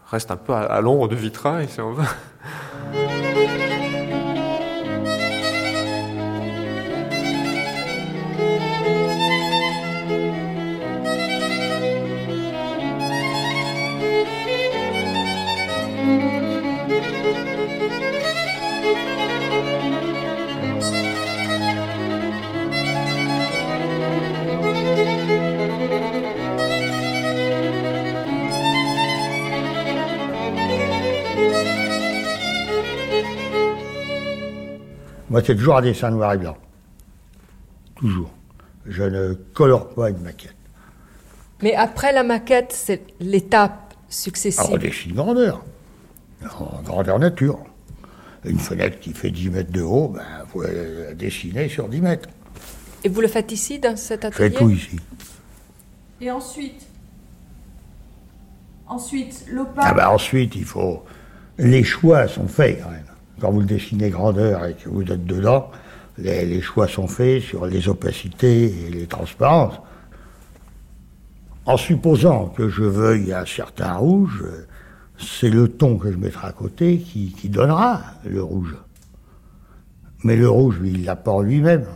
reste 0.07 0.31
un 0.31 0.35
peu 0.35 0.51
à, 0.51 0.61
à 0.61 0.81
l'ombre 0.81 1.07
du 1.07 1.15
vitrail, 1.15 1.69
si 1.69 1.79
on 1.79 1.93
veut. 1.93 2.07
Moi, 35.33 35.41
c'est 35.43 35.55
toujours 35.55 35.77
un 35.77 35.81
dessin 35.81 36.11
noir 36.11 36.33
et 36.33 36.37
blanc. 36.37 36.55
Toujours. 37.95 38.29
Je 38.85 39.01
ne 39.01 39.33
colore 39.33 39.89
pas 39.89 40.11
une 40.11 40.19
maquette. 40.19 40.53
Mais 41.63 41.73
après 41.73 42.13
la 42.13 42.21
maquette, 42.21 42.71
c'est 42.71 43.01
l'étape 43.19 43.95
successive. 44.09 44.59
Alors, 44.59 44.73
on 44.73 44.77
dessine 44.77 45.13
grandeur. 45.13 45.65
En 46.59 46.83
grandeur 46.83 47.17
nature. 47.17 47.57
Une 48.45 48.59
fenêtre 48.59 48.99
qui 48.99 49.11
fait 49.11 49.31
10 49.31 49.49
mètres 49.49 49.71
de 49.71 49.81
haut, 49.81 50.09
ben, 50.09 50.23
faut 50.49 50.61
la 50.61 51.15
dessiner 51.15 51.67
sur 51.67 51.89
10 51.89 52.01
mètres. 52.01 52.29
Et 53.03 53.09
vous 53.09 53.21
le 53.21 53.27
faites 53.27 53.51
ici, 53.51 53.79
dans 53.79 53.97
cet 53.97 54.25
atelier 54.25 54.49
Je 54.49 54.53
fais 54.53 54.59
tout 54.59 54.69
ici. 54.69 54.99
Et 56.21 56.29
ensuite 56.29 56.85
Ensuite, 58.85 59.45
l'opaque. 59.49 59.85
Ah 59.87 59.93
ben 59.95 60.09
ensuite, 60.09 60.55
il 60.55 60.65
faut. 60.65 61.03
Les 61.57 61.83
choix 61.83 62.27
sont 62.27 62.47
faits 62.47 62.83
quand 62.83 62.91
même. 62.91 63.12
Quand 63.43 63.51
vous 63.51 63.59
le 63.59 63.65
dessinez 63.65 64.09
grandeur 64.09 64.63
et 64.63 64.73
que 64.73 64.87
vous 64.87 65.01
êtes 65.01 65.25
dedans, 65.25 65.69
les, 66.17 66.61
choix 66.61 66.87
sont 66.87 67.07
faits 67.07 67.41
sur 67.41 67.65
les 67.65 67.89
opacités 67.89 68.85
et 68.85 68.89
les 68.89 69.05
transparences. 69.05 69.81
En 71.65 71.75
supposant 71.75 72.45
que 72.47 72.69
je 72.69 72.83
veuille 72.83 73.33
un 73.33 73.45
certain 73.45 73.95
rouge, 73.95 74.45
c'est 75.17 75.49
le 75.49 75.67
ton 75.67 75.97
que 75.97 76.09
je 76.09 76.15
mettrai 76.15 76.47
à 76.47 76.53
côté 76.53 76.99
qui, 76.99 77.49
donnera 77.49 78.01
le 78.23 78.41
rouge. 78.41 78.77
Mais 80.23 80.37
le 80.37 80.49
rouge, 80.49 80.79
lui, 80.79 80.91
il 80.91 81.03
l'apporte 81.03 81.43
lui-même. 81.43 81.87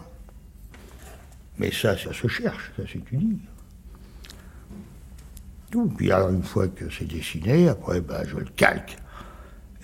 Mais 1.60 1.72
ça, 1.72 1.98
ça 1.98 2.12
se 2.12 2.28
cherche, 2.28 2.74
ça. 2.76 2.84
Tout. 5.72 5.94
Puis 5.96 6.12
alors, 6.12 6.30
une 6.30 6.44
fois 6.44 6.68
que 6.68 6.90
c'est 6.90 7.08
dessiné, 7.08 7.70
après, 7.70 8.02
ben, 8.02 8.26
je 8.28 8.36
le 8.36 8.48
calque. 8.58 8.98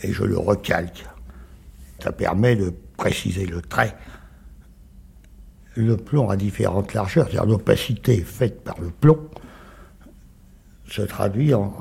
Et 0.02 0.12
je 0.12 0.26
le 0.26 0.38
recalque. 0.38 1.06
Ça 2.00 2.12
permet 2.12 2.56
de 2.56 2.74
préciser 2.98 3.46
le 3.46 3.62
trait. 3.62 3.96
Le 5.76 5.98
plomb 5.98 6.30
a 6.30 6.36
différentes 6.36 6.94
largeurs, 6.94 7.26
c'est-à-dire 7.26 7.46
l'opacité 7.46 8.22
faite 8.22 8.64
par 8.64 8.80
le 8.80 8.90
plomb 8.90 9.30
se 10.88 11.02
traduit 11.02 11.54
en, 11.54 11.74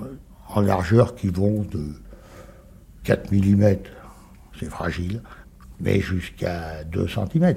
en 0.48 0.60
largeurs 0.60 1.14
qui 1.14 1.28
vont 1.28 1.62
de 1.70 1.92
4 3.04 3.32
mm, 3.32 3.76
c'est 4.58 4.70
fragile, 4.70 5.22
mais 5.80 6.00
jusqu'à 6.00 6.84
2 6.84 7.06
cm. 7.08 7.54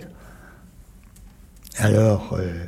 Alors, 1.78 2.34
euh, 2.40 2.66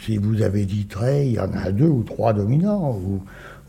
si 0.00 0.18
vous 0.18 0.42
avez 0.42 0.64
10 0.66 0.86
traits, 0.86 1.26
il 1.26 1.32
y 1.32 1.40
en 1.40 1.52
a 1.52 1.72
deux 1.72 1.88
ou 1.88 2.04
trois 2.04 2.32
dominants, 2.32 3.00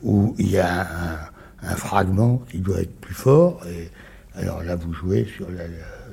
où 0.03 0.35
il 0.37 0.51
y 0.51 0.59
a 0.59 0.81
un, 0.81 1.19
un, 1.63 1.75
fragment 1.75 2.37
qui 2.49 2.59
doit 2.59 2.81
être 2.81 2.95
plus 2.99 3.13
fort, 3.13 3.65
et 3.67 3.89
alors 4.41 4.63
là, 4.63 4.75
vous 4.75 4.93
jouez 4.93 5.27
sur 5.35 5.47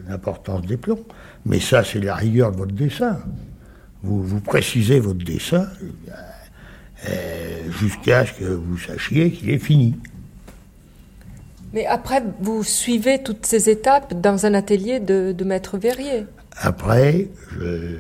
l'importance 0.09 0.63
des 0.67 0.77
plombs. 0.77 1.05
Mais 1.45 1.61
ça, 1.61 1.85
c'est 1.85 2.01
la 2.01 2.15
rigueur 2.15 2.53
de 2.53 2.57
votre 2.57 2.73
dessin. 2.73 3.19
Vous, 4.03 4.23
vous 4.23 4.41
précisez 4.41 5.01
votre 5.01 5.25
dessin 5.25 5.69
euh, 7.09 7.71
jusqu'à 7.71 8.27
ce 8.27 8.33
que 8.33 8.45
vous 8.45 8.79
sachiez 8.79 9.31
qu'il 9.31 9.51
est 9.51 9.59
fini. 9.59 9.95
Mais 11.73 11.87
après, 11.87 12.23
vous 12.41 12.63
suivez 12.63 13.23
toutes 13.23 13.45
ces 13.45 13.69
étapes 13.69 14.21
dans 14.21 14.47
un 14.47 14.55
atelier 14.55 15.01
de, 15.01 15.33
de 15.33 15.45
maître 15.45 15.79
verrier. 15.79 16.25
Après, 16.57 17.29
je, 17.53 17.97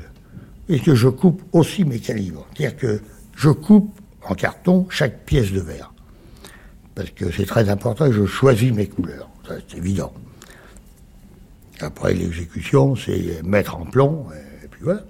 et 0.68 0.80
que 0.80 0.94
je 0.94 1.08
coupe 1.08 1.42
aussi 1.52 1.84
mes 1.84 1.98
calibres? 1.98 2.46
C'est-à-dire 2.56 2.76
que 2.76 3.00
je 3.36 3.50
coupe 3.50 4.00
en 4.22 4.34
carton 4.34 4.86
chaque 4.88 5.24
pièce 5.24 5.52
de 5.52 5.60
verre. 5.60 5.92
Parce 6.94 7.10
que 7.10 7.30
c'est 7.30 7.44
très 7.44 7.68
important, 7.68 8.10
je 8.10 8.24
choisis 8.24 8.72
mes 8.72 8.86
couleurs 8.86 9.28
c'est 9.48 9.78
évident. 9.78 10.12
Après 11.80 12.14
l'exécution, 12.14 12.96
c'est 12.96 13.42
mettre 13.42 13.76
en 13.76 13.84
plomb, 13.84 14.26
et 14.64 14.68
puis 14.68 14.82
voilà. 14.82 15.04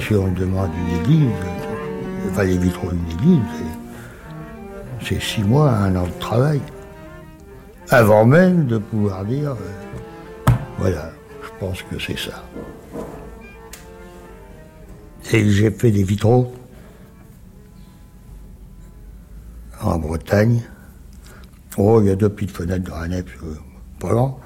Si 0.00 0.14
on 0.14 0.32
demande 0.32 0.70
une 0.74 1.00
église, 1.00 1.28
enfin 2.30 2.44
les 2.44 2.56
vitraux 2.56 2.90
d'une 2.90 3.10
église, 3.10 3.42
c'est 5.02 5.20
six 5.20 5.42
mois, 5.42 5.70
un 5.70 5.94
an 5.96 6.06
de 6.06 6.18
travail. 6.18 6.62
Avant 7.90 8.24
même 8.24 8.66
de 8.66 8.78
pouvoir 8.78 9.22
dire, 9.26 9.50
euh, 9.50 10.52
voilà, 10.78 11.12
je 11.42 11.48
pense 11.60 11.82
que 11.82 11.98
c'est 11.98 12.18
ça. 12.18 12.42
Et 15.30 15.50
j'ai 15.50 15.70
fait 15.70 15.90
des 15.90 16.04
vitraux 16.04 16.50
en 19.82 19.98
Bretagne. 19.98 20.62
Oh, 21.76 22.00
il 22.00 22.08
y 22.08 22.10
a 22.10 22.16
deux 22.16 22.30
petites 22.30 22.56
fenêtres 22.56 22.90
dans 22.90 22.98
la 22.98 23.08
nef, 23.08 23.26
euh, 23.44 23.56
pas 24.00 24.12
loin. 24.12 24.36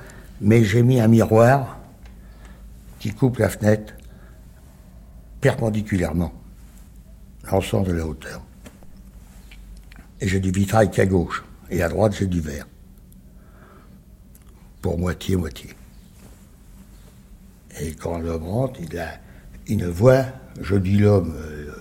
Mais 0.41 0.65
j'ai 0.65 0.83
mis 0.83 1.01
un 1.01 1.09
miroir 1.09 1.79
qui 2.99 3.13
coupe 3.13 3.39
la 3.39 3.49
fenêtre 3.49 3.95
perpendiculairement, 5.47 6.33
l'ensemble 7.53 7.87
de 7.87 7.93
la 7.93 8.05
hauteur. 8.05 8.43
Et 10.21 10.27
j'ai 10.27 10.41
du 10.41 10.51
vitrail 10.51 10.91
qu'à 10.91 11.07
gauche, 11.07 11.45
et 11.71 11.85
à 11.85 11.89
droite 11.89 12.17
j'ai 12.19 12.27
du 12.27 12.41
verre. 12.41 12.67
Pour 14.83 14.99
moitié-moitié. 14.99 15.71
Et 17.81 17.93
quand 17.93 18.19
l'homme 18.19 18.43
rentre, 18.43 18.81
il 18.81 18.99
a 18.99 19.21
une 19.69 19.93
je 20.63 20.75
dis 20.75 20.99
l'homme, 20.99 21.33
euh, 21.37 21.73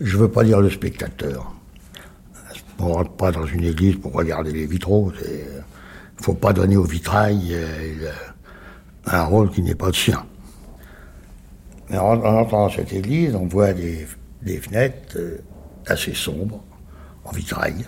je 0.00 0.16
ne 0.16 0.22
veux 0.22 0.30
pas 0.30 0.44
dire 0.44 0.60
le 0.60 0.70
spectateur. 0.70 1.52
On 2.78 2.86
ne 2.86 2.92
rentre 2.92 3.16
pas 3.16 3.32
dans 3.32 3.46
une 3.46 3.64
église 3.64 3.96
pour 3.96 4.12
regarder 4.12 4.52
les 4.52 4.66
vitraux. 4.66 5.12
Il 5.24 5.28
ne 6.18 6.22
faut 6.22 6.34
pas 6.34 6.52
donner 6.52 6.76
au 6.76 6.84
vitrail 6.84 7.48
euh, 7.50 8.12
un 9.06 9.24
rôle 9.24 9.50
qui 9.50 9.60
n'est 9.60 9.74
pas 9.74 9.88
le 9.88 9.94
sien. 9.94 10.24
Mais 11.90 11.98
en, 11.98 12.22
entrant 12.24 12.66
dans 12.66 12.70
cette 12.70 12.92
église, 12.92 13.34
on 13.34 13.46
voit 13.46 13.72
des, 13.72 14.06
fenêtres 14.60 15.16
euh, 15.16 15.42
assez 15.86 16.14
sombres, 16.14 16.62
en 17.24 17.32
vitrail, 17.32 17.84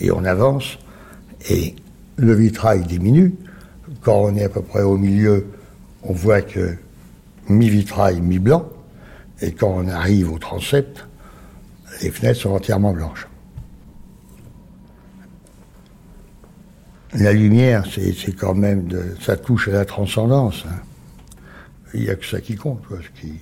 et 0.00 0.10
on 0.10 0.24
avance, 0.24 0.78
et 1.48 1.74
le 2.16 2.34
vitrail 2.34 2.82
diminue. 2.82 3.34
Quand 4.00 4.22
on 4.24 4.36
est 4.36 4.44
à 4.44 4.48
peu 4.48 4.62
près 4.62 4.82
au 4.82 4.96
milieu, 4.96 5.46
on 6.02 6.12
voit 6.12 6.42
que 6.42 6.76
mi-vitrail, 7.48 8.20
mi-blanc, 8.20 8.68
et 9.40 9.52
quand 9.52 9.70
on 9.70 9.88
arrive 9.88 10.32
au 10.32 10.38
transept, 10.38 11.04
les 12.02 12.10
fenêtres 12.10 12.40
sont 12.40 12.50
entièrement 12.50 12.92
blanches. 12.92 13.28
La 17.14 17.32
lumière, 17.32 17.84
c'est 17.92 18.32
quand 18.32 18.54
même, 18.54 18.86
de, 18.86 19.14
ça 19.20 19.36
touche 19.36 19.68
à 19.68 19.72
la 19.72 19.84
transcendance. 19.84 20.64
Hein. 20.66 20.80
Il 21.94 22.00
n'y 22.00 22.10
a 22.10 22.14
que 22.14 22.24
ça 22.24 22.40
qui 22.40 22.56
compte, 22.56 22.86
quoi, 22.86 22.98
ce, 23.02 23.20
qui, 23.20 23.34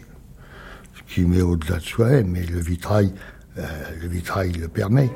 ce 0.94 1.14
qui 1.14 1.22
met 1.22 1.42
au-delà 1.42 1.76
de 1.76 1.82
soi, 1.82 2.22
mais 2.22 2.44
le 2.44 2.58
vitrail, 2.58 3.12
euh, 3.58 3.66
le 4.00 4.08
vitrail 4.08 4.52
le 4.52 4.68
permet. 4.68 5.10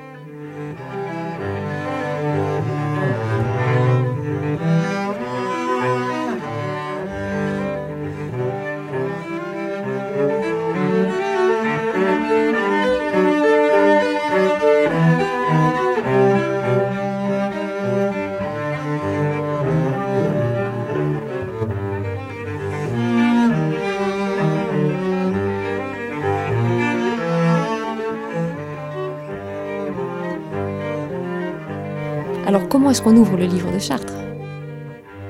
Ouvre 33.25 33.39
le 33.39 33.47
livre 33.47 33.73
de 33.73 33.79
Chartres 33.79 34.13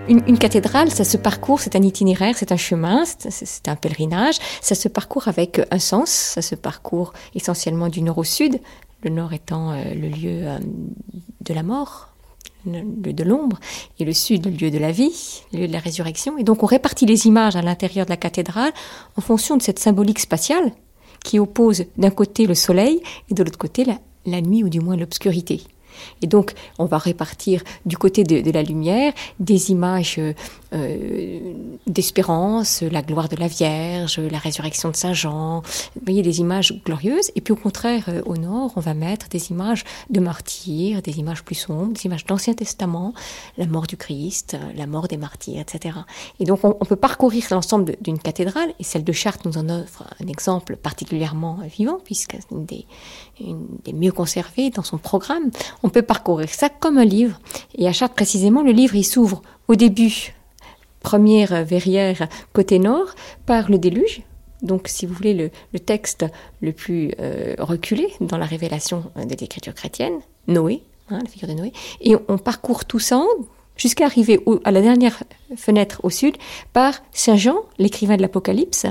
une, 0.06 0.36
cathédrale, 0.36 0.90
ça 0.90 1.04
se 1.04 1.16
parcourt, 1.16 1.60
c'est 1.60 1.76
un 1.76 1.82
itinéraire, 1.82 2.34
c'est 2.36 2.52
un 2.52 2.58
chemin, 2.58 3.04
c'est 3.06 3.68
un 3.68 3.76
pèlerinage, 3.76 4.36
ça 4.60 4.74
se 4.74 4.88
parcourt 4.88 5.28
avec 5.28 5.62
un 5.70 5.78
sens, 5.78 6.10
ça 6.10 6.42
se 6.42 6.54
parcourt 6.54 7.14
essentiellement 7.34 7.88
du 7.88 8.02
nord 8.02 8.18
au 8.18 8.24
sud, 8.24 8.60
le 9.02 9.08
nord 9.08 9.32
étant 9.32 9.70
euh, 9.70 9.94
le 9.94 10.08
lieu 10.08 10.46
euh, 10.46 10.58
de 11.40 11.54
la 11.54 11.62
mort, 11.62 12.10
le 12.66 12.80
lieu 12.80 13.14
de 13.14 13.24
l'ombre, 13.24 13.58
et 13.98 14.04
le 14.04 14.12
sud 14.12 14.44
le 14.44 14.50
lieu 14.50 14.70
de 14.70 14.76
la 14.76 14.92
vie, 14.92 15.42
le 15.54 15.60
lieu 15.60 15.68
de 15.68 15.72
la 15.72 15.78
résurrection. 15.78 16.36
Et 16.36 16.44
donc 16.44 16.62
on 16.62 16.66
répartit 16.66 17.06
les 17.06 17.26
images 17.26 17.56
à 17.56 17.62
l'intérieur 17.62 18.04
de 18.04 18.10
la 18.10 18.18
cathédrale 18.18 18.72
en 19.16 19.22
fonction 19.22 19.56
de 19.56 19.62
cette 19.62 19.78
symbolique 19.78 20.18
spatiale 20.18 20.72
qui 21.24 21.38
oppose 21.38 21.86
d'un 21.96 22.10
côté 22.10 22.46
le 22.46 22.54
soleil 22.54 23.00
et 23.30 23.34
de 23.34 23.42
l'autre 23.42 23.58
côté 23.58 23.86
la 24.26 24.40
nuit 24.42 24.64
ou 24.64 24.68
du 24.68 24.80
moins 24.80 24.96
l'obscurité. 24.96 25.62
Et 26.22 26.26
donc, 26.26 26.52
on 26.78 26.84
va 26.86 26.98
répartir 26.98 27.62
du 27.86 27.96
côté 27.96 28.24
de, 28.24 28.50
la 28.50 28.62
lumière 28.62 29.12
des 29.40 29.70
images 29.70 30.16
euh, 30.18 30.32
d'espérance, 31.86 32.82
la 32.82 33.02
gloire 33.02 33.28
de 33.28 33.36
la 33.36 33.48
Vierge, 33.48 34.18
la 34.18 34.38
résurrection 34.38 34.90
de 34.90 34.96
Saint 34.96 35.12
Jean. 35.12 35.62
Vous 35.94 36.02
voyez 36.04 36.22
des 36.22 36.40
images 36.40 36.82
glorieuses. 36.84 37.30
Et 37.36 37.40
puis 37.40 37.52
au 37.52 37.56
contraire, 37.56 38.04
euh, 38.08 38.22
au 38.26 38.36
nord, 38.36 38.72
on 38.76 38.80
va 38.80 38.94
mettre 38.94 39.28
des 39.28 39.50
images 39.50 39.84
de 40.10 40.20
martyrs, 40.20 41.02
des 41.02 41.18
images 41.18 41.44
plus 41.44 41.54
sombres, 41.54 41.92
des 41.92 42.06
images 42.06 42.24
d'Ancien 42.24 42.54
Testament, 42.54 43.14
la 43.58 43.66
mort 43.66 43.86
du 43.86 43.96
Christ, 43.96 44.56
la 44.76 44.86
mort 44.86 45.08
des 45.08 45.16
martyrs, 45.16 45.60
etc. 45.60 45.98
Et 46.40 46.44
donc, 46.44 46.60
on, 46.64 46.72
peut 46.72 46.96
parcourir 46.96 47.44
l'ensemble 47.50 47.96
d'une 48.00 48.18
cathédrale. 48.18 48.70
Et 48.78 48.84
celle 48.84 49.04
de 49.04 49.12
Chartres 49.12 49.46
nous 49.46 49.58
en 49.58 49.68
offre 49.68 50.04
un 50.20 50.26
exemple 50.26 50.76
particulièrement 50.76 51.58
vivant, 51.64 51.98
puisque 52.04 52.36
c'est 52.50 53.92
mieux 53.92 54.12
conservées 54.12 54.70
dans 54.70 54.82
son 54.82 54.98
programme. 54.98 55.50
On 55.82 55.88
peut 55.88 56.02
parcourir 56.02 56.48
ça 56.48 56.68
comme 56.68 56.98
un 56.98 57.04
livre. 57.04 57.40
Et 57.74 57.86
à 57.86 57.92
Chartres 57.92 58.14
précisément, 58.14 58.62
le 58.62 58.72
livre, 58.72 58.94
il 58.94 59.04
s'ouvre 59.04 59.42
au 59.68 59.74
début 59.74 60.34
première 61.04 61.64
verrière 61.64 62.26
côté 62.52 62.80
nord 62.80 63.14
par 63.46 63.70
le 63.70 63.78
déluge. 63.78 64.22
Donc, 64.62 64.88
si 64.88 65.06
vous 65.06 65.14
voulez, 65.14 65.34
le, 65.34 65.78
texte 65.78 66.24
le 66.60 66.72
plus 66.72 67.12
euh, 67.20 67.54
reculé 67.58 68.08
dans 68.20 68.38
la 68.38 68.46
révélation 68.46 69.04
de 69.14 69.36
l'écriture 69.38 69.74
chrétienne, 69.74 70.18
Noé, 70.48 70.82
hein, 71.10 71.18
la 71.22 71.28
figure 71.28 71.48
de 71.48 71.52
Noé. 71.52 71.72
Et 72.00 72.16
on 72.28 72.38
parcourt 72.38 72.86
tout 72.86 72.98
ça 72.98 73.22
jusqu'à 73.76 74.06
arriver 74.06 74.40
à 74.64 74.70
la 74.70 74.80
dernière 74.80 75.22
fenêtre 75.56 76.00
au 76.02 76.10
sud 76.10 76.36
par 76.72 76.94
Saint 77.12 77.36
Jean, 77.36 77.58
l'écrivain 77.78 78.16
de 78.16 78.22
l'Apocalypse. 78.22 78.86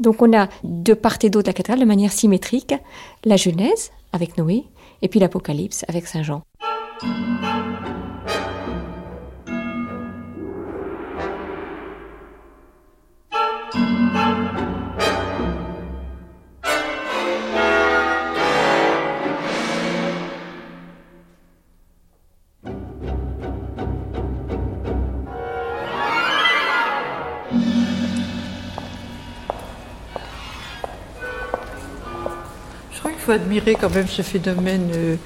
Donc, 0.00 0.20
on 0.20 0.36
a 0.36 0.48
de 0.64 0.94
part 0.94 1.18
et 1.22 1.30
d'autre 1.30 1.48
la 1.48 1.52
cathédrale 1.52 1.80
de 1.80 1.84
manière 1.84 2.12
symétrique 2.12 2.74
la 3.24 3.36
Genèse 3.36 3.92
avec 4.12 4.36
Noé 4.36 4.64
et 5.02 5.08
puis 5.08 5.20
l'Apocalypse 5.20 5.84
avec 5.88 6.06
Saint 6.08 6.24
Jean. 6.24 6.42
Faut 33.24 33.32
admirer 33.32 33.74
quand 33.74 33.88
même 33.94 34.06
ce 34.06 34.20
phénomène 34.20 34.90
euh, 34.94 35.16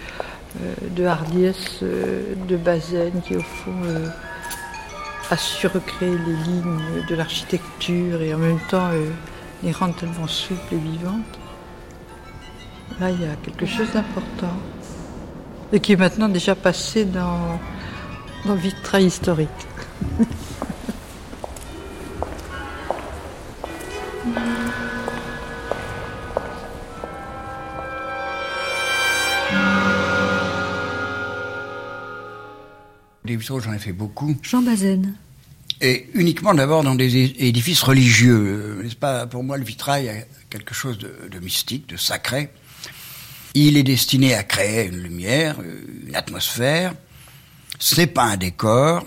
euh, 0.62 0.74
de 0.96 1.04
hardiesse 1.04 1.80
euh, 1.82 2.34
de 2.48 2.56
Bazaine 2.56 3.20
qui, 3.26 3.34
au 3.34 3.40
fond, 3.40 3.74
a 5.30 5.36
su 5.36 5.66
recréer 5.66 6.12
les 6.12 6.36
lignes 6.44 7.06
de 7.08 7.14
l'architecture 7.16 8.22
et 8.22 8.32
en 8.34 8.38
même 8.38 8.60
temps 8.70 8.88
les 9.62 9.72
rendre 9.72 9.96
tellement 9.96 10.28
souples 10.28 10.74
et 10.74 10.78
vivantes. 10.78 11.38
Là, 13.00 13.10
il 13.10 13.20
y 13.20 13.24
a 13.24 13.34
quelque 13.44 13.66
chose 13.66 13.90
d'important 13.92 14.56
et 15.72 15.80
qui 15.80 15.92
est 15.92 15.96
maintenant 15.96 16.28
déjà 16.28 16.54
passé 16.54 17.04
dans, 17.04 17.58
dans 18.46 18.54
le 18.54 18.60
vitrail 18.60 19.06
historique. 19.06 19.48
J'en 33.40 33.72
ai 33.72 33.78
fait 33.78 33.92
beaucoup. 33.92 34.36
Jean 34.42 34.62
Bazaine. 34.62 35.14
Et 35.80 36.08
uniquement 36.14 36.54
d'abord 36.54 36.82
dans 36.82 36.94
des 36.96 37.16
édifices 37.16 37.82
religieux. 37.82 38.80
N'est-ce 38.82 38.96
pas 38.96 39.26
Pour 39.26 39.44
moi, 39.44 39.56
le 39.58 39.64
vitrail 39.64 40.08
a 40.08 40.14
quelque 40.50 40.74
chose 40.74 40.98
de, 40.98 41.14
de 41.30 41.38
mystique, 41.38 41.88
de 41.88 41.96
sacré. 41.96 42.50
Il 43.54 43.76
est 43.76 43.82
destiné 43.84 44.34
à 44.34 44.42
créer 44.42 44.86
une 44.88 44.98
lumière, 44.98 45.56
une 46.06 46.14
atmosphère. 46.16 46.94
Ce 47.78 47.96
n'est 47.96 48.06
pas 48.08 48.24
un 48.24 48.36
décor. 48.36 49.06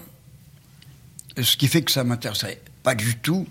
Ce 1.42 1.56
qui 1.58 1.68
fait 1.68 1.82
que 1.82 1.92
ça 1.92 2.04
m'intéresserait 2.04 2.62
pas 2.84 2.96
du 2.96 3.18
tout 3.18 3.48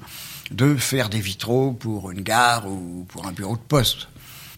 de 0.50 0.74
faire 0.76 1.08
des 1.08 1.20
vitraux 1.20 1.72
pour 1.72 2.10
une 2.10 2.22
gare 2.22 2.66
ou 2.68 3.04
pour 3.08 3.26
un 3.26 3.32
bureau 3.32 3.56
de 3.56 3.62
poste. 3.62 4.08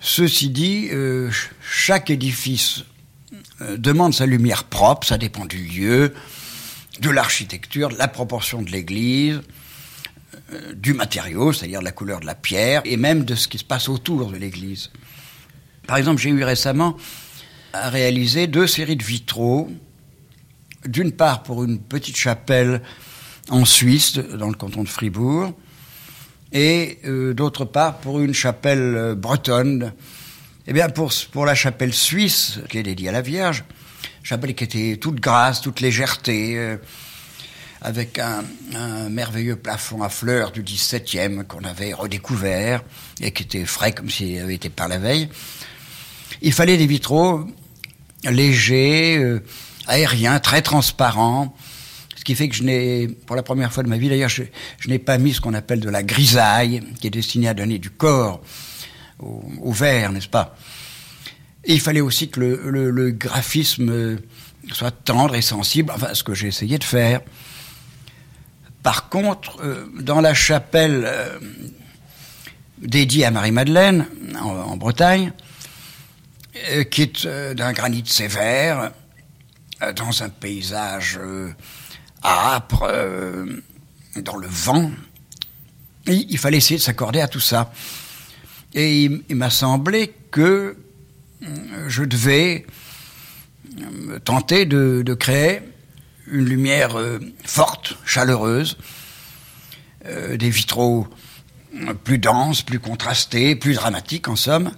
Ceci 0.01 0.49
dit, 0.51 0.89
euh, 0.93 1.27
ch- 1.31 1.51
chaque 1.63 2.11
édifice 2.11 2.81
euh, 2.81 2.85
demande 3.77 4.15
sa 4.15 4.27
lumière 4.27 4.65
propre, 4.65 5.07
ça 5.07 5.19
dépend 5.19 5.45
du 5.45 5.59
lieu, 5.59 6.15
de 7.01 7.11
l'architecture, 7.11 7.89
de 7.89 7.99
la 7.99 8.09
proportion 8.09 8.63
de 8.63 8.71
l'église, 8.71 9.41
euh, 10.53 10.75
du 10.75 10.95
matériau, 10.95 11.53
c'est-à-dire 11.53 11.81
de 11.81 11.85
la 11.85 11.93
couleur 11.93 12.21
de 12.21 12.27
la 12.27 12.35
pierre, 12.35 12.83
et 12.85 12.97
même 12.97 13.25
de 13.25 13.35
ce 13.35 13.49
qui 13.49 13.59
se 13.59 13.65
passe 13.65 13.89
autour 13.89 14.31
de 14.31 14.37
l'église. 14.37 14.91
Par 15.87 15.97
exemple, 15.97 16.21
j'ai 16.21 16.31
eu 16.31 16.45
récemment 16.45 16.97
à 17.73 17.89
réaliser 17.89 18.47
deux 18.47 18.67
séries 18.67 18.97
de 18.97 19.05
vitraux, 19.05 19.71
d'une 20.87 21.13
part 21.13 21.43
pour 21.43 21.65
une 21.65 21.79
petite 21.79 22.17
chapelle 22.17 22.83
en 23.49 23.65
Suisse, 23.65 24.15
dans 24.15 24.49
le 24.49 24.55
canton 24.55 24.83
de 24.83 24.89
Fribourg, 24.89 25.53
et 26.53 26.99
euh, 27.05 27.33
d'autre 27.33 27.65
part 27.65 27.99
pour 27.99 28.21
une 28.21 28.35
chapelle 28.35 28.95
euh, 28.97 29.15
bretonne. 29.15 29.93
Eh 30.69 30.73
bien, 30.73 30.89
pour, 30.89 31.13
pour 31.33 31.45
la 31.45 31.57
chapelle 31.57 31.93
suisse, 31.93 32.61
qui 32.69 32.79
est 32.79 32.85
dédiée 32.85 33.09
à 33.09 33.13
la 33.13 33.21
Vierge, 33.21 33.65
chapelle 34.23 34.55
qui 34.55 34.63
était 34.63 34.97
toute 34.97 35.17
grâce, 35.17 35.61
toute 35.61 35.81
légèreté, 35.81 36.57
euh, 36.57 36.77
avec 37.81 38.21
un, 38.21 38.45
merveilleux 39.11 39.57
plafond 39.57 40.03
à 40.03 40.09
fleurs 40.09 40.53
du 40.53 40.63
17e 40.63 41.45
qu'on 41.49 41.65
avait 41.65 41.93
redécouvert 41.93 42.85
et 43.21 43.33
qui 43.33 43.43
était 43.43 43.65
frais 43.65 43.91
comme 43.91 44.09
s'il 44.09 44.39
avait 44.39 44.55
été 44.55 44.69
par 44.69 44.87
la 44.87 44.99
veille. 44.99 45.29
Il 46.43 46.53
fallait 46.53 46.77
des 46.77 46.87
vitraux 46.87 47.45
légers, 48.23 49.19
euh, 49.19 49.43
aériens, 49.89 50.39
très 50.39 50.63
transparents, 50.63 51.57
ce 52.15 52.23
qui 52.23 52.37
fait 52.37 52.49
que 52.49 52.55
je 52.55 52.63
n'ai, 52.63 53.09
pour 53.09 53.35
la 53.35 53.43
première 53.43 53.73
fois 53.73 53.83
de 53.83 53.89
ma 53.89 53.99
vie 53.99 54.09
d'ailleurs, 54.09 54.31
je 54.31 54.45
n'ai 54.87 55.01
pas 55.01 55.19
mis 55.19 55.35
ce 55.35 55.41
qu'on 55.41 55.55
appelle 55.55 55.81
de 55.81 55.91
la 55.91 56.05
grisaille, 56.05 56.85
qui 57.01 57.09
est 57.09 57.11
destinée 57.11 57.49
à 57.49 57.55
donner 57.55 57.81
du 57.81 57.91
corps 57.91 58.41
au, 59.23 59.73
verre, 59.73 60.13
n'est-ce 60.13 60.29
pas? 60.29 60.57
Et 61.65 61.75
il 61.75 61.81
fallait 61.81 62.01
aussi 62.01 62.29
que 62.29 62.41
le, 62.41 63.11
graphisme 63.11 63.91
euh, 63.91 64.17
soit 64.73 64.91
tendre 64.91 65.35
et 65.35 65.43
sensible, 65.43 65.93
enfin 65.95 66.15
ce 66.15 66.25
que 66.25 66.35
j'ai 66.35 66.49
essayé 66.49 66.79
de 66.79 66.85
faire. 66.85 67.21
Par 68.83 69.09
contre, 69.09 69.63
euh, 69.63 69.87
dans 70.01 70.21
la 70.21 70.35
chapelle 70.35 71.05
euh, 71.07 71.39
dédiée 72.79 73.25
à 73.25 73.31
Marie-Madeleine, 73.31 74.07
en, 74.41 74.77
Bretagne, 74.77 75.33
qui 76.91 77.03
est 77.03 77.27
d'un 77.55 77.73
granit 77.73 78.05
sévère, 78.05 78.93
dans 79.97 80.23
un 80.23 80.29
paysage 80.29 81.19
âpre, 82.23 82.87
dans 84.17 84.37
le 84.37 84.49
vent. 84.49 84.91
Il 86.07 86.39
fallait 86.39 86.59
essayer 86.59 86.77
de 86.77 86.83
s'accorder 86.83 87.21
à 87.21 87.29
tout 87.29 87.41
ça. 87.41 87.73
Et 88.75 89.05
il, 89.05 89.37
m'a 89.37 89.51
semblé 89.51 90.15
que 90.31 90.77
euh, 91.43 91.47
je 91.89 92.05
devais 92.05 92.65
euh, 93.79 94.19
tenter 94.19 94.65
de, 94.65 95.15
créer 95.15 95.61
une 96.27 96.47
lumière 96.47 96.99
euh, 96.99 97.19
forte, 97.45 97.97
chaleureuse, 98.05 98.77
des 100.05 100.51
vitraux 100.51 101.07
plus 102.03 102.19
denses, 102.19 102.63
plus 102.63 102.81
contrastés, 102.81 103.55
plus 103.55 103.75
dramatiques 103.75 104.27
en 104.27 104.35
somme, 104.35 104.73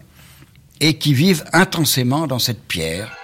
et 0.80 0.99
qui 0.99 1.14
vivent 1.14 1.45
intensément 1.55 2.26
dans 2.26 2.38
cette 2.38 2.62
pierre. 2.62 3.16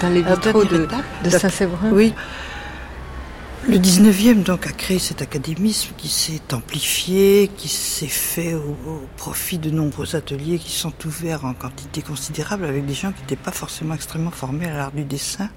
Dans 0.00 0.08
les 0.10 0.22
vitraux 0.22 0.64
dernière 0.64 1.04
de, 1.24 1.30
Saint-Séverin 1.30 1.90
Oui. 1.92 2.14
Le 3.66 3.76
19e 3.76 4.44
donc 4.44 4.66
a 4.66 4.72
créé 4.72 4.98
cet 4.98 5.20
académisme 5.20 5.90
qui 5.98 6.08
s'est 6.08 6.54
amplifié, 6.54 7.50
qui 7.56 7.68
s'est 7.68 8.06
fait 8.06 8.54
au, 8.54 8.76
au 8.86 9.02
profit 9.16 9.58
de 9.58 9.70
nombreux 9.70 10.16
ateliers 10.16 10.58
qui 10.58 10.72
sont 10.72 10.92
ouverts 11.04 11.44
en 11.44 11.52
quantité 11.52 12.00
considérable 12.00 12.64
avec 12.64 12.86
des 12.86 12.94
gens 12.94 13.12
qui 13.12 13.20
n'étaient 13.20 13.36
pas 13.36 13.50
forcément 13.50 13.94
extrêmement 13.94 14.30
formés 14.30 14.66
à 14.66 14.76
l'art 14.76 14.92
du 14.92 15.04
dessin 15.04 15.50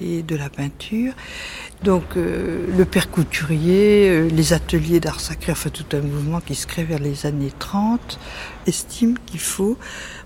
de 0.00 0.36
la 0.36 0.48
peinture. 0.48 1.12
Donc 1.82 2.16
euh, 2.16 2.66
le 2.76 2.84
père 2.84 3.10
couturier, 3.10 4.08
euh, 4.08 4.28
les 4.28 4.52
ateliers 4.52 5.00
d'art 5.00 5.20
sacré, 5.20 5.52
enfin 5.52 5.70
tout 5.70 5.84
un 5.96 6.00
mouvement 6.00 6.40
qui 6.40 6.54
se 6.54 6.66
crée 6.66 6.84
vers 6.84 6.98
les 6.98 7.26
années 7.26 7.52
30, 7.58 8.18
estime 8.66 9.18
qu'il 9.26 9.40
faut 9.40 9.78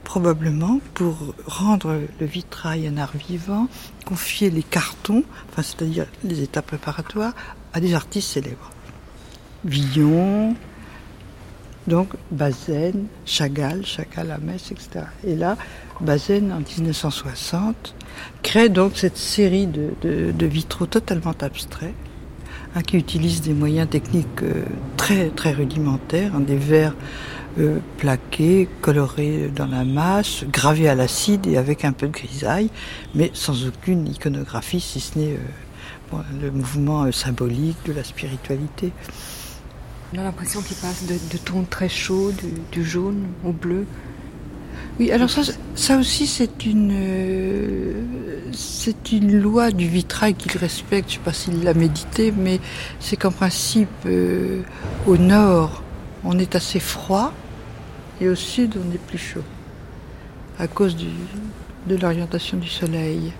probablement, 0.03 0.81
pour 0.95 1.35
rendre 1.47 2.01
le 2.21 2.27
vitrail 2.27 2.87
un 2.89 2.97
art 2.97 3.13
vivant, 3.29 3.69
confier 4.05 4.51
les 4.51 4.63
cartons, 4.63 5.25
enfin 5.51 5.63
c'est-à-dire 5.63 6.07
les 6.25 6.43
étapes 6.43 6.67
préparatoires, 6.67 7.35
à 7.73 7.81
des 7.81 7.95
artistes 7.95 8.31
célèbres. 8.31 8.71
Villon, 9.65 10.55
donc 11.87 12.11
Bazaine, 12.31 13.07
Chagall, 13.27 13.85
Chagall 13.85 14.31
à 14.31 14.39
Metz, 14.39 14.71
etc. 14.71 15.07
Et 15.25 15.37
là, 15.37 15.57
Bazaine, 16.01 16.53
en 16.53 16.61
1960, 16.61 17.95
crée 18.43 18.69
donc 18.69 18.93
cette 18.97 19.17
série 19.17 19.67
de, 19.67 20.47
vitraux 20.47 20.87
totalement 20.87 21.35
abstraits, 21.41 21.95
hein, 22.75 22.83
qui 22.83 22.97
utilisent 22.97 23.43
des 23.43 23.55
moyens 23.55 23.89
techniques 23.89 24.43
euh, 24.43 24.65
très, 24.97 25.29
très 25.31 25.53
rudimentaires, 25.53 26.35
hein, 26.35 26.41
des 26.41 26.57
verres 26.57 26.95
euh, 27.59 27.79
plaqués, 27.99 28.69
colorés 28.81 29.51
dans 29.55 29.67
la 29.67 29.85
masse, 29.85 30.45
gravés 30.51 30.89
à 30.89 30.95
l'acide 30.95 31.47
et 31.47 31.57
avec 31.57 31.85
un 31.85 31.93
peu 31.93 32.09
de 32.09 32.13
grisaille, 32.13 32.71
mais 33.15 33.31
sans 33.33 33.67
aucune 33.67 34.09
iconographie, 34.09 34.81
si 34.81 35.01
ce 35.01 35.19
n'est 35.19 35.35
euh, 35.35 36.17
le 36.41 36.51
mouvement 36.51 37.11
symbolique 37.11 37.79
de 37.87 37.93
la 37.93 38.05
spiritualité. 38.05 38.93
On 40.15 40.19
a 40.19 40.23
l'impression 40.23 40.61
qu'il 40.63 40.77
passe 40.77 41.07
de, 41.07 41.39
tons 41.39 41.65
très 41.69 41.89
chauds, 41.89 42.31
du 42.71 42.85
jaune 42.85 43.27
au 43.45 43.51
bleu. 43.53 43.85
Oui, 44.99 45.11
alors 45.11 45.29
ça, 45.29 45.99
aussi 45.99 46.27
c'est 46.27 46.67
une 46.67 46.93
une 49.13 49.41
loi 49.41 49.71
du 49.71 49.89
vitrail 49.89 50.35
qu'il 50.35 50.57
respecte. 50.57 51.11
Je 51.11 51.15
sais 51.15 51.21
pas 51.21 51.33
s'il 51.33 51.63
l'a 51.65 51.75
médité, 51.75 52.33
mais 52.37 52.61
c'est 53.01 53.17
qu'en 53.17 53.33
principe 53.33 53.89
euh, 54.07 54.63
au 55.07 55.17
nord 55.17 55.83
on 56.25 56.39
est 56.39 56.55
assez 56.55 56.81
froid 56.81 57.33
et 58.21 58.29
au 58.29 58.35
sud 58.35 58.77
on 58.77 58.95
est 58.95 58.99
plus 58.99 59.19
chaud 59.19 59.45
à 60.59 60.67
cause 60.69 60.97
de 61.87 61.97
l'orientation 61.97 62.57
du 62.57 62.69
soleil. 62.69 63.33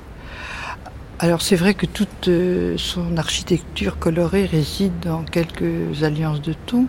Alors 1.21 1.43
c'est 1.43 1.57
vrai 1.57 1.75
que 1.75 1.87
toute 1.87 2.29
euh, 2.29 2.75
son 2.77 3.17
architecture 3.17 3.99
colorée 3.99 4.47
réside 4.47 4.93
dans 5.01 5.23
quelques 5.23 6.03
alliances 6.03 6.43
de 6.43 6.55
tons, 6.67 6.87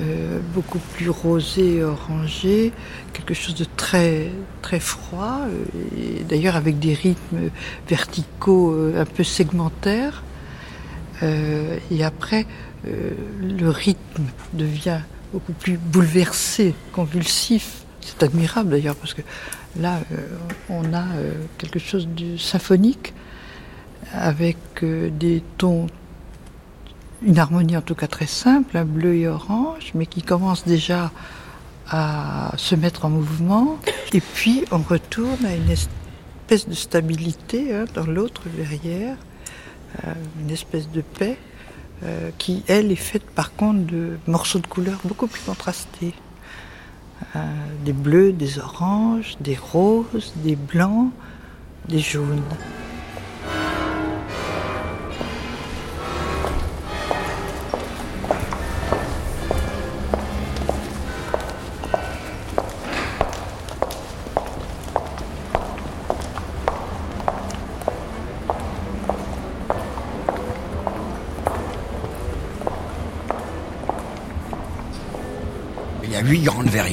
euh, 0.00 0.40
beaucoup 0.54 0.80
plus 0.94 1.08
rosé 1.08 1.84
orangé, 1.84 2.72
quelque 3.12 3.34
chose 3.34 3.54
de 3.54 3.64
très 3.76 4.30
très 4.64 4.80
froid, 4.80 5.42
euh, 5.42 6.22
d'ailleurs 6.28 6.56
avec 6.56 6.78
des 6.78 6.94
rythmes 6.94 7.50
verticaux 7.86 8.72
euh, 8.72 9.00
un 9.00 9.04
peu 9.04 9.22
segmentaires. 9.22 10.22
Euh, 11.22 11.78
et 11.90 12.02
après, 12.02 12.46
le 12.84 13.68
rythme 13.70 14.24
devient 14.52 15.00
beaucoup 15.32 15.52
plus 15.52 15.78
bouleversé, 15.78 16.74
convulsif. 16.92 17.84
C'est 18.00 18.22
admirable 18.22 18.70
d'ailleurs 18.70 18.96
parce 18.96 19.14
que 19.14 19.22
là, 19.80 20.00
on 20.68 20.92
a 20.92 21.06
quelque 21.56 21.78
chose 21.78 22.06
de 22.14 22.36
symphonique 22.36 23.14
avec 24.12 24.58
des 24.82 25.42
tons, 25.56 25.86
une 27.24 27.38
harmonie 27.38 27.76
en 27.76 27.82
tout 27.82 27.94
cas 27.94 28.06
très 28.06 28.26
simple, 28.26 28.82
bleu 28.84 29.14
et 29.16 29.28
orange, 29.28 29.92
mais 29.94 30.06
qui 30.06 30.22
commence 30.22 30.64
déjà 30.64 31.10
à 31.88 32.52
se 32.56 32.74
mettre 32.74 33.04
en 33.04 33.10
mouvement. 33.10 33.78
Et 34.12 34.20
puis 34.20 34.64
on 34.70 34.78
retourne 34.78 35.44
à 35.44 35.54
une 35.54 35.70
espèce 35.70 36.68
de 36.68 36.74
stabilité 36.74 37.74
hein, 37.74 37.84
dans 37.94 38.06
l'autre 38.06 38.42
verrière, 38.48 39.16
euh, 40.04 40.12
une 40.40 40.50
espèce 40.50 40.90
de 40.90 41.00
paix 41.00 41.38
euh, 42.02 42.30
qui, 42.38 42.62
elle, 42.68 42.92
est 42.92 42.96
faite 42.96 43.24
par 43.24 43.54
contre 43.54 43.86
de 43.86 44.18
morceaux 44.26 44.58
de 44.58 44.66
couleurs 44.66 45.00
beaucoup 45.04 45.26
plus 45.26 45.42
contrastés. 45.42 46.14
Euh, 47.36 47.40
des 47.84 47.92
bleus, 47.92 48.32
des 48.32 48.58
oranges, 48.58 49.36
des 49.40 49.56
roses, 49.56 50.32
des 50.36 50.56
blancs, 50.56 51.10
des 51.88 52.00
jaunes. 52.00 52.42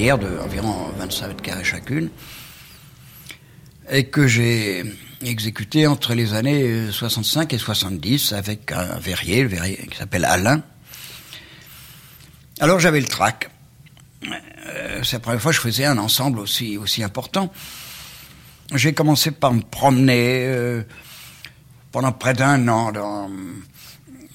Huit 0.01 0.07
grandes 0.07 0.17
verrières 0.17 0.17
de 0.17 0.39
environ 0.39 0.91
25 0.97 1.27
mètres 1.27 1.41
carrés 1.41 1.63
chacune, 1.63 2.09
et 3.89 4.05
que 4.05 4.27
j'ai 4.27 4.83
exécutées 5.21 5.87
entre 5.87 6.13
les 6.15 6.33
années 6.33 6.91
65 6.91 7.53
et 7.53 7.57
70 7.57 8.33
avec 8.33 8.71
un 8.71 8.97
verrier, 8.99 9.43
le 9.43 9.49
verrier 9.49 9.77
qui 9.89 9.97
s'appelle 9.97 10.25
Alain. 10.25 10.63
Alors 12.59 12.79
j'avais 12.79 13.01
le 13.01 13.07
trac. 13.07 13.49
Euh, 14.67 15.01
C'est 15.03 15.17
la 15.17 15.19
première 15.19 15.41
fois 15.41 15.51
que 15.51 15.57
je 15.57 15.61
faisais 15.61 15.85
un 15.85 15.97
ensemble 15.97 16.39
aussi, 16.39 17.03
important. 17.03 17.51
J'ai 18.73 18.93
commencé 18.93 19.31
par 19.31 19.53
me 19.53 19.61
promener 19.61 20.45
euh, 20.45 20.83
pendant 21.91 22.11
près 22.11 22.33
d'un 22.33 22.67
an 22.67 22.91
dans 22.91 23.29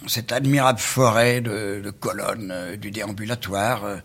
cette 0.06 0.30
admirable 0.30 0.78
forêt 0.78 1.40
de, 1.40 1.90
colonnes 1.98 2.50
euh, 2.52 2.76
du 2.76 2.90
déambulatoire. 2.90 3.84
euh, 3.84 3.96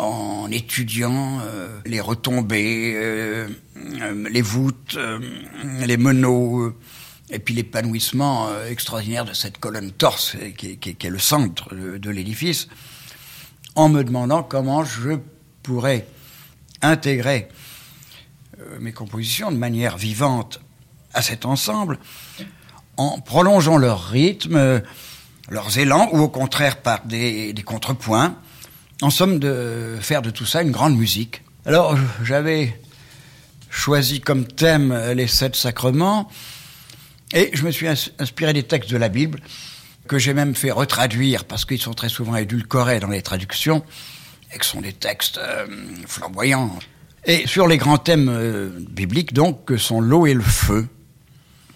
en 0.00 0.50
étudiant 0.50 1.40
euh, 1.42 1.68
les 1.84 2.00
retombées, 2.00 2.94
euh, 2.96 3.48
euh, 4.00 4.28
les 4.30 4.42
voûtes, 4.42 4.98
les 5.80 5.96
meneaux, 5.96 6.74
et 7.30 7.38
puis 7.38 7.54
l'épanouissement 7.54 8.48
extraordinaire 8.68 9.24
de 9.24 9.32
cette 9.34 9.58
colonne 9.58 9.92
torse 9.92 10.36
qui, 10.56 10.78
est- 10.84 11.04
le 11.04 11.18
centre 11.18 11.74
de, 11.74 12.10
l'édifice, 12.10 12.68
en 13.76 13.88
me 13.88 14.02
demandant 14.02 14.42
comment 14.42 14.84
je 14.84 15.10
pourrais 15.62 16.06
intégrer 16.82 17.48
mes 18.80 18.92
compositions 18.92 19.52
de 19.52 19.56
manière 19.56 19.96
vivante 19.96 20.60
à 21.14 21.22
cet 21.22 21.44
ensemble, 21.46 21.98
en 22.96 23.20
prolongeant 23.20 23.76
leur 23.78 24.06
rythme, 24.08 24.82
leurs 25.48 25.78
élans, 25.78 26.08
ou 26.12 26.18
au 26.20 26.28
contraire 26.28 26.78
par 26.78 27.04
des 27.06 27.54
contrepoints, 27.64 28.36
en 29.02 29.10
somme 29.10 29.38
de 29.38 29.96
faire 30.00 30.22
de 30.22 30.30
tout 30.30 30.46
ça 30.46 30.62
une 30.62 30.70
grande 30.70 30.96
musique. 30.96 31.42
Alors 31.66 31.96
j'avais 32.22 32.78
choisi 33.70 34.20
comme 34.20 34.46
thème 34.46 34.96
les 35.14 35.26
sept 35.26 35.56
sacrements 35.56 36.28
et 37.32 37.50
je 37.52 37.64
me 37.64 37.70
suis 37.70 37.86
ins- 37.86 38.10
inspiré 38.18 38.52
des 38.52 38.62
textes 38.64 38.90
de 38.90 38.96
la 38.96 39.08
Bible 39.08 39.40
que 40.08 40.18
j'ai 40.18 40.34
même 40.34 40.54
fait 40.54 40.70
retraduire 40.72 41.44
parce 41.44 41.64
qu'ils 41.64 41.80
sont 41.80 41.94
très 41.94 42.08
souvent 42.08 42.34
édulcorés 42.36 42.98
dans 43.00 43.08
les 43.08 43.22
traductions 43.22 43.84
et 44.52 44.58
que 44.58 44.66
sont 44.66 44.80
des 44.80 44.92
textes 44.92 45.38
euh, 45.38 45.66
flamboyants. 46.06 46.76
Et 47.26 47.46
sur 47.46 47.68
les 47.68 47.76
grands 47.76 47.98
thèmes 47.98 48.28
euh, 48.28 48.70
bibliques 48.90 49.32
donc 49.32 49.64
que 49.66 49.76
sont 49.76 50.00
l'eau 50.00 50.26
et 50.26 50.34
le 50.34 50.42
feu. 50.42 50.88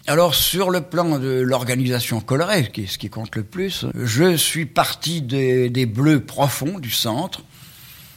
Alors 0.07 0.35
sur 0.35 0.69
le 0.69 0.81
plan 0.81 1.17
de 1.17 1.41
l'organisation 1.41 2.21
colorée, 2.21 2.69
qui 2.71 2.83
est 2.83 2.87
ce 2.87 2.99
qui 2.99 3.09
compte 3.09 3.35
le 3.35 3.43
plus, 3.43 3.87
je 3.95 4.37
suis 4.37 4.67
parti 4.67 5.23
des, 5.23 5.85
bleus 5.87 6.19
profonds 6.19 6.77
du 6.77 6.91
centre, 6.91 7.41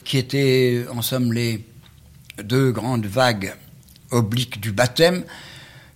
qui 0.04 0.18
étaient 0.18 0.84
en 0.92 1.00
somme 1.00 1.32
les 1.32 1.64
deux 2.42 2.72
grandes 2.72 3.06
vagues 3.06 3.54
obliques 4.10 4.60
du 4.60 4.70
baptême. 4.70 5.24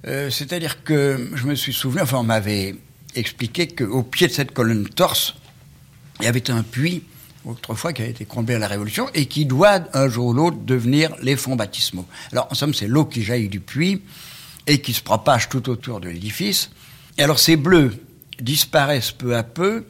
Euh, 0.07 0.31
C'est-à-dire 0.31 0.83
que 0.83 1.29
je 1.35 1.47
me 1.47 1.55
suis 1.55 1.75
souvenu, 1.75 2.01
enfin 2.01 2.19
on 2.19 2.25
m'avait 2.25 2.75
expliqué 3.15 3.69
qu'au 3.69 4.03
pied 4.03 4.29
de 4.29 4.33
cette 4.33 4.53
colonne 4.53 4.89
torse, 4.89 5.35
il 6.21 6.25
y 6.25 6.29
avait 6.29 6.51
un 6.51 6.63
puits 6.63 7.03
autrefois 7.45 7.93
qui 7.93 8.01
a 8.01 8.07
été 8.07 8.25
comblé 8.25 8.55
à 8.55 8.59
la 8.59 8.69
Révolution 8.69 9.11
et 9.13 9.27
qui 9.27 9.45
doit 9.45 9.81
un 9.93 10.09
jour 10.09 10.29
ou 10.29 10.33
l'autre 10.33 10.57
devenir 10.57 11.15
les 11.21 11.37
fonds 11.37 11.57
baptismaux. 11.57 12.07
Alors 12.31 12.49
en 12.51 12.55
somme 12.55 12.73
c'est 12.73 12.87
l'eau 12.87 13.05
qui 13.05 13.23
jaillit 13.23 13.51
du 13.51 13.61
puits 13.61 14.01
et 14.67 14.81
qui 14.81 14.93
se 14.93 15.03
propage 15.03 15.49
tout 15.49 15.69
autour 15.69 16.01
de 16.01 16.09
l'édifice. 16.09 16.71
Et 17.19 17.23
alors 17.23 17.39
ces 17.39 17.57
bleus 17.57 17.95
disparaissent 18.41 19.13
peu 19.13 19.37
à 19.37 19.43
peu 19.43 19.85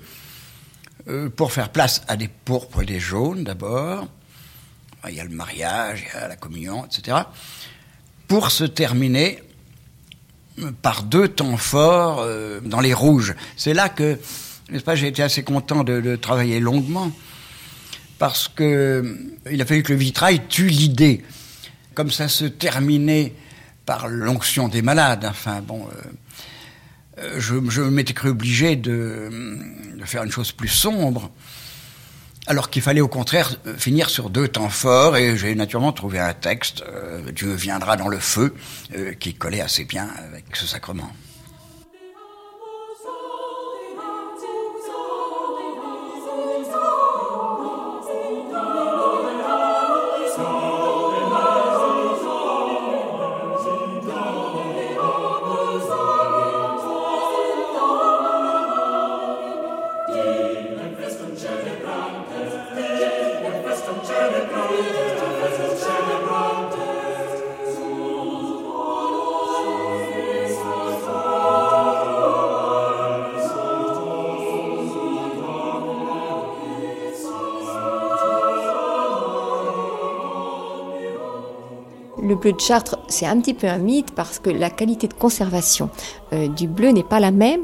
euh, 1.09 1.29
pour 1.29 1.53
faire 1.53 1.71
place 1.71 2.03
à 2.09 2.17
des 2.17 2.29
pourpres 2.29 2.83
et 2.83 2.87
des 2.87 3.01
jaunes 3.01 3.45
d'abord. 3.45 4.09
Il 5.09 5.15
y 5.15 5.21
a 5.21 5.25
le 5.25 5.31
mariage, 5.31 6.05
il 6.07 6.21
y 6.21 6.23
a 6.23 6.29
la 6.29 6.37
communion, 6.37 6.85
etc. 6.87 7.19
Pour 8.29 8.53
se 8.53 8.65
terminer 8.65 9.43
par 10.83 11.03
deux 11.03 11.29
temps 11.29 11.57
forts 11.57 12.21
euh, 12.21 12.61
dans 12.61 12.81
les 12.81 12.95
rouges. 12.95 13.35
C'est 13.57 13.75
là 13.75 13.89
que, 13.89 14.19
n'est-ce 14.71 14.85
pas, 14.85 14.95
j'ai 14.95 15.09
été 15.09 15.23
assez 15.23 15.43
content 15.43 15.85
de, 15.85 16.17
travailler 16.17 16.61
longuement 16.61 17.11
parce 18.19 18.47
que 18.49 18.63
euh, 18.63 19.17
il 19.51 19.61
a 19.61 19.67
fallu 19.67 19.83
que 19.83 19.93
le 19.93 19.99
vitrail 19.99 20.43
tue 20.49 20.69
l'idée. 20.69 21.23
Comme 21.95 22.11
ça 22.11 22.29
se 22.29 22.45
terminait 22.45 23.35
par 23.87 24.09
l'onction 24.09 24.69
des 24.69 24.83
malades. 24.83 25.25
Enfin, 25.25 25.61
bon, 25.61 25.87
euh, 27.19 27.39
je, 27.39 27.55
je 27.69 27.83
m'étais 27.83 28.15
cru 28.15 28.31
obligé 28.31 28.77
de, 28.77 29.31
faire 30.05 30.25
une 30.25 30.31
chose 30.31 30.53
plus 30.53 30.69
sombre, 30.69 31.31
alors 32.47 32.71
qu'il 32.71 32.83
fallait 32.83 33.01
au 33.01 33.09
contraire 33.09 33.55
finir 33.77 34.11
sur 34.11 34.31
deux 34.31 34.49
temps 34.49 34.69
forts, 34.69 35.17
et 35.17 35.37
j'ai 35.37 35.55
naturellement 35.55 35.93
trouvé 35.93 36.19
un 36.19 36.35
texte, 36.35 36.83
euh, 36.89 37.31
Dieu 37.31 37.53
viendra 37.55 37.97
dans 37.97 38.09
le 38.09 38.19
feu, 38.19 38.55
euh, 38.97 39.13
qui 39.15 39.35
collait 39.35 39.61
assez 39.61 39.85
bien 39.85 40.09
avec 40.19 40.45
ce 40.55 40.67
sacrement. 40.67 41.11
Bleu 82.43 82.53
de 82.53 82.61
Chartres, 82.61 82.99
c'est 83.09 83.27
un 83.27 83.41
petit 83.41 83.55
peu 83.55 83.69
un 83.69 83.79
mythe 83.79 84.15
parce 84.15 84.39
que 84.39 84.51
la 84.51 84.69
qualité 84.69 85.07
de 85.07 85.15
conservation 85.15 85.89
euh, 86.33 86.49
du 86.49 86.67
bleu 86.67 86.89
n'est 86.91 87.05
pas 87.05 87.21
la 87.21 87.31
même 87.31 87.63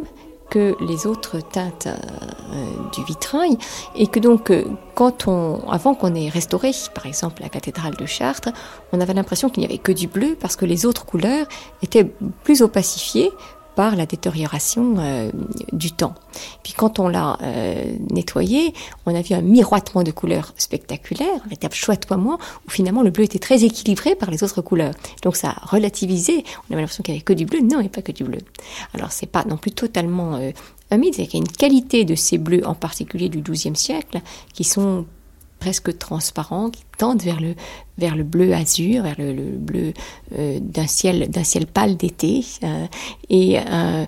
que 0.51 0.77
les 0.81 1.07
autres 1.07 1.41
teintes 1.41 1.89
euh, 1.89 2.91
du 2.95 3.05
vitrail. 3.05 3.59
Et 3.97 4.07
que 4.07 4.21
donc 4.21 4.51
euh, 4.51 4.65
quand 4.95 5.27
on 5.27 5.69
avant 5.69 5.95
qu'on 5.95 6.15
ait 6.15 6.29
restauré 6.29 6.71
par 6.95 7.07
exemple 7.07 7.43
la 7.43 7.49
cathédrale 7.49 7.95
de 7.97 8.07
Chartres 8.07 8.51
on 8.93 9.01
avait 9.01 9.15
l'impression 9.15 9.51
qu'il 9.51 9.61
n'y 9.61 9.67
avait 9.67 9.79
que 9.79 9.93
du 9.93 10.07
bleu 10.07 10.37
parce 10.41 10.57
que 10.57 10.65
les 10.65 10.87
autres 10.87 11.05
couleurs 11.05 11.47
étaient 11.83 12.11
plus 12.45 12.63
opacifiées 12.63 13.31
par 13.79 13.95
la 13.95 14.07
détérioration 14.07 14.97
euh, 14.99 15.31
du 15.73 15.93
temps. 15.93 16.15
Puis 16.65 16.73
quand 16.73 16.99
on 16.99 17.07
l'a 17.07 17.39
euh, 17.43 17.85
nettoyé, 18.11 18.75
on 19.07 19.15
a 19.15 19.23
vu 19.23 19.37
un 19.37 19.41
miroitement 19.41 20.03
de 20.03 20.11
couleurs 20.11 20.53
spectaculaire, 20.57 21.37
un 21.45 21.45
véritable 21.45 21.75
chouettoiement, 21.75 22.41
où 22.67 22.71
finalement 22.73 23.03
le 23.03 23.11
bleu 23.11 23.23
était 23.23 23.39
très 23.39 23.63
équilibré 23.63 24.17
par 24.17 24.33
les 24.33 24.43
autres 24.43 24.63
couleurs. 24.63 24.95
Donc 25.23 25.37
ça 25.37 25.51
a 25.51 25.67
relativisé, 25.67 26.43
on 26.69 26.73
avait 26.73 26.83
l'impression 26.83 27.05
qu'il 27.05 27.15
n'y 27.15 27.19
avait 27.19 27.25
que 27.25 27.33
du 27.35 27.47
bleu, 27.47 27.61
non, 27.61 27.79
il 27.79 27.83
n'y 27.83 27.87
a 27.87 27.91
pas 27.91 28.03
que 28.03 28.11
du 28.11 28.25
bleu. 28.25 28.41
Alors 28.95 29.13
c'est 29.13 29.31
pas 29.31 29.45
non 29.45 29.57
plus 29.57 29.71
totalement 29.71 30.35
euh, 30.35 30.51
un 30.91 30.97
mythe, 30.97 31.15
c'est 31.15 31.29
qu'il 31.29 31.39
y 31.39 31.43
a 31.45 31.47
une 31.47 31.57
qualité 31.57 32.05
de 32.05 32.17
ces 32.17 32.37
bleus, 32.37 32.67
en 32.67 32.75
particulier 32.75 33.29
du 33.29 33.43
XIIe 33.43 33.77
siècle, 33.77 34.23
qui 34.55 34.65
sont 34.65 35.07
presque 35.59 35.97
transparents, 35.99 36.71
qui 36.71 36.83
tendent 36.97 37.23
vers 37.23 37.41
le, 37.41 37.55
vers 37.99 38.17
le 38.17 38.25
bleu 38.25 38.53
azur, 38.53 39.03
vers 39.03 39.17
le, 39.19 39.33
le 39.33 39.45
bleu 39.51 39.93
euh, 40.39 40.59
d'un 40.61 40.87
ciel, 40.87 41.29
ciel 41.45 41.67
pâle 41.67 41.97
d'été. 41.97 42.45
Euh, 42.63 42.87
et 43.29 43.59
euh, 43.59 44.07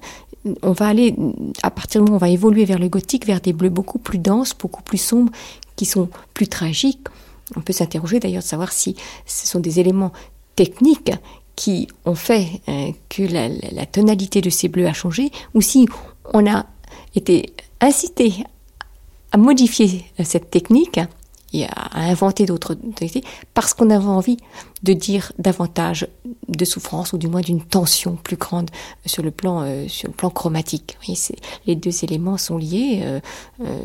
on 0.62 0.72
va 0.72 0.88
aller, 0.88 1.14
à 1.62 1.70
partir 1.70 2.00
du 2.00 2.04
moment 2.06 2.14
où 2.14 2.16
on 2.16 2.26
va 2.26 2.30
évoluer 2.30 2.64
vers 2.64 2.78
le 2.78 2.88
gothique, 2.88 3.26
vers 3.26 3.40
des 3.40 3.52
bleus 3.52 3.70
beaucoup 3.70 3.98
plus 3.98 4.18
denses, 4.18 4.54
beaucoup 4.56 4.82
plus 4.82 4.98
sombres, 4.98 5.32
qui 5.76 5.84
sont 5.84 6.08
plus 6.34 6.48
tragiques. 6.48 7.08
On 7.56 7.60
peut 7.60 7.72
s'interroger 7.72 8.20
d'ailleurs 8.20 8.42
de 8.42 8.48
savoir 8.48 8.72
si 8.72 8.96
ce 9.26 9.46
sont 9.46 9.60
des 9.60 9.80
éléments 9.80 10.12
techniques 10.56 11.12
qui 11.56 11.88
ont 12.06 12.14
fait 12.14 12.46
que 13.10 13.22
la, 13.22 13.48
la 13.48 13.84
tonalité 13.84 14.40
de 14.40 14.48
ces 14.50 14.68
bleus 14.68 14.86
a 14.86 14.92
changé, 14.92 15.30
ou 15.54 15.60
si 15.60 15.86
on 16.32 16.46
a 16.50 16.64
été 17.14 17.52
incité 17.80 18.32
à 19.32 19.36
modifier 19.36 20.04
cette 20.24 20.50
technique 20.50 21.00
et 21.52 21.64
à 21.66 22.00
inventer 22.00 22.46
d'autres 22.46 22.76
parce 23.54 23.74
qu'on 23.74 23.90
avait 23.90 24.04
envie 24.06 24.36
de 24.82 24.92
dire 24.92 25.32
davantage 25.38 26.08
de 26.48 26.64
souffrance 26.64 27.12
ou 27.12 27.18
du 27.18 27.28
moins 27.28 27.40
d'une 27.40 27.62
tension 27.62 28.16
plus 28.16 28.36
grande 28.36 28.70
sur 29.04 29.22
le 29.22 29.30
plan 29.30 29.62
euh, 29.62 29.88
sur 29.88 30.08
le 30.08 30.14
plan 30.14 30.30
chromatique. 30.30 30.98
Les 31.66 31.76
deux 31.76 32.04
éléments 32.04 32.38
sont 32.38 32.56
liés. 32.56 33.00
Euh, 33.02 33.20
euh, 33.64 33.78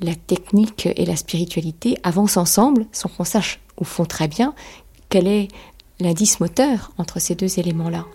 la 0.00 0.14
technique 0.14 0.88
et 0.96 1.04
la 1.04 1.16
spiritualité 1.16 1.98
avancent 2.02 2.36
ensemble 2.36 2.86
sans 2.92 3.08
qu'on 3.08 3.24
sache 3.24 3.60
au 3.76 3.84
fond 3.84 4.04
très 4.04 4.28
bien 4.28 4.54
quel 5.08 5.26
est 5.26 5.48
l'indice 5.98 6.40
moteur 6.40 6.92
entre 6.98 7.20
ces 7.20 7.34
deux 7.34 7.58
éléments-là. 7.58 8.06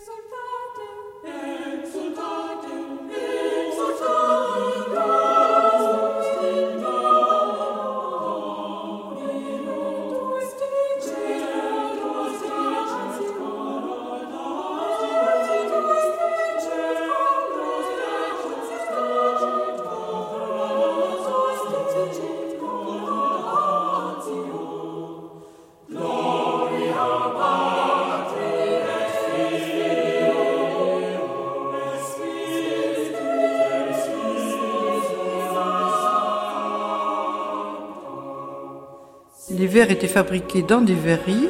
Verres 39.86 39.92
étaient 39.92 40.08
fabriqués 40.08 40.62
dans 40.62 40.82
des 40.82 40.94
verreries 40.94 41.50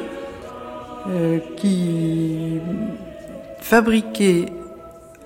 euh, 1.08 1.38
qui 1.56 2.60
fabriquaient 3.60 4.46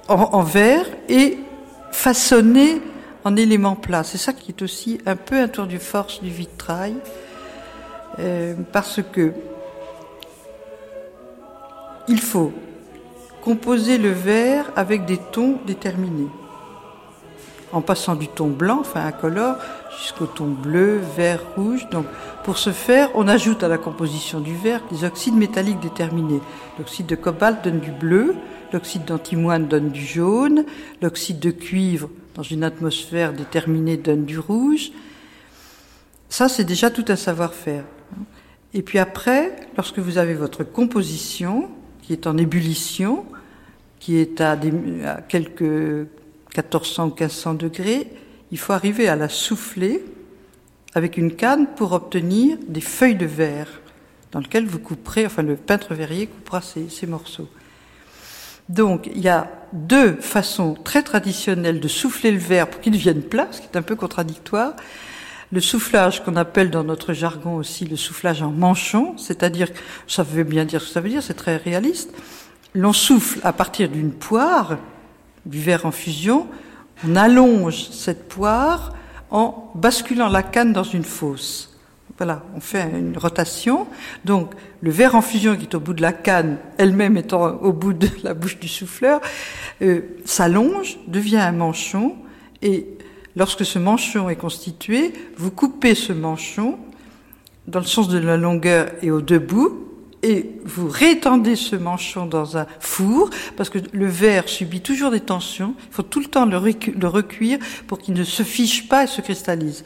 en, 0.09 0.43
verre 0.43 0.87
et 1.09 1.39
façonnés 1.93 2.81
en 3.25 3.37
éléments 3.37 3.77
plats. 3.77 4.03
C'est 4.03 4.19
ça 4.19 4.33
qui 4.33 4.51
est 4.51 4.63
aussi 4.63 5.01
un 5.07 5.15
peu 5.17 5.41
un 5.41 5.49
tour 5.49 5.67
de 5.67 5.79
force 5.79 6.21
du 6.23 6.31
vitrail, 6.31 6.97
euh, 8.19 8.55
parce 8.73 9.01
que 9.13 9.33
il 12.09 12.21
faut 12.21 12.53
composer 13.43 13.99
le 13.99 14.11
verre 14.11 14.71
avec 14.75 15.07
des 15.07 15.19
tons 15.19 15.59
déterminés 15.67 16.29
en 17.73 17.83
passant 17.83 18.17
du 18.17 18.27
ton 18.27 18.49
blanc, 18.49 18.79
enfin 18.81 19.07
incolore, 19.07 19.57
jusqu'au 19.99 20.27
ton 20.27 20.47
bleu, 20.47 21.01
vert, 21.17 21.43
rouge. 21.57 21.89
Donc, 21.91 22.07
pour 22.45 22.59
ce 22.59 22.71
faire, 22.71 23.11
on 23.15 23.29
ajoute 23.29 23.63
à 23.63 23.69
la 23.69 23.79
composition 23.79 24.41
du 24.41 24.55
verre 24.55 24.83
des 24.91 25.05
oxydes 25.05 25.35
métalliques 25.35 25.81
déterminés. 25.81 26.41
L'oxyde 26.79 27.07
de 27.07 27.17
cobalt 27.17 27.63
donne 27.65 27.81
du 27.81 27.91
bleu, 27.91 28.35
l'oxyde 28.73 29.05
d'antimoine 29.05 29.67
donne 29.67 29.91
du 29.91 30.05
jaune, 30.05 30.65
l'oxyde 31.03 31.41
de 31.41 31.51
cuivre 31.51 32.09
dans 32.35 32.43
une 32.43 32.65
atmosphère 32.65 33.33
déterminée 33.33 33.97
donne 33.97 34.25
du 34.25 34.39
rouge. 34.39 34.93
Ça, 36.29 36.49
c'est 36.49 36.65
déjà 36.65 36.91
tout 36.91 37.05
un 37.09 37.17
savoir-faire. 37.17 37.85
Et 38.73 38.83
puis 38.83 38.99
après, 38.99 39.57
lorsque 39.77 39.99
vous 39.99 40.19
avez 40.19 40.35
votre 40.35 40.63
composition 40.63 41.69
qui 42.03 42.13
est 42.13 42.27
en 42.27 42.39
ébullition, 42.39 43.25
qui 43.99 44.17
est 44.17 44.41
à, 44.41 44.55
des, 44.57 44.73
à 45.05 45.21
quelques 45.21 45.63
1400 46.57 47.05
ou 47.05 47.09
1500 47.09 47.55
degrés, 47.55 48.07
il 48.53 48.59
faut 48.59 48.73
arriver 48.73 49.09
à 49.09 49.17
la 49.17 49.29
souffler 49.29 50.05
avec 50.95 51.17
une 51.17 51.35
canne 51.35 51.67
pour 51.77 51.93
obtenir 51.93 52.57
des 52.67 52.81
feuilles 52.81 53.15
de 53.15 53.27
verre 53.27 53.69
dans 54.33 54.41
lesquelles 54.41 54.67
vous 54.67 54.79
couperez, 54.79 55.27
enfin 55.27 55.43
le 55.43 55.57
peintre 55.57 55.95
verrier 55.95 56.27
coupera 56.27 56.61
ces, 56.61 57.07
morceaux. 57.07 57.49
Donc 58.69 59.09
il 59.13 59.21
y 59.21 59.29
a 59.29 59.51
deux 59.73 60.15
façons 60.17 60.75
très 60.75 61.03
traditionnelles 61.03 61.81
de 61.81 61.89
souffler 61.89 62.31
le 62.31 62.39
verre 62.39 62.69
pour 62.69 62.81
qu'il 62.81 62.93
devienne 62.93 63.23
plat, 63.23 63.49
ce 63.51 63.61
qui 63.61 63.67
est 63.73 63.77
un 63.77 63.83
peu 63.83 63.97
contradictoire. 63.97 64.75
Le 65.53 65.61
soufflage 65.61 66.23
qu'on 66.23 66.37
appelle 66.37 66.71
dans 66.71 66.85
notre 66.85 67.13
jargon 67.13 67.57
aussi 67.57 67.85
le 67.85 67.97
soufflage 67.97 68.41
en 68.41 68.53
manchon, 68.53 69.17
c'est-à-dire, 69.17 69.69
ça 70.07 70.23
veut 70.23 70.45
bien 70.45 70.65
dire 70.65 70.81
ce 70.81 70.87
que 70.87 70.93
ça 70.93 71.01
veut 71.01 71.09
dire, 71.09 71.25
c'est 71.25 71.35
très 71.35 71.57
réaliste. 71.57 72.13
L'on 72.73 72.93
souffle 72.93 73.41
à 73.43 73.53
partir 73.53 73.89
d'une 73.89 74.13
poire, 74.13 74.79
du 75.47 75.61
verre 75.61 75.87
en 75.87 75.91
fusion, 75.91 76.47
on 77.07 77.17
allonge 77.17 77.91
cette 77.91 78.29
poire 78.29 78.93
en 79.31 79.71
basculant 79.75 80.29
la 80.29 80.43
canne 80.43 80.73
dans 80.73 80.85
une 80.85 81.05
fosse. 81.05 81.79
Voilà, 82.19 82.43
on 82.55 82.61
fait 82.61 82.83
une 82.83 83.17
rotation. 83.17 83.87
Donc, 84.25 84.53
le 84.83 84.91
verre 84.91 85.15
en 85.15 85.23
fusion 85.23 85.57
qui 85.57 85.63
est 85.63 85.75
au 85.75 85.81
bout 85.81 85.95
de 85.95 86.03
la 86.03 86.13
canne, 86.13 86.59
elle-même 86.77 87.17
étant 87.17 87.55
au 87.63 87.73
bout 87.73 87.95
de 87.95 88.09
la 88.23 88.35
bouche 88.35 88.59
du 88.59 88.69
souffleur, 88.69 89.21
euh, 89.81 90.03
s'allonge, 90.27 90.99
devient 91.07 91.39
un 91.39 91.53
manchon, 91.53 92.17
et 92.61 92.87
lorsque 93.37 93.65
ce 93.65 93.79
manchon 93.79 94.29
est 94.29 94.37
constitué, 94.37 95.15
vous 95.39 95.51
coupez 95.51 95.95
ce 95.95 96.13
manchon 96.13 96.79
dans 97.67 97.81
le 97.81 97.87
sens 97.87 98.09
de 98.09 98.19
la 98.19 98.37
longueur 98.37 98.91
et 99.01 99.11
aux 99.11 99.23
deux 99.23 99.39
bouts, 99.39 99.90
et 100.23 100.51
vous 100.65 100.89
rétendez 100.89 101.57
ce 101.57 101.77
manchon 101.77 102.27
dans 102.27 102.59
un 102.59 102.67
four, 102.79 103.31
parce 103.57 103.71
que 103.71 103.79
le 103.93 104.07
verre 104.07 104.49
subit 104.49 104.83
toujours 104.83 105.11
des 105.11 105.21
tensions, 105.21 105.75
il 105.89 105.95
faut 105.95 106.03
tout 106.03 106.21
le 106.21 106.27
temps 106.27 106.47
le, 106.47 106.57
recuire 107.07 107.59
pour 107.87 107.99
qu'il 107.99 108.15
ne 108.15 108.25
se 108.25 108.43
fiche 108.43 108.89
pas 108.89 109.05
et 109.05 109.07
se 109.07 109.21
cristallise. 109.21 109.85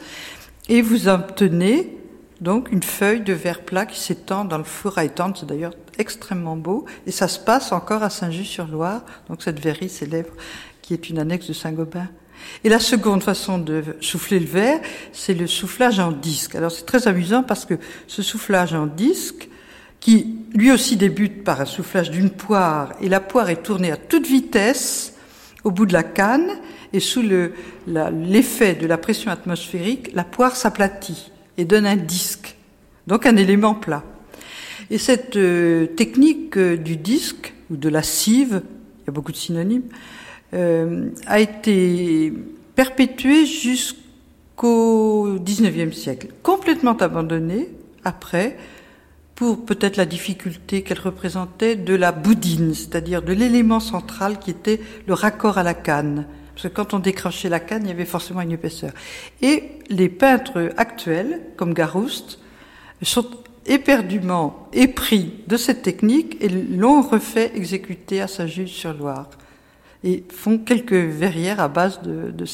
Et 0.67 0.81
vous 0.81 1.07
obtenez 1.07 1.97
donc 2.41 2.71
une 2.71 2.83
feuille 2.83 3.21
de 3.21 3.33
verre 3.33 3.61
plat 3.61 3.85
qui 3.85 3.99
s'étend 3.99 4.43
dans 4.43 4.57
le 4.57 4.65
four 4.65 4.97
à 4.97 5.05
étendre, 5.05 5.37
c'est 5.39 5.45
d'ailleurs 5.45 5.73
extrêmement 5.97 6.57
beau, 6.57 6.85
et 7.07 7.11
ça 7.11 7.29
se 7.29 7.39
passe 7.39 7.71
encore 7.71 8.03
à 8.03 8.09
Saint-Just-sur-Loire, 8.09 9.03
donc 9.29 9.41
cette 9.41 9.59
verrerie 9.59 9.89
célèbre 9.89 10.33
qui 10.81 10.93
est 10.93 11.09
une 11.09 11.17
annexe 11.17 11.47
de 11.47 11.53
Saint-Gobain. 11.53 12.09
Et 12.65 12.69
la 12.69 12.79
seconde 12.79 13.23
façon 13.23 13.57
de 13.57 13.83
souffler 14.01 14.39
le 14.39 14.45
verre, 14.45 14.81
c'est 15.13 15.33
le 15.33 15.47
soufflage 15.47 15.99
en 15.99 16.11
disque. 16.11 16.55
Alors 16.55 16.71
c'est 16.71 16.85
très 16.85 17.07
amusant 17.07 17.41
parce 17.41 17.65
que 17.65 17.75
ce 18.07 18.21
soufflage 18.21 18.73
en 18.73 18.85
disque, 18.85 19.49
qui 20.05 20.35
lui 20.53 20.71
aussi 20.71 20.97
débute 20.97 21.43
par 21.43 21.61
un 21.61 21.65
soufflage 21.65 22.11
d'une 22.11 22.29
poire, 22.29 22.93
et 23.01 23.09
la 23.09 23.19
poire 23.19 23.49
est 23.49 23.63
tournée 23.63 23.91
à 23.91 23.97
toute 23.97 24.27
vitesse 24.27 25.15
au 25.63 25.71
bout 25.71 25.87
de 25.87 25.93
la 25.93 26.03
canne, 26.03 26.47
et 26.93 26.99
sous 26.99 27.23
l'effet 27.87 28.75
de 28.75 28.85
la 28.85 28.99
pression 28.99 29.31
atmosphérique, 29.31 30.11
la 30.13 30.23
poire 30.23 30.55
s'aplatit 30.55 31.31
et 31.57 31.65
donne 31.65 31.87
un 31.87 31.95
disque, 31.95 32.55
donc 33.07 33.25
un 33.25 33.35
élément 33.35 33.73
plat. 33.73 34.03
Et 34.91 34.99
cette 34.99 35.37
euh, 35.37 35.87
technique 35.87 36.55
euh, 36.55 36.77
du 36.77 36.97
disque, 36.97 37.55
ou 37.71 37.75
de 37.75 37.89
la 37.89 38.03
sieve, 38.03 38.61
il 39.01 39.07
y 39.07 39.09
a 39.09 39.11
beaucoup 39.11 39.31
de 39.31 39.37
synonymes, 39.37 39.89
euh, 40.53 41.09
a 41.25 41.39
été 41.39 42.31
perpétuée 42.75 43.47
jusqu'au 43.47 45.39
XIXe 45.39 45.97
siècle, 45.97 46.27
complètement 46.43 46.95
abandonnée 46.95 47.69
après, 48.03 48.55
pour 49.35 49.65
peut-être 49.65 49.97
la 49.97 50.05
difficulté 50.05 50.81
qu'elle 50.81 50.99
représentait 50.99 51.75
de 51.75 51.93
la 51.93 52.13
boudine, 52.13 52.73
c'est-à-dire 52.73 53.21
de 53.21 53.33
l'élément 53.33 53.81
central 53.81 54.39
qui 54.39 54.49
était 54.49 54.79
le 55.07 55.13
raccord 55.13 55.57
à 55.57 55.63
la 55.63 55.73
canne. 55.73 56.25
Parce 56.55 56.69
que 56.69 56.73
quand 56.73 56.93
on 56.93 56.99
décrochait 56.99 57.49
la 57.49 57.59
canne, 57.59 57.83
il 57.83 57.89
y 57.89 57.91
avait 57.91 58.05
forcément 58.05 58.39
une 58.39 58.53
épaisseur. 58.53 58.91
Et 59.41 59.73
les 59.89 60.07
peintres 60.07 60.71
actuels, 60.77 61.41
comme 61.57 61.73
Garouste, 61.73 62.39
sont 63.01 63.27
éperdument 63.65 64.69
épris 64.71 65.43
de 65.47 65.57
cette 65.57 65.81
technique 65.81 66.37
et 66.41 66.47
l'ont 66.47 67.01
refait 67.01 67.51
exécuter 67.55 68.21
à 68.21 68.27
Saint-Just-sur-Loire. 68.27 69.29
Et 70.05 70.23
font 70.31 70.59
quelques 70.59 70.93
verrières 70.93 71.59
à 71.59 71.67
base 71.67 72.01
de, 72.03 72.31
de. 72.31 72.45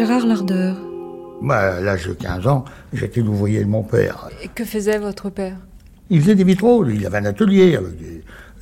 Gérard 0.00 0.26
Lardeur. 0.26 0.78
À 1.50 1.78
l'âge 1.78 2.06
de 2.06 2.14
15 2.14 2.46
ans, 2.46 2.64
j'étais 2.90 3.20
l'ouvrier 3.20 3.62
de 3.62 3.68
mon 3.68 3.82
père. 3.82 4.30
Et 4.42 4.48
que 4.48 4.64
faisait 4.64 4.96
votre 4.96 5.28
père? 5.28 5.58
Il 6.08 6.22
faisait 6.22 6.34
des 6.34 6.44
vitraux, 6.44 6.86
il 6.86 7.04
avait 7.04 7.18
un 7.18 7.26
atelier, 7.26 7.78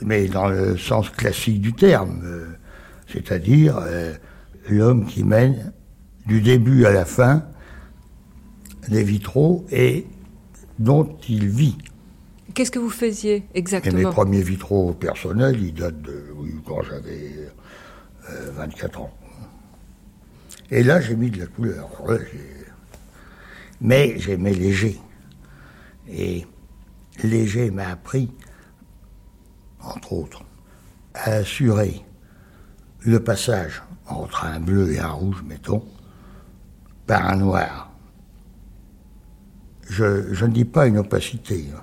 mais 0.00 0.26
dans 0.26 0.48
le 0.48 0.76
sens 0.76 1.10
classique 1.10 1.60
du 1.60 1.72
terme, 1.74 2.22
euh, 2.24 2.46
c'est-à-dire 3.06 3.78
euh, 3.80 4.14
l'homme 4.68 5.06
qui 5.06 5.22
mène 5.22 5.72
du 6.26 6.40
début 6.40 6.86
à 6.86 6.90
la 6.90 7.04
fin 7.04 7.44
des 8.88 9.04
vitraux 9.04 9.64
et 9.70 10.08
dont 10.80 11.16
il 11.28 11.46
vit. 11.46 11.78
Qu'est-ce 12.52 12.72
que 12.72 12.80
vous 12.80 12.90
faisiez 12.90 13.44
exactement 13.54 13.96
et 13.96 14.04
Mes 14.06 14.10
premiers 14.10 14.42
vitraux 14.42 14.92
personnels, 14.92 15.62
ils 15.62 15.72
datent 15.72 16.02
de 16.02 16.20
oui, 16.36 16.50
quand 16.66 16.82
j'avais 16.82 17.30
euh, 18.28 18.50
24 18.56 19.02
ans. 19.02 19.17
Et 20.70 20.82
là, 20.82 21.00
j'ai 21.00 21.16
mis 21.16 21.30
de 21.30 21.38
la 21.38 21.46
couleur. 21.46 21.88
Mais 23.80 24.18
j'aimais 24.18 24.52
léger. 24.52 25.00
Et 26.08 26.46
léger 27.22 27.70
m'a 27.70 27.88
appris, 27.88 28.30
entre 29.80 30.12
autres, 30.12 30.44
à 31.14 31.30
assurer 31.32 32.02
le 33.00 33.22
passage 33.22 33.82
entre 34.06 34.44
un 34.44 34.60
bleu 34.60 34.92
et 34.92 35.00
un 35.00 35.10
rouge, 35.10 35.42
mettons, 35.46 35.84
par 37.06 37.28
un 37.28 37.36
noir. 37.36 37.90
Je, 39.88 40.44
ne 40.44 40.50
dis 40.50 40.66
pas 40.66 40.86
une 40.86 40.98
opacité, 40.98 41.66
hein. 41.74 41.82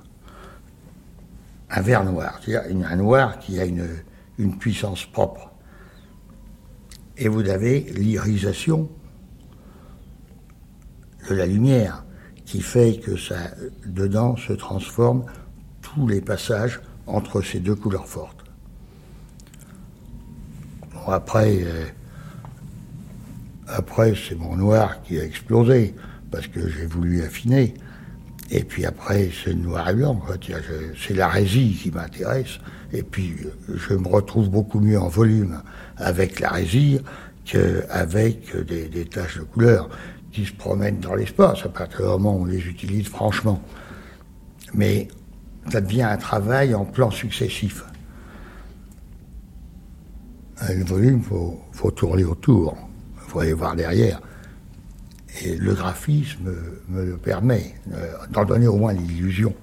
un 1.72 1.82
vert 1.82 2.04
noir, 2.04 2.40
c'est-à-dire 2.44 2.88
un 2.88 2.96
noir 2.96 3.40
qui 3.40 3.60
a 3.60 3.66
une 3.66 4.58
puissance 4.60 5.06
propre 5.06 5.55
et 7.18 7.28
vous 7.28 7.48
avez 7.50 7.82
l'irisation 7.96 8.90
de 11.30 11.36
la 11.36 11.46
lumière 11.46 12.04
qui 12.46 12.62
fait 12.62 13.00
que 13.00 13.18
ça, 13.18 13.52
dedans 13.86 14.38
se 14.38 14.54
transforme 14.54 15.26
tous 15.82 16.08
les 16.08 16.22
passages 16.22 16.82
entre 17.08 17.42
ces 17.42 17.60
deux 17.60 17.76
couleurs 17.76 18.08
fortes. 18.08 18.44
Bon, 20.94 21.12
après, 21.12 21.64
euh, 21.64 21.86
après 23.68 24.14
c'est 24.16 24.36
mon 24.36 24.56
noir 24.56 25.02
qui 25.04 25.20
a 25.20 25.24
explosé 25.24 25.96
parce 26.32 26.48
que 26.48 26.70
j'ai 26.70 26.86
voulu 26.86 27.24
affiner. 27.24 27.74
Et 28.52 28.64
puis 28.64 28.86
après, 28.86 29.32
c'est 29.44 29.54
noir 29.54 29.90
et 29.90 29.96
blanc. 29.96 30.22
C'est 30.98 31.16
la 31.16 31.28
résille 31.28 31.76
qui 31.76 31.92
m'intéresse. 31.92 32.60
Et 32.94 33.04
puis, 33.04 33.36
je 33.74 33.94
me 33.96 34.08
retrouve 34.08 34.50
beaucoup 34.50 34.80
mieux 34.80 35.00
en 35.00 35.08
volume 35.08 35.62
avec 35.98 36.40
la 36.40 36.50
résille 36.50 37.02
qu'avec 37.44 38.56
des, 38.66 38.88
des 38.88 39.06
taches 39.06 39.38
de 39.38 39.44
couleur 39.44 39.90
qui 40.32 40.46
se 40.46 40.54
promènent 40.54 41.00
dans 41.00 41.16
l'espace, 41.16 41.66
à 41.66 41.70
partir 41.70 42.02
du 42.02 42.06
moment 42.06 42.36
où 42.36 42.42
on 42.42 42.46
les 42.46 42.68
utilise 42.68 43.08
franchement. 43.08 43.62
Mais 44.74 45.08
ça 45.72 45.82
devient 45.82 46.04
un 46.04 46.18
travail 46.18 46.76
en 46.76 46.86
plans 46.86 47.12
successifs. 47.12 47.84
Le 50.70 50.84
volume, 50.84 51.20
il 51.20 51.24
faut, 51.24 51.60
faut, 51.72 51.92
tourner 51.92 52.24
autour, 52.24 52.78
il 53.16 53.30
faut 53.30 53.40
aller 53.40 53.54
voir 53.54 53.76
derrière. 53.76 54.22
Et 55.44 55.56
le 55.56 55.74
graphisme 55.74 56.54
me 56.90 57.06
le 57.06 57.18
permet, 57.18 57.76
euh, 57.94 58.08
d'en 58.32 58.46
donner 58.46 58.68
au 58.68 58.78
moins 58.78 58.94
l'illusion. 58.94 59.54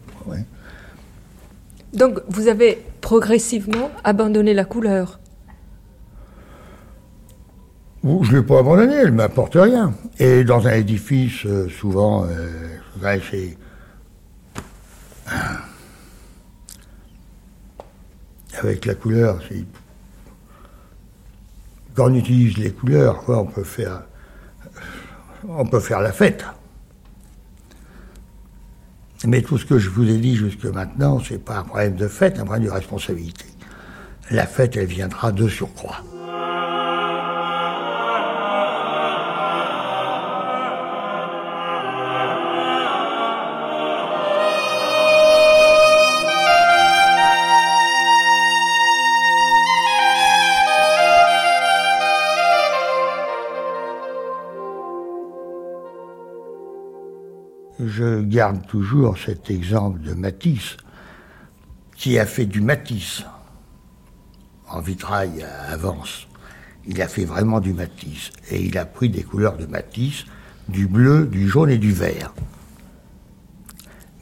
Donc 1.94 2.20
vous 2.28 2.48
avez 2.48 2.82
progressivement 3.00 3.90
abandonné 4.04 4.54
la 4.54 4.64
couleur 4.64 5.18
je 8.04 8.32
ne 8.32 8.36
l'ai 8.38 8.42
pas 8.42 8.58
abandonné, 8.58 8.94
elle 8.94 9.10
ne 9.10 9.16
m'apporte 9.16 9.54
rien. 9.54 9.94
Et 10.18 10.44
dans 10.44 10.66
un 10.66 10.72
édifice, 10.72 11.46
euh, 11.46 11.68
souvent, 11.68 12.24
euh, 12.24 13.18
c'est. 13.30 13.56
Avec 18.58 18.84
la 18.86 18.94
couleur, 18.94 19.40
quand 21.94 22.10
on 22.10 22.14
utilise 22.14 22.58
les 22.58 22.70
couleurs, 22.70 23.22
quoi, 23.24 23.38
on 23.38 23.46
peut 23.46 23.64
faire. 23.64 24.02
On 25.48 25.66
peut 25.66 25.80
faire 25.80 26.00
la 26.00 26.12
fête. 26.12 26.44
Mais 29.24 29.42
tout 29.42 29.58
ce 29.58 29.64
que 29.64 29.78
je 29.78 29.88
vous 29.88 30.08
ai 30.08 30.18
dit 30.18 30.36
jusque 30.36 30.64
maintenant, 30.64 31.20
c'est 31.20 31.38
pas 31.38 31.58
un 31.58 31.64
problème 31.64 31.94
de 31.94 32.08
fête, 32.08 32.38
un 32.38 32.44
problème 32.44 32.64
de 32.64 32.70
responsabilité. 32.70 33.46
la 34.30 34.46
fête, 34.46 34.76
elle 34.76 34.86
viendra 34.86 35.30
de 35.30 35.48
surcroît. 35.48 36.02
Je 57.94 58.22
garde 58.22 58.66
toujours 58.66 59.18
cet 59.18 59.50
exemple 59.50 60.00
de 60.00 60.14
Matisse, 60.14 60.78
qui 61.94 62.18
a 62.18 62.24
fait 62.24 62.46
du 62.46 62.62
Matisse 62.62 63.22
en 64.66 64.80
vitrail 64.80 65.44
Avance. 65.68 66.26
Il 66.86 67.02
a 67.02 67.08
fait 67.08 67.26
vraiment 67.26 67.60
du 67.60 67.74
Matisse. 67.74 68.30
Et 68.50 68.62
il 68.62 68.78
a 68.78 68.86
pris 68.86 69.10
des 69.10 69.22
couleurs 69.22 69.58
de 69.58 69.66
Matisse, 69.66 70.24
du 70.68 70.86
bleu, 70.86 71.26
du 71.26 71.46
jaune 71.50 71.68
et 71.68 71.76
du 71.76 71.92
vert. 71.92 72.32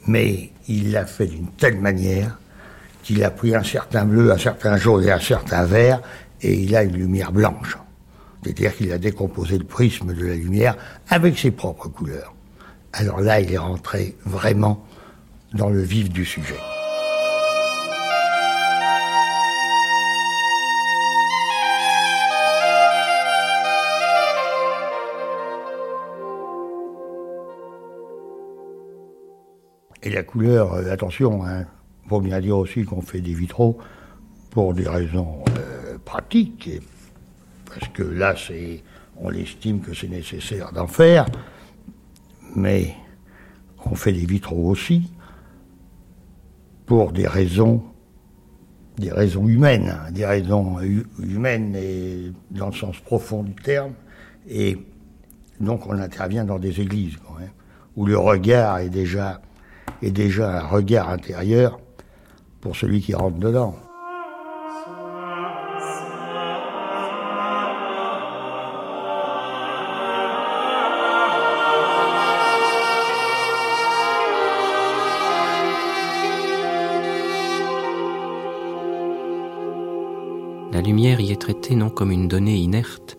Mais 0.05 0.51
il 0.67 0.91
l'a 0.91 1.05
fait 1.05 1.27
d'une 1.27 1.51
telle 1.51 1.79
manière 1.79 2.39
qu'il 3.03 3.23
a 3.23 3.31
pris 3.31 3.55
un 3.55 3.63
certain 3.63 4.03
bleu, 4.03 4.33
un 4.33 4.37
certain 4.37 4.75
jaune 4.75 5.05
et 5.05 5.11
un 5.11 5.19
certain 5.19 5.63
vert, 5.63 6.01
et 6.41 6.55
il 6.55 6.75
a 6.75 6.83
une 6.83 6.97
lumière 6.97 7.31
blanche. 7.31 7.77
C'est-à-dire 8.43 8.75
qu'il 8.75 8.91
a 8.91 8.97
décomposé 8.97 9.57
le 9.57 9.63
prisme 9.63 10.13
de 10.13 10.25
la 10.25 10.35
lumière 10.35 10.75
avec 11.07 11.39
ses 11.39 11.51
propres 11.51 11.87
couleurs. 11.87 12.33
Alors 12.93 13.21
là, 13.21 13.39
il 13.39 13.51
est 13.53 13.57
rentré 13.57 14.17
vraiment 14.25 14.85
dans 15.53 15.69
le 15.69 15.81
vif 15.81 16.09
du 16.09 16.25
sujet. 16.25 16.59
Et 30.03 30.09
la 30.09 30.23
couleur, 30.23 30.73
euh, 30.73 30.91
attention, 30.91 31.45
hein, 31.45 31.65
faut 32.09 32.19
bien 32.19 32.41
dire 32.41 32.57
aussi 32.57 32.83
qu'on 32.83 33.01
fait 33.01 33.21
des 33.21 33.33
vitraux 33.33 33.77
pour 34.49 34.73
des 34.73 34.87
raisons 34.87 35.45
euh, 35.57 35.97
pratiques, 36.03 36.69
parce 37.65 37.87
que 37.93 38.03
là, 38.03 38.35
c'est, 38.35 38.83
on 39.17 39.31
estime 39.31 39.79
que 39.79 39.93
c'est 39.93 40.09
nécessaire 40.09 40.73
d'en 40.73 40.87
faire, 40.87 41.25
mais 42.55 42.95
on 43.85 43.95
fait 43.95 44.11
des 44.11 44.25
vitraux 44.25 44.69
aussi 44.69 45.11
pour 46.85 47.11
des 47.11 47.27
raisons, 47.27 47.83
des 48.97 49.11
raisons 49.11 49.47
humaines, 49.47 49.89
hein, 49.89 50.11
des 50.11 50.25
raisons 50.25 50.79
humaines 51.19 51.75
et 51.75 52.31
dans 52.51 52.67
le 52.67 52.73
sens 52.73 52.99
profond 52.99 53.43
du 53.43 53.55
terme, 53.55 53.93
et 54.49 54.77
donc 55.59 55.87
on 55.87 55.97
intervient 55.97 56.45
dans 56.45 56.59
des 56.59 56.81
églises 56.81 57.15
où 57.95 58.05
le 58.05 58.17
regard 58.17 58.79
est 58.79 58.89
déjà 58.89 59.41
est 60.01 60.11
déjà 60.11 60.61
un 60.61 60.67
regard 60.67 61.09
intérieur 61.09 61.79
pour 62.59 62.75
celui 62.75 63.01
qui 63.01 63.13
rentre 63.13 63.37
dedans. 63.37 63.75
La 80.81 80.87
lumière 80.87 81.19
y 81.19 81.31
est 81.31 81.39
traitée 81.39 81.75
non 81.75 81.91
comme 81.91 82.09
une 82.09 82.27
donnée 82.27 82.55
inerte, 82.55 83.15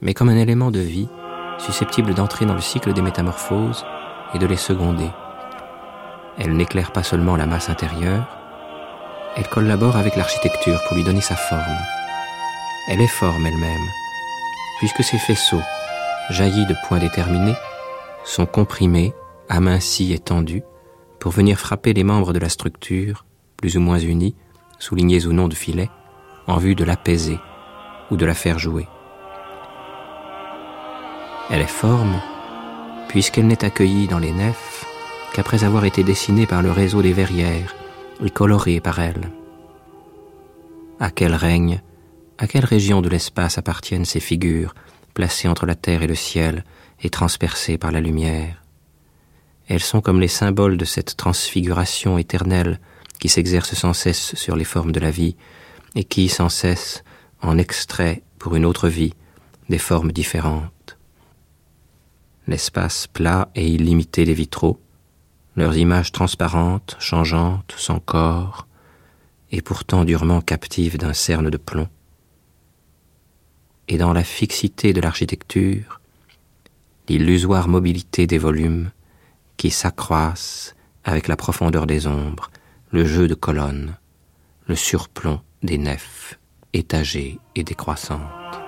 mais 0.00 0.14
comme 0.14 0.28
un 0.28 0.36
élément 0.36 0.70
de 0.70 0.78
vie 0.78 1.08
susceptible 1.58 2.14
d'entrer 2.14 2.46
dans 2.46 2.54
le 2.54 2.60
cycle 2.60 2.92
des 2.92 3.02
métamorphoses 3.02 3.84
et 4.32 4.38
de 4.38 4.46
les 4.46 4.56
seconder. 4.56 5.10
Elle 6.38 6.56
n'éclaire 6.56 6.92
pas 6.92 7.02
seulement 7.02 7.34
la 7.34 7.46
masse 7.46 7.68
intérieure, 7.68 8.28
elle 9.34 9.48
collabore 9.48 9.96
avec 9.96 10.14
l'architecture 10.14 10.80
pour 10.86 10.96
lui 10.96 11.02
donner 11.02 11.20
sa 11.20 11.34
forme. 11.34 11.80
Elle 12.86 13.00
est 13.00 13.08
forme 13.08 13.44
elle-même, 13.44 13.88
puisque 14.78 15.02
ses 15.02 15.18
faisceaux, 15.18 15.62
jaillis 16.30 16.66
de 16.66 16.76
points 16.86 17.00
déterminés, 17.00 17.56
sont 18.22 18.46
comprimés, 18.46 19.14
amincis 19.48 20.12
et 20.12 20.20
tendus, 20.20 20.62
pour 21.18 21.32
venir 21.32 21.58
frapper 21.58 21.92
les 21.92 22.04
membres 22.04 22.32
de 22.32 22.38
la 22.38 22.48
structure, 22.48 23.24
plus 23.56 23.76
ou 23.76 23.80
moins 23.80 23.98
unis, 23.98 24.36
soulignés 24.78 25.26
ou 25.26 25.32
non 25.32 25.48
de 25.48 25.56
filets, 25.56 25.90
en 26.46 26.58
vue 26.58 26.74
de 26.74 26.84
l'apaiser 26.84 27.38
ou 28.10 28.16
de 28.16 28.26
la 28.26 28.34
faire 28.34 28.58
jouer. 28.58 28.86
Elle 31.50 31.62
est 31.62 31.66
forme, 31.66 32.20
puisqu'elle 33.08 33.46
n'est 33.46 33.64
accueillie 33.64 34.08
dans 34.08 34.18
les 34.18 34.32
nefs 34.32 34.86
qu'après 35.34 35.64
avoir 35.64 35.84
été 35.84 36.02
dessinée 36.02 36.46
par 36.46 36.62
le 36.62 36.70
réseau 36.70 37.02
des 37.02 37.12
verrières 37.12 37.74
et 38.24 38.30
colorée 38.30 38.80
par 38.80 39.00
elle. 39.00 39.30
À 41.00 41.10
quel 41.10 41.34
règne, 41.34 41.82
à 42.38 42.46
quelle 42.46 42.64
région 42.64 43.02
de 43.02 43.08
l'espace 43.08 43.58
appartiennent 43.58 44.04
ces 44.04 44.20
figures, 44.20 44.74
placées 45.12 45.48
entre 45.48 45.66
la 45.66 45.74
terre 45.74 46.02
et 46.02 46.06
le 46.06 46.14
ciel 46.14 46.64
et 47.02 47.10
transpercées 47.10 47.78
par 47.78 47.92
la 47.92 48.00
lumière? 48.00 48.62
Elles 49.68 49.82
sont 49.82 50.00
comme 50.00 50.20
les 50.20 50.28
symboles 50.28 50.76
de 50.76 50.84
cette 50.84 51.16
transfiguration 51.16 52.18
éternelle 52.18 52.80
qui 53.18 53.28
s'exerce 53.28 53.74
sans 53.74 53.92
cesse 53.92 54.34
sur 54.34 54.56
les 54.56 54.64
formes 54.64 54.92
de 54.92 55.00
la 55.00 55.10
vie 55.10 55.36
et 55.94 56.04
qui, 56.04 56.28
sans 56.28 56.48
cesse, 56.48 57.04
en 57.42 57.58
extrait 57.58 58.22
pour 58.38 58.56
une 58.56 58.64
autre 58.64 58.88
vie 58.88 59.14
des 59.68 59.78
formes 59.78 60.12
différentes. 60.12 60.98
L'espace 62.46 63.06
plat 63.06 63.48
et 63.54 63.66
illimité 63.66 64.24
des 64.24 64.34
vitraux, 64.34 64.78
leurs 65.56 65.76
images 65.76 66.12
transparentes, 66.12 66.96
changeantes, 66.98 67.74
sans 67.76 68.00
corps, 68.00 68.66
et 69.50 69.62
pourtant 69.62 70.04
durement 70.04 70.40
captives 70.40 70.98
d'un 70.98 71.12
cerne 71.12 71.48
de 71.48 71.56
plomb. 71.56 71.88
Et 73.88 73.98
dans 73.98 74.12
la 74.12 74.24
fixité 74.24 74.92
de 74.92 75.00
l'architecture, 75.00 76.00
l'illusoire 77.08 77.68
mobilité 77.68 78.26
des 78.26 78.38
volumes 78.38 78.90
qui 79.56 79.70
s'accroissent 79.70 80.74
avec 81.04 81.28
la 81.28 81.36
profondeur 81.36 81.86
des 81.86 82.06
ombres, 82.06 82.50
le 82.90 83.04
jeu 83.04 83.28
de 83.28 83.34
colonnes, 83.34 83.96
le 84.66 84.74
surplomb 84.74 85.40
des 85.64 85.78
nefs 85.78 86.38
étagées 86.74 87.38
et 87.54 87.64
décroissantes. 87.64 88.63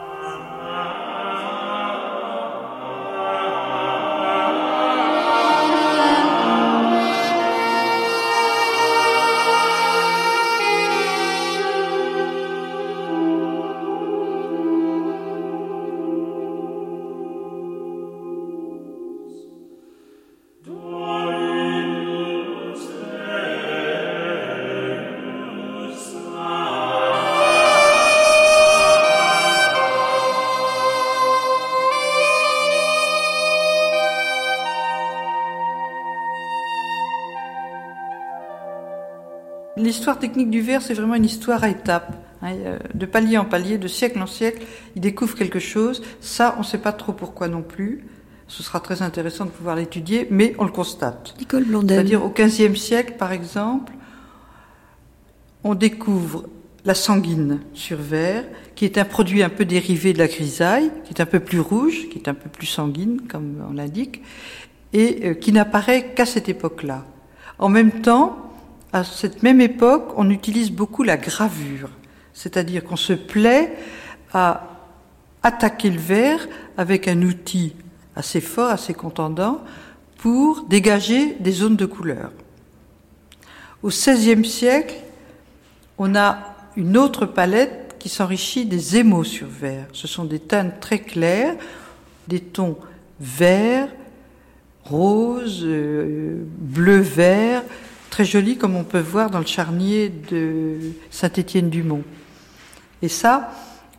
L'histoire 40.07 40.21
technique 40.21 40.51
du 40.51 40.61
verre, 40.61 40.83
c'est 40.83 40.95
vraiment 40.95 41.17
une 41.17 41.25
histoire 41.25 41.65
à 41.65 41.69
étapes. 41.69 42.15
Hein, 42.41 42.53
de 42.95 43.07
palier 43.07 43.39
en 43.39 43.45
palier, 43.45 43.77
de 43.77 43.89
siècle 43.89 44.23
en 44.23 44.29
siècle, 44.29 44.65
il 44.95 45.01
découvre 45.01 45.35
quelque 45.35 45.59
chose. 45.59 46.01
Ça, 46.21 46.55
on 46.59 46.61
ne 46.61 46.65
sait 46.65 46.79
pas 46.79 46.93
trop 46.93 47.13
pourquoi 47.13 47.49
non 47.49 47.63
plus. 47.63 48.05
Ce 48.47 48.63
sera 48.63 48.79
très 48.79 49.03
intéressant 49.03 49.47
de 49.47 49.51
pouvoir 49.51 49.75
l'étudier, 49.75 50.29
mais 50.31 50.55
on 50.61 50.65
le 50.65 50.71
constate. 50.71 51.35
Nicole 51.41 51.65
Blondel. 51.65 51.97
C'est-à-dire 51.97 52.25
au 52.25 52.29
XVe 52.29 52.77
siècle, 52.77 53.15
par 53.19 53.33
exemple, 53.33 53.95
on 55.65 55.75
découvre 55.75 56.45
la 56.85 56.95
sanguine 56.95 57.59
sur 57.75 57.99
verre, 57.99 58.45
qui 58.77 58.85
est 58.85 58.99
un 58.99 59.05
produit 59.05 59.43
un 59.43 59.49
peu 59.49 59.65
dérivé 59.65 60.13
de 60.13 60.19
la 60.19 60.29
grisaille, 60.29 60.93
qui 61.05 61.15
est 61.15 61.21
un 61.21 61.27
peu 61.27 61.41
plus 61.41 61.59
rouge, 61.59 62.09
qui 62.11 62.19
est 62.19 62.29
un 62.29 62.35
peu 62.35 62.49
plus 62.49 62.69
sanguine, 62.69 63.23
comme 63.29 63.61
on 63.69 63.73
l'indique, 63.73 64.23
et 64.93 65.31
euh, 65.31 65.35
qui 65.35 65.51
n'apparaît 65.51 66.13
qu'à 66.15 66.27
cette 66.27 66.49
époque-là. 66.49 67.05
En 67.59 67.69
même 67.69 68.03
temps, 68.03 68.46
à 68.97 69.05
cette 69.05 69.43
même 69.43 69.61
époque, 69.61 70.13
on 70.17 70.31
utilise 70.31 70.71
beaucoup 70.71 71.03
la 71.03 71.19
gravure, 71.19 71.91
c'est-à-dire 72.33 72.83
qu'on 72.83 72.97
se 72.97 73.13
plaît 73.13 73.77
à 74.33 74.69
attaquer 75.43 75.91
le 75.91 75.99
verre 75.99 76.49
avec 76.79 77.07
un 77.07 77.21
outil 77.21 77.75
assez 78.15 78.41
fort, 78.41 78.71
assez 78.71 78.95
contendant, 78.95 79.61
pour 80.17 80.63
dégager 80.63 81.37
des 81.41 81.53
zones 81.53 81.77
de 81.77 81.85
couleur. 81.85 82.33
Au 83.83 83.89
XVIe 83.89 84.45
siècle, 84.47 84.95
on 85.99 86.15
a 86.17 86.57
une 86.77 86.97
autre 86.97 87.27
palette 87.27 87.97
qui 87.99 88.09
s'enrichit 88.09 88.65
des 88.65 88.97
émaux 88.97 89.25
sur 89.25 89.47
verre. 89.47 89.89
Ce 89.93 90.09
sont 90.09 90.25
des 90.25 90.41
teintes 90.41 90.81
très 90.81 91.01
claires, 91.01 91.57
des 92.29 92.41
tons 92.41 92.79
verts, 93.21 93.91
rose, 94.85 95.61
euh, 95.65 96.47
bleu-vert, 96.59 97.63
très 98.17 98.25
jolis 98.25 98.57
comme 98.57 98.77
on 98.77 98.83
peut 98.83 98.99
voir 98.99 99.29
dans 99.29 99.41
le 99.41 99.45
charnier 99.45 100.09
de 100.09 100.79
Saint-Étienne-du-Mont. 101.11 102.03
Et 103.03 103.09
ça, 103.09 103.53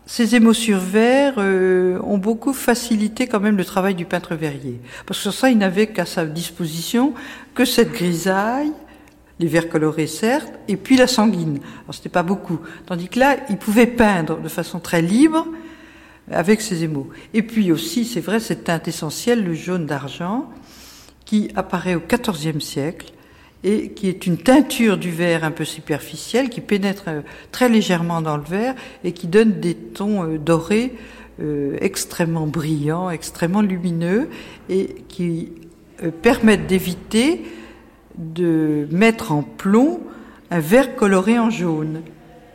ces 0.07 0.33
émaux 0.33 0.53
sur 0.53 0.79
verre 0.79 1.35
euh, 1.37 1.99
ont 2.01 2.17
beaucoup 2.17 2.51
facilité 2.51 3.27
quand 3.27 3.39
même 3.39 3.57
le 3.57 3.63
travail 3.63 3.93
du 3.93 4.05
peintre 4.05 4.33
verrier. 4.33 4.81
Parce 5.05 5.19
que 5.19 5.21
sur 5.21 5.33
ça, 5.35 5.51
il 5.51 5.59
n'avait 5.59 5.85
qu'à 5.85 6.07
sa 6.07 6.25
disposition 6.25 7.13
que 7.53 7.63
cette 7.63 7.91
grisaille, 7.91 8.71
les 9.37 9.45
verres 9.45 9.69
colorés 9.69 10.07
certes, 10.07 10.51
et 10.67 10.77
puis 10.77 10.97
la 10.97 11.05
sanguine. 11.05 11.59
Alors 11.83 11.93
c'était 11.93 12.09
pas 12.09 12.23
beaucoup. 12.23 12.59
Tandis 12.87 13.09
que 13.09 13.19
là, 13.19 13.37
il 13.51 13.57
pouvait 13.57 13.85
peindre 13.85 14.39
de 14.39 14.49
façon 14.49 14.79
très 14.79 15.03
libre 15.03 15.45
avec 16.31 16.61
ces 16.61 16.83
émaux. 16.83 17.09
Et 17.35 17.43
puis 17.43 17.71
aussi, 17.71 18.03
c'est 18.03 18.21
vrai, 18.21 18.39
cette 18.39 18.63
teinte 18.63 18.87
essentielle, 18.87 19.43
le 19.43 19.53
jaune 19.53 19.85
d'argent, 19.85 20.49
qui 21.23 21.51
apparaît 21.53 21.93
au 21.93 22.01
XIVe 22.01 22.61
siècle 22.61 23.13
et 23.63 23.89
qui 23.89 24.07
est 24.07 24.27
une 24.27 24.37
teinture 24.37 24.97
du 24.97 25.11
verre 25.11 25.43
un 25.43 25.51
peu 25.51 25.65
superficielle 25.65 26.49
qui 26.49 26.61
pénètre 26.61 27.05
euh, 27.07 27.21
très 27.51 27.69
légèrement 27.69 28.21
dans 28.21 28.37
le 28.37 28.43
verre 28.43 28.75
et 29.03 29.11
qui 29.11 29.27
donne 29.27 29.59
des 29.59 29.73
tons 29.73 30.23
euh, 30.23 30.37
dorés 30.37 30.93
euh, 31.41 31.77
extrêmement 31.81 32.47
brillants, 32.47 33.09
extrêmement 33.09 33.61
lumineux 33.61 34.29
et 34.69 34.95
qui 35.07 35.51
permettent 36.21 36.67
d'éviter 36.67 37.43
de 38.17 38.87
mettre 38.91 39.31
en 39.31 39.41
plomb 39.41 40.01
un 40.51 40.59
verre 40.59 40.95
coloré 40.95 41.39
en 41.39 41.49
jaune. 41.49 42.01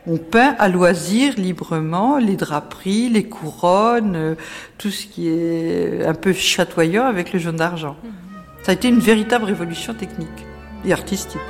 On 0.07 0.17
peint 0.17 0.55
à 0.59 0.69
loisir 0.69 1.33
librement 1.37 2.17
les 2.19 2.37
draperies, 2.37 3.09
les 3.09 3.23
couronnes, 3.23 4.37
tout 4.77 4.91
ce 4.91 5.07
qui 5.07 5.27
est 5.27 6.05
un 6.05 6.13
peu 6.13 6.31
chatoyant 6.31 7.05
avec 7.05 7.33
le 7.33 7.39
jaune 7.39 7.57
d'argent. 7.57 7.97
Ça 8.63 8.71
a 8.71 8.75
été 8.75 8.87
une 8.87 8.99
véritable 8.99 9.43
révolution 9.43 9.93
technique 9.93 10.45
et 10.85 10.93
artistique. 10.93 11.41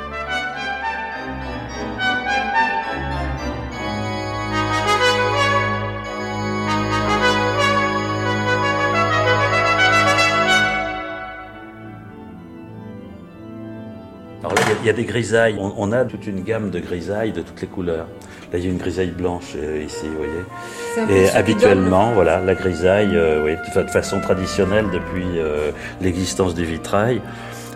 Alors 14.43 14.55
là, 14.55 14.61
il 14.81 14.85
y, 14.85 14.89
a 14.89 14.93
des 14.93 15.05
grisailles. 15.05 15.55
On, 15.57 15.91
a 15.93 16.03
toute 16.03 16.27
une 16.27 16.43
gamme 16.43 16.69
de 16.69 16.79
grisailles 16.79 17.31
de 17.31 17.41
toutes 17.41 17.61
les 17.61 17.67
couleurs. 17.67 18.07
Là, 18.51 18.59
il 18.59 18.65
y 18.65 18.67
a 18.67 18.71
une 18.71 18.77
grisaille 18.77 19.11
blanche 19.11 19.53
euh, 19.55 19.83
ici, 19.85 20.05
vous 20.05 20.17
voyez. 20.17 21.21
Et 21.21 21.29
habituellement, 21.29 22.11
voilà, 22.11 22.41
la 22.41 22.53
grisaille, 22.53 23.15
euh, 23.15 23.41
oui, 23.45 23.55
de, 23.73 23.89
façon 23.89 24.19
traditionnelle 24.19 24.87
depuis 24.91 25.39
euh, 25.39 25.71
l'existence 26.01 26.53
du 26.53 26.65
vitrail, 26.65 27.21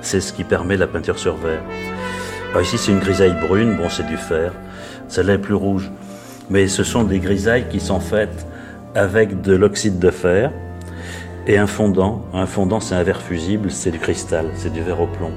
c'est 0.08 0.22
ce 0.22 0.32
qui 0.32 0.46
permet 0.46 0.78
la 0.78 0.88
peinture 0.88 1.20
sur 1.20 1.36
verre. 1.36 1.64
Ici, 2.62 2.78
c'est 2.78 2.92
une 2.92 3.00
grisaille 3.00 3.36
brune, 3.46 3.76
bon, 3.76 3.90
c'est 3.90 4.08
du 4.08 4.16
fer. 4.16 4.54
Celle-là 5.10 5.34
est 5.34 5.38
plus 5.38 5.54
rouge. 5.54 5.92
Mais 6.50 6.68
ce 6.68 6.84
sont 6.84 7.04
des 7.04 7.20
grisailles 7.20 7.66
qui 7.70 7.82
sont 7.82 8.00
faites 8.00 8.48
avec 8.96 9.42
de 9.42 9.54
l'oxyde 9.54 10.00
de 10.00 10.10
fer 10.10 10.52
et 11.46 11.58
un 11.58 11.68
fondant. 11.68 12.26
Un 12.34 12.46
fondant, 12.46 12.80
c'est 12.80 12.96
un 12.96 13.04
verre 13.04 13.22
fusible, 13.22 13.70
c'est 13.70 13.92
du 13.92 14.00
cristal, 14.00 14.46
c'est 14.56 14.72
du 14.72 14.82
verre 14.82 15.02
au 15.02 15.08
plomb. 15.08 15.34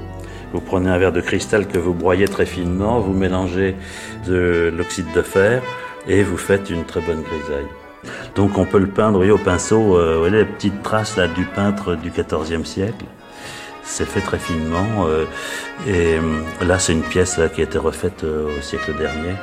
Vous 0.53 0.61
prenez 0.61 0.89
un 0.89 0.97
verre 0.97 1.11
de 1.11 1.21
cristal 1.21 1.67
que 1.67 1.77
vous 1.77 1.93
broyez 1.93 2.27
très 2.29 2.45
finement, 2.45 3.01
vous 3.01 3.13
mélangez 3.13 3.75
de 4.25 4.73
l'oxyde 4.75 5.11
de 5.13 5.21
fer 5.21 5.61
et 6.07 6.23
vous 6.23 6.37
faites 6.37 6.69
une 6.69 6.85
très 6.85 7.01
bonne 7.01 7.21
grisaille. 7.21 7.69
Donc 8.35 8.57
on 8.57 8.65
peut 8.65 8.79
le 8.79 8.87
peindre 8.87 9.17
voyez, 9.17 9.31
au 9.31 9.37
pinceau, 9.37 9.97
euh, 9.97 10.13
vous 10.13 10.19
voyez 10.19 10.37
les 10.37 10.45
petites 10.45 10.81
traces 10.81 11.17
là, 11.17 11.27
du 11.27 11.43
peintre 11.43 11.95
du 11.95 12.09
XIVe 12.09 12.65
siècle. 12.65 13.05
C'est 13.83 14.05
fait 14.05 14.21
très 14.21 14.39
finement. 14.39 15.05
Euh, 15.07 15.25
et 15.87 16.17
euh, 16.17 16.41
là, 16.65 16.79
c'est 16.79 16.93
une 16.93 17.03
pièce 17.03 17.39
qui 17.53 17.61
a 17.61 17.63
été 17.63 17.77
refaite 17.77 18.23
au 18.23 18.61
siècle 18.61 18.95
dernier. 18.97 19.35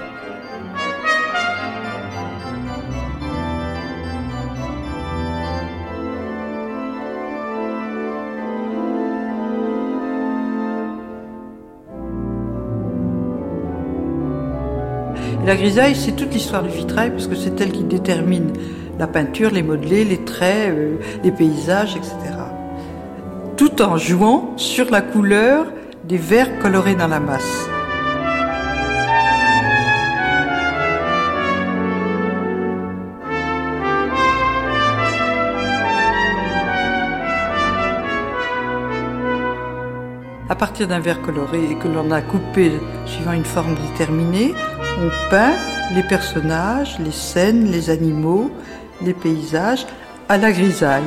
La 15.49 15.57
grisaille, 15.57 15.97
c'est 15.97 16.13
toute 16.13 16.35
l'histoire 16.35 16.63
du 16.63 16.69
vitrail, 16.69 17.11
parce 17.11 17.27
que 17.27 17.35
c'est 17.35 17.59
elle 17.59 17.73
qui 17.73 17.83
détermine 17.83 18.53
la 18.99 19.07
peinture, 19.07 19.51
les 19.51 19.63
modelés, 19.63 20.05
les 20.05 20.23
traits, 20.23 20.69
euh, 20.69 20.97
les 21.25 21.31
paysages, 21.33 21.97
etc. 21.97 22.38
Tout 23.59 23.83
en 23.83 23.97
jouant 23.97 24.57
sur 24.57 24.89
la 24.89 25.03
couleur 25.03 25.67
des 26.05 26.17
verres 26.17 26.61
colorés 26.61 26.95
dans 26.95 27.09
la 27.09 27.19
masse. 27.19 27.69
À 40.49 40.55
partir 40.55 40.87
d'un 40.87 41.01
verre 41.01 41.21
coloré 41.23 41.77
que 41.83 41.89
l'on 41.89 42.13
a 42.13 42.23
coupé 42.23 42.71
suivant 43.07 43.33
une 43.33 43.45
forme 43.45 43.75
déterminée, 43.91 44.55
on 45.01 45.31
peint 45.31 45.55
les 45.97 46.05
personnages, 46.05 46.97
les 47.01 47.11
scènes, 47.11 47.71
les 47.73 47.91
animaux, 47.91 48.53
les 49.03 49.15
paysages 49.15 49.85
à 50.29 50.39
la 50.39 50.53
grisaille. 50.53 51.03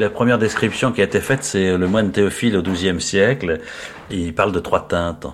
La 0.00 0.08
première 0.08 0.38
description 0.38 0.92
qui 0.92 1.02
a 1.02 1.04
été 1.04 1.20
faite, 1.20 1.44
c'est 1.44 1.76
le 1.76 1.86
moine 1.86 2.10
Théophile 2.10 2.56
au 2.56 2.62
XIIe 2.62 3.02
siècle. 3.02 3.60
Il 4.10 4.34
parle 4.34 4.50
de 4.50 4.58
trois 4.58 4.88
teintes. 4.88 5.26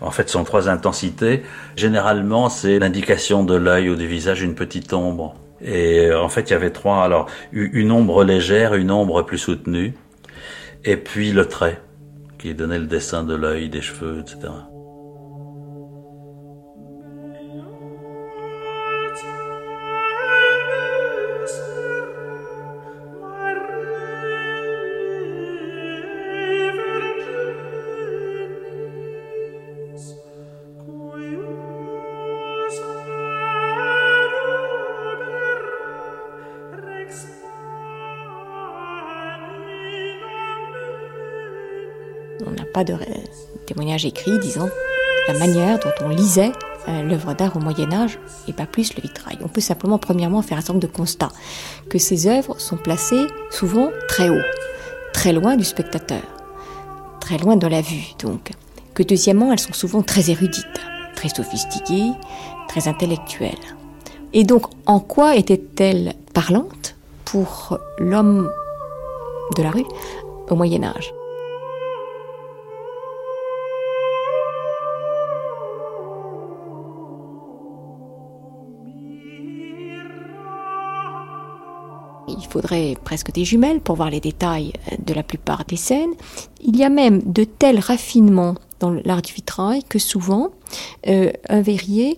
En 0.00 0.10
fait, 0.10 0.28
ce 0.28 0.32
sont 0.32 0.44
trois 0.44 0.70
intensités. 0.70 1.42
Généralement, 1.76 2.48
c'est 2.48 2.78
l'indication 2.78 3.44
de 3.44 3.54
l'œil 3.54 3.90
ou 3.90 3.96
du 3.96 4.06
visage, 4.06 4.40
une 4.40 4.54
petite 4.54 4.94
ombre. 4.94 5.34
Et 5.60 6.06
euh, 6.06 6.22
en 6.22 6.30
fait, 6.30 6.48
il 6.48 6.54
y 6.54 6.56
avait 6.56 6.70
trois. 6.70 7.04
Alors, 7.04 7.28
une 7.52 7.92
ombre 7.92 8.24
légère, 8.24 8.72
une 8.72 8.90
ombre 8.90 9.20
plus 9.20 9.36
soutenue, 9.36 9.92
et 10.86 10.96
puis 10.96 11.32
le 11.32 11.44
trait, 11.44 11.82
qui 12.38 12.54
donnait 12.54 12.78
le 12.78 12.86
dessin 12.86 13.24
de 13.24 13.34
l'œil, 13.34 13.68
des 13.68 13.82
cheveux, 13.82 14.20
etc. 14.20 14.48
pas 42.74 42.84
de 42.84 42.96
témoignage 43.66 44.04
écrit 44.04 44.38
disant 44.40 44.68
la 45.28 45.38
manière 45.38 45.78
dont 45.78 46.04
on 46.04 46.08
lisait 46.08 46.52
euh, 46.88 47.02
l'œuvre 47.02 47.32
d'art 47.32 47.56
au 47.56 47.60
Moyen 47.60 47.90
Âge 47.92 48.18
et 48.48 48.52
pas 48.52 48.66
plus 48.66 48.94
le 48.96 49.00
vitrail. 49.00 49.38
On 49.42 49.48
peut 49.48 49.60
simplement 49.60 49.96
premièrement 49.96 50.42
faire 50.42 50.58
un 50.58 50.62
nombre 50.68 50.80
de 50.80 50.88
constats 50.88 51.30
que 51.88 51.98
ces 51.98 52.26
œuvres 52.26 52.60
sont 52.60 52.76
placées 52.76 53.26
souvent 53.50 53.90
très 54.08 54.28
haut, 54.28 54.42
très 55.14 55.32
loin 55.32 55.56
du 55.56 55.64
spectateur, 55.64 56.22
très 57.20 57.38
loin 57.38 57.56
de 57.56 57.66
la 57.66 57.80
vue 57.80 58.12
donc. 58.18 58.50
Que 58.92 59.02
deuxièmement, 59.02 59.52
elles 59.52 59.60
sont 59.60 59.72
souvent 59.72 60.02
très 60.02 60.30
érudites, 60.30 60.80
très 61.16 61.28
sophistiquées, 61.28 62.12
très 62.68 62.86
intellectuelles. 62.86 63.54
Et 64.32 64.44
donc, 64.44 64.66
en 64.86 65.00
quoi 65.00 65.36
étaient-elles 65.36 66.14
parlantes 66.32 66.96
pour 67.24 67.78
l'homme 67.98 68.50
de 69.56 69.62
la 69.62 69.70
rue 69.70 69.86
au 70.48 70.54
Moyen 70.54 70.84
Âge? 70.84 71.12
Faudrait 82.54 82.94
presque 83.02 83.32
des 83.32 83.44
jumelles 83.44 83.80
pour 83.80 83.96
voir 83.96 84.10
les 84.10 84.20
détails 84.20 84.74
de 85.04 85.12
la 85.12 85.24
plupart 85.24 85.64
des 85.64 85.76
scènes. 85.76 86.14
Il 86.62 86.76
y 86.76 86.84
a 86.84 86.88
même 86.88 87.20
de 87.24 87.42
tels 87.42 87.80
raffinements 87.80 88.54
dans 88.78 88.92
l'art 89.04 89.22
du 89.22 89.32
vitrail 89.32 89.82
que 89.82 89.98
souvent 89.98 90.50
euh, 91.08 91.32
un 91.48 91.62
verrier 91.62 92.16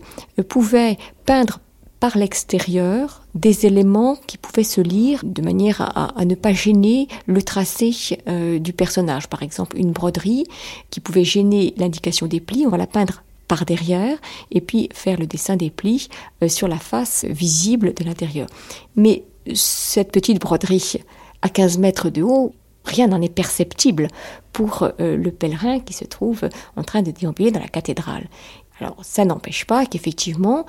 pouvait 0.49 0.99
peindre 1.25 1.61
par 2.01 2.19
l'extérieur 2.19 3.23
des 3.35 3.65
éléments 3.65 4.19
qui 4.27 4.37
pouvaient 4.37 4.63
se 4.63 4.83
lire 4.83 5.21
de 5.25 5.41
manière 5.41 5.81
à, 5.81 6.25
ne 6.27 6.35
pas 6.35 6.53
gêner 6.53 7.09
le 7.25 7.41
tracé 7.41 7.95
euh, 8.29 8.59
du 8.59 8.75
personnage. 8.75 9.29
Par 9.29 9.43
exemple, 9.43 9.79
une 9.79 9.93
broderie 9.93 10.45
qui 10.91 11.01
pouvait 11.01 11.25
gêner 11.25 11.73
l'indication 11.79 12.27
des 12.27 12.41
plis, 12.41 12.67
on 12.67 12.71
va 12.71 12.77
la 12.77 12.87
peindre 12.87 13.23
par 13.49 13.65
derrière 13.65 14.19
et 14.51 14.61
puis 14.61 14.91
faire 14.93 15.19
le 15.19 15.27
dessin 15.27 15.57
des 15.57 15.71
plis 15.71 16.11
euh, 16.43 16.49
sur 16.49 16.69
la 16.69 16.79
face 16.79 17.25
visible 17.25 17.95
de 17.95 18.05
l'intérieur. 18.05 18.49
Mais 18.97 19.25
cette 19.55 20.13
petite 20.13 20.41
broderie 20.41 21.01
à 21.43 21.49
15 21.49 21.79
mètres 21.79 22.11
de 22.11 22.23
haut, 22.23 22.53
rien 22.87 23.09
n'en 23.09 23.21
est 23.21 23.33
perceptible 23.33 24.09
pour 24.53 24.89
euh, 25.01 25.17
le 25.17 25.31
pèlerin 25.31 25.81
qui 25.81 25.93
se 25.93 26.05
trouve 26.05 26.49
en 26.77 26.83
train 26.83 27.03
de 27.03 27.11
déambuler 27.11 27.51
dans 27.51 27.61
la 27.61 27.69
cathédrale. 27.69 28.27
Alors 28.81 28.97
ça 29.03 29.25
n'empêche 29.25 29.65
pas 29.65 29.87
qu'effectivement 29.87 30.67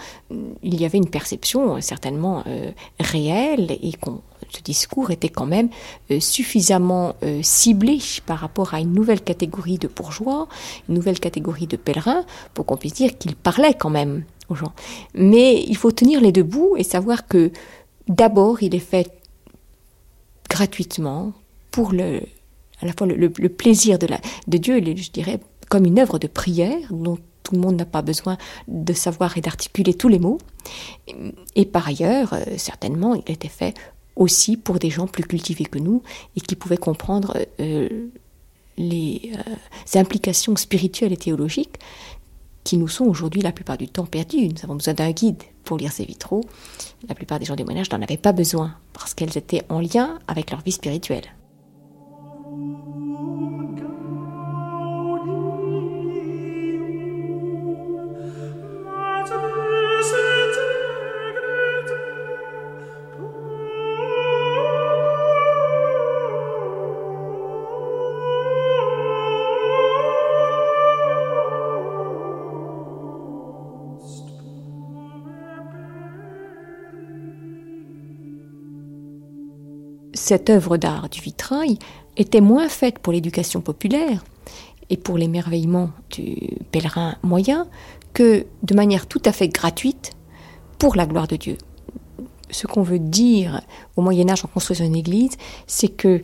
il 0.63 0.79
y 0.79 0.85
avait 0.85 0.97
une 0.97 1.09
perception 1.09 1.75
euh, 1.75 1.81
certainement 1.81 2.43
euh, 2.47 2.71
réelle 2.99 3.71
et 3.71 3.91
que 3.91 4.11
ce 4.49 4.61
discours 4.61 5.11
était 5.11 5.27
quand 5.27 5.45
même 5.45 5.67
suffisamment 6.21 7.15
ciblé 7.41 7.99
par 8.25 8.39
rapport 8.39 8.73
à 8.73 8.79
une 8.79 8.93
nouvelle 8.93 9.19
catégorie 9.19 9.77
de 9.77 9.89
bourgeois, 9.89 10.47
une 10.87 10.95
nouvelle 10.95 11.19
catégorie 11.19 11.67
de 11.67 11.75
pèlerins 11.75 12.23
pour 12.53 12.65
qu'on 12.65 12.77
puisse 12.77 12.93
dire 12.93 13.17
qu'il 13.17 13.35
parlait 13.35 13.73
quand 13.73 13.89
même 13.89 14.23
aux 14.47 14.55
gens. 14.55 14.71
Mais 15.15 15.61
il 15.67 15.75
faut 15.75 15.91
tenir 15.91 16.21
les 16.21 16.31
deux 16.31 16.43
bouts 16.43 16.75
et 16.77 16.83
savoir 16.83 17.27
que 17.27 17.51
d'abord 18.07 18.63
il 18.63 18.75
est 18.75 18.79
fait 18.79 19.11
gratuitement 20.49 21.33
pour 21.71 21.91
le, 21.91 22.21
à 22.81 22.85
la 22.85 22.93
fois 22.93 23.07
le, 23.07 23.29
plaisir 23.49 23.99
de, 23.99 24.07
Dieu, 24.57 24.81
je 24.95 25.11
dirais, 25.11 25.39
comme 25.69 25.85
une 25.85 25.99
œuvre 25.99 26.19
de 26.19 26.27
prière 26.27 26.91
dont 26.91 27.17
tout 27.43 27.55
le 27.55 27.61
monde 27.61 27.75
n'a 27.75 27.85
pas 27.85 28.01
besoin 28.01 28.37
de 28.67 28.93
savoir 28.93 29.37
et 29.37 29.41
d'articuler 29.41 29.93
tous 29.93 30.09
les 30.09 30.19
mots. 30.19 30.37
Et 31.55 31.65
par 31.65 31.87
ailleurs, 31.87 32.33
euh, 32.33 32.43
certainement, 32.57 33.15
il 33.15 33.31
était 33.31 33.47
fait 33.47 33.73
aussi 34.15 34.57
pour 34.57 34.79
des 34.79 34.89
gens 34.89 35.07
plus 35.07 35.23
cultivés 35.23 35.65
que 35.65 35.79
nous 35.79 36.01
et 36.35 36.41
qui 36.41 36.55
pouvaient 36.55 36.77
comprendre 36.77 37.37
euh, 37.59 38.07
les 38.77 39.31
euh, 39.35 39.99
implications 39.99 40.55
spirituelles 40.55 41.13
et 41.13 41.17
théologiques 41.17 41.77
qui 42.63 42.77
nous 42.77 42.89
sont 42.89 43.05
aujourd'hui 43.05 43.41
la 43.41 43.53
plupart 43.53 43.77
du 43.77 43.87
temps 43.87 44.05
perdus. 44.05 44.49
Nous 44.49 44.63
avons 44.63 44.75
besoin 44.75 44.93
d'un 44.93 45.11
guide 45.11 45.41
pour 45.63 45.77
lire 45.77 45.91
ces 45.91 46.03
vitraux. 46.03 46.43
La 47.07 47.13
plupart 47.13 47.39
des 47.39 47.45
gens 47.45 47.55
du 47.55 47.63
Moyen 47.63 47.81
Âge 47.81 47.91
n'en 47.91 48.01
avaient 48.01 48.17
pas 48.17 48.31
besoin 48.31 48.75
parce 48.93 49.13
qu'elles 49.13 49.37
étaient 49.37 49.63
en 49.69 49.79
lien 49.79 50.17
avec 50.27 50.49
leur 50.51 50.61
vie 50.61 50.71
spirituelle. 50.71 51.25
Cette 80.27 80.49
œuvre 80.49 80.75
d'art 80.75 81.07
du 81.07 81.21
vitrail 81.21 81.79
était 82.17 82.41
moins 82.41 82.67
faite 82.67 82.99
pour 82.99 83.13
l'éducation 83.13 83.61
populaire 83.61 84.25
et 84.89 84.97
pour 84.97 85.17
l'émerveillement 85.17 85.91
du 86.09 86.35
pèlerin 86.71 87.15
moyen 87.23 87.67
que 88.11 88.45
de 88.61 88.75
manière 88.75 89.07
tout 89.07 89.21
à 89.23 89.31
fait 89.31 89.47
gratuite 89.47 90.11
pour 90.79 90.97
la 90.97 91.05
gloire 91.05 91.27
de 91.27 91.37
Dieu. 91.37 91.57
Ce 92.49 92.67
qu'on 92.67 92.81
veut 92.81 92.99
dire 92.99 93.61
au 93.95 94.01
Moyen 94.01 94.29
Âge 94.29 94.43
en 94.43 94.49
construisant 94.49 94.83
une 94.83 94.97
église, 94.97 95.37
c'est 95.65 95.87
que 95.87 96.21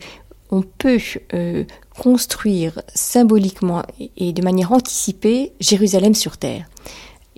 on 0.50 0.60
peut 0.60 0.98
euh, 1.32 1.64
construire 1.98 2.82
symboliquement 2.94 3.84
et 4.18 4.34
de 4.34 4.42
manière 4.42 4.72
anticipée 4.72 5.52
Jérusalem 5.60 6.12
sur 6.12 6.36
terre. 6.36 6.66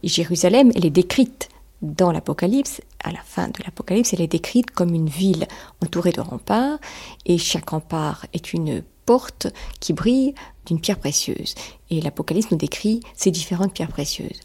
Jérusalem, 0.02 0.72
elle 0.74 0.84
est 0.84 0.90
décrite 0.90 1.48
dans 1.82 2.10
l'Apocalypse, 2.10 2.80
à 3.05 3.12
la 3.12 3.20
fin 3.20 3.48
de 3.48 3.62
l'Apocalypse, 3.64 4.12
elle 4.12 4.20
est 4.20 4.27
décrite 4.27 4.70
comme 4.70 4.94
une 4.94 5.09
ville 5.09 5.47
entourée 5.82 6.12
de 6.12 6.20
remparts, 6.20 6.78
et 7.24 7.39
chaque 7.39 7.70
rempart 7.70 8.27
est 8.32 8.52
une 8.52 8.82
porte 9.05 9.47
qui 9.81 9.93
brille 9.93 10.35
d'une 10.66 10.81
pierre 10.81 10.98
précieuse. 10.98 11.55
Et 11.90 12.01
l'Apocalypse 12.01 12.51
nous 12.51 12.59
décrit 12.59 13.01
ces 13.14 13.31
différentes 13.31 13.73
pierres 13.73 13.89
précieuses. 13.89 14.40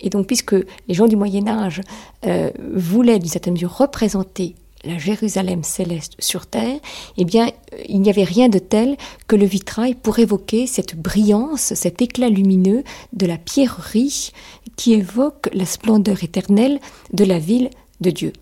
Et 0.00 0.10
donc, 0.10 0.26
puisque 0.26 0.52
les 0.52 0.94
gens 0.94 1.06
du 1.06 1.16
Moyen 1.16 1.48
Âge 1.48 1.80
euh, 2.26 2.50
voulaient 2.74 3.18
d'une 3.18 3.30
certaine 3.30 3.54
mesure 3.54 3.74
représenter 3.74 4.54
la 4.84 4.98
Jérusalem 4.98 5.64
céleste 5.64 6.14
sur 6.18 6.46
terre, 6.46 6.78
eh 7.16 7.24
bien, 7.24 7.50
il 7.88 8.00
n'y 8.00 8.10
avait 8.10 8.24
rien 8.24 8.48
de 8.48 8.58
tel 8.58 8.96
que 9.26 9.34
le 9.34 9.46
vitrail 9.46 9.94
pour 9.94 10.18
évoquer 10.18 10.66
cette 10.66 10.96
brillance, 10.96 11.74
cet 11.74 12.02
éclat 12.02 12.28
lumineux 12.28 12.84
de 13.12 13.26
la 13.26 13.38
pierrerie 13.38 14.32
qui 14.76 14.92
évoque 14.94 15.48
la 15.52 15.66
splendeur 15.66 16.22
éternelle 16.22 16.80
de 17.12 17.24
la 17.24 17.38
ville 17.38 17.70
de 18.00 18.10
Dieu. 18.10 18.32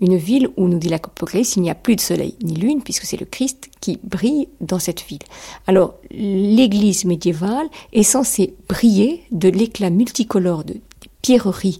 Une 0.00 0.16
ville 0.16 0.48
où, 0.56 0.68
nous 0.68 0.78
dit 0.78 0.88
l'Apocalypse, 0.88 1.56
il 1.56 1.62
n'y 1.62 1.70
a 1.70 1.74
plus 1.74 1.96
de 1.96 2.00
soleil 2.00 2.34
ni 2.42 2.54
lune, 2.54 2.82
puisque 2.82 3.04
c'est 3.04 3.18
le 3.18 3.26
Christ 3.26 3.68
qui 3.80 3.98
brille 4.02 4.48
dans 4.60 4.78
cette 4.78 5.02
ville. 5.02 5.22
Alors, 5.66 5.94
l'église 6.10 7.04
médiévale 7.04 7.68
est 7.92 8.02
censée 8.02 8.54
briller 8.68 9.22
de 9.30 9.48
l'éclat 9.48 9.90
multicolore 9.90 10.64
de 10.64 10.76
pierreries 11.22 11.78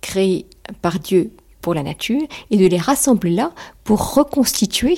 créées 0.00 0.46
par 0.82 0.98
Dieu 0.98 1.30
pour 1.60 1.74
la 1.74 1.82
nature 1.82 2.22
et 2.50 2.56
de 2.56 2.66
les 2.66 2.78
rassembler 2.78 3.32
là 3.32 3.52
pour 3.84 4.14
reconstituer 4.14 4.96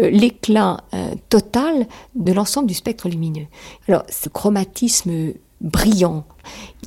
euh, 0.00 0.10
l'éclat 0.10 0.78
euh, 0.92 1.14
total 1.28 1.86
de 2.16 2.32
l'ensemble 2.32 2.66
du 2.66 2.74
spectre 2.74 3.08
lumineux. 3.08 3.46
Alors 3.86 4.02
ce 4.08 4.28
chromatisme 4.28 5.34
brillant, 5.60 6.24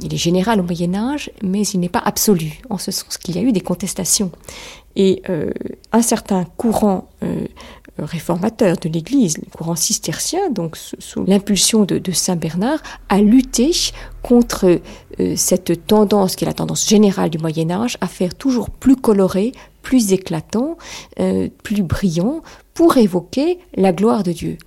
il 0.01 0.13
est 0.13 0.17
général 0.17 0.59
au 0.59 0.63
Moyen 0.63 0.93
Âge, 0.95 1.31
mais 1.43 1.61
il 1.61 1.79
n'est 1.79 1.89
pas 1.89 2.01
absolu, 2.03 2.61
en 2.69 2.77
ce 2.77 2.91
sens 2.91 3.17
qu'il 3.17 3.35
y 3.35 3.39
a 3.39 3.41
eu 3.41 3.51
des 3.51 3.61
contestations. 3.61 4.31
Et 4.95 5.21
euh, 5.29 5.51
un 5.91 6.01
certain 6.01 6.45
courant 6.57 7.07
réformateur 7.97 8.77
de 8.77 8.89
l'Église, 8.89 9.37
le 9.37 9.49
courant 9.55 9.75
cistercien, 9.75 10.49
donc 10.49 10.77
sous 10.77 11.23
l'impulsion 11.25 11.85
de, 11.85 12.11
Saint 12.11 12.35
Bernard, 12.35 12.81
a 13.09 13.21
lutté 13.21 13.71
contre 14.21 14.79
euh, 15.19 15.33
cette 15.35 15.85
tendance 15.85 16.35
qui 16.35 16.45
est 16.45 16.47
la 16.47 16.53
tendance 16.53 16.87
générale 16.87 17.29
du 17.29 17.37
Moyen 17.37 17.69
Âge 17.69 17.97
à 18.01 18.07
faire 18.07 18.33
toujours 18.33 18.69
plus 18.69 18.95
coloré, 18.95 19.51
plus 19.81 20.11
éclatant, 20.11 20.77
euh, 21.19 21.49
plus 21.63 21.83
brillant, 21.83 22.41
pour 22.73 22.97
évoquer 22.97 23.59
la 23.75 23.93
gloire 23.93 24.23
de 24.23 24.31
Dieu. 24.31 24.57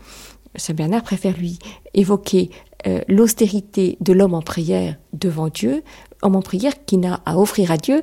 Saint 0.54 0.74
Bernard 0.74 1.02
préfère 1.02 1.36
lui 1.36 1.58
évoquer 1.94 2.50
euh, 2.86 3.00
l'austérité 3.08 3.96
de 4.00 4.12
l'homme 4.12 4.34
en 4.34 4.42
prière 4.42 4.96
devant 5.12 5.48
Dieu, 5.48 5.82
homme 6.22 6.36
en 6.36 6.42
prière 6.42 6.84
qui 6.84 6.98
n'a 6.98 7.20
à 7.26 7.38
offrir 7.38 7.70
à 7.70 7.76
Dieu 7.76 8.02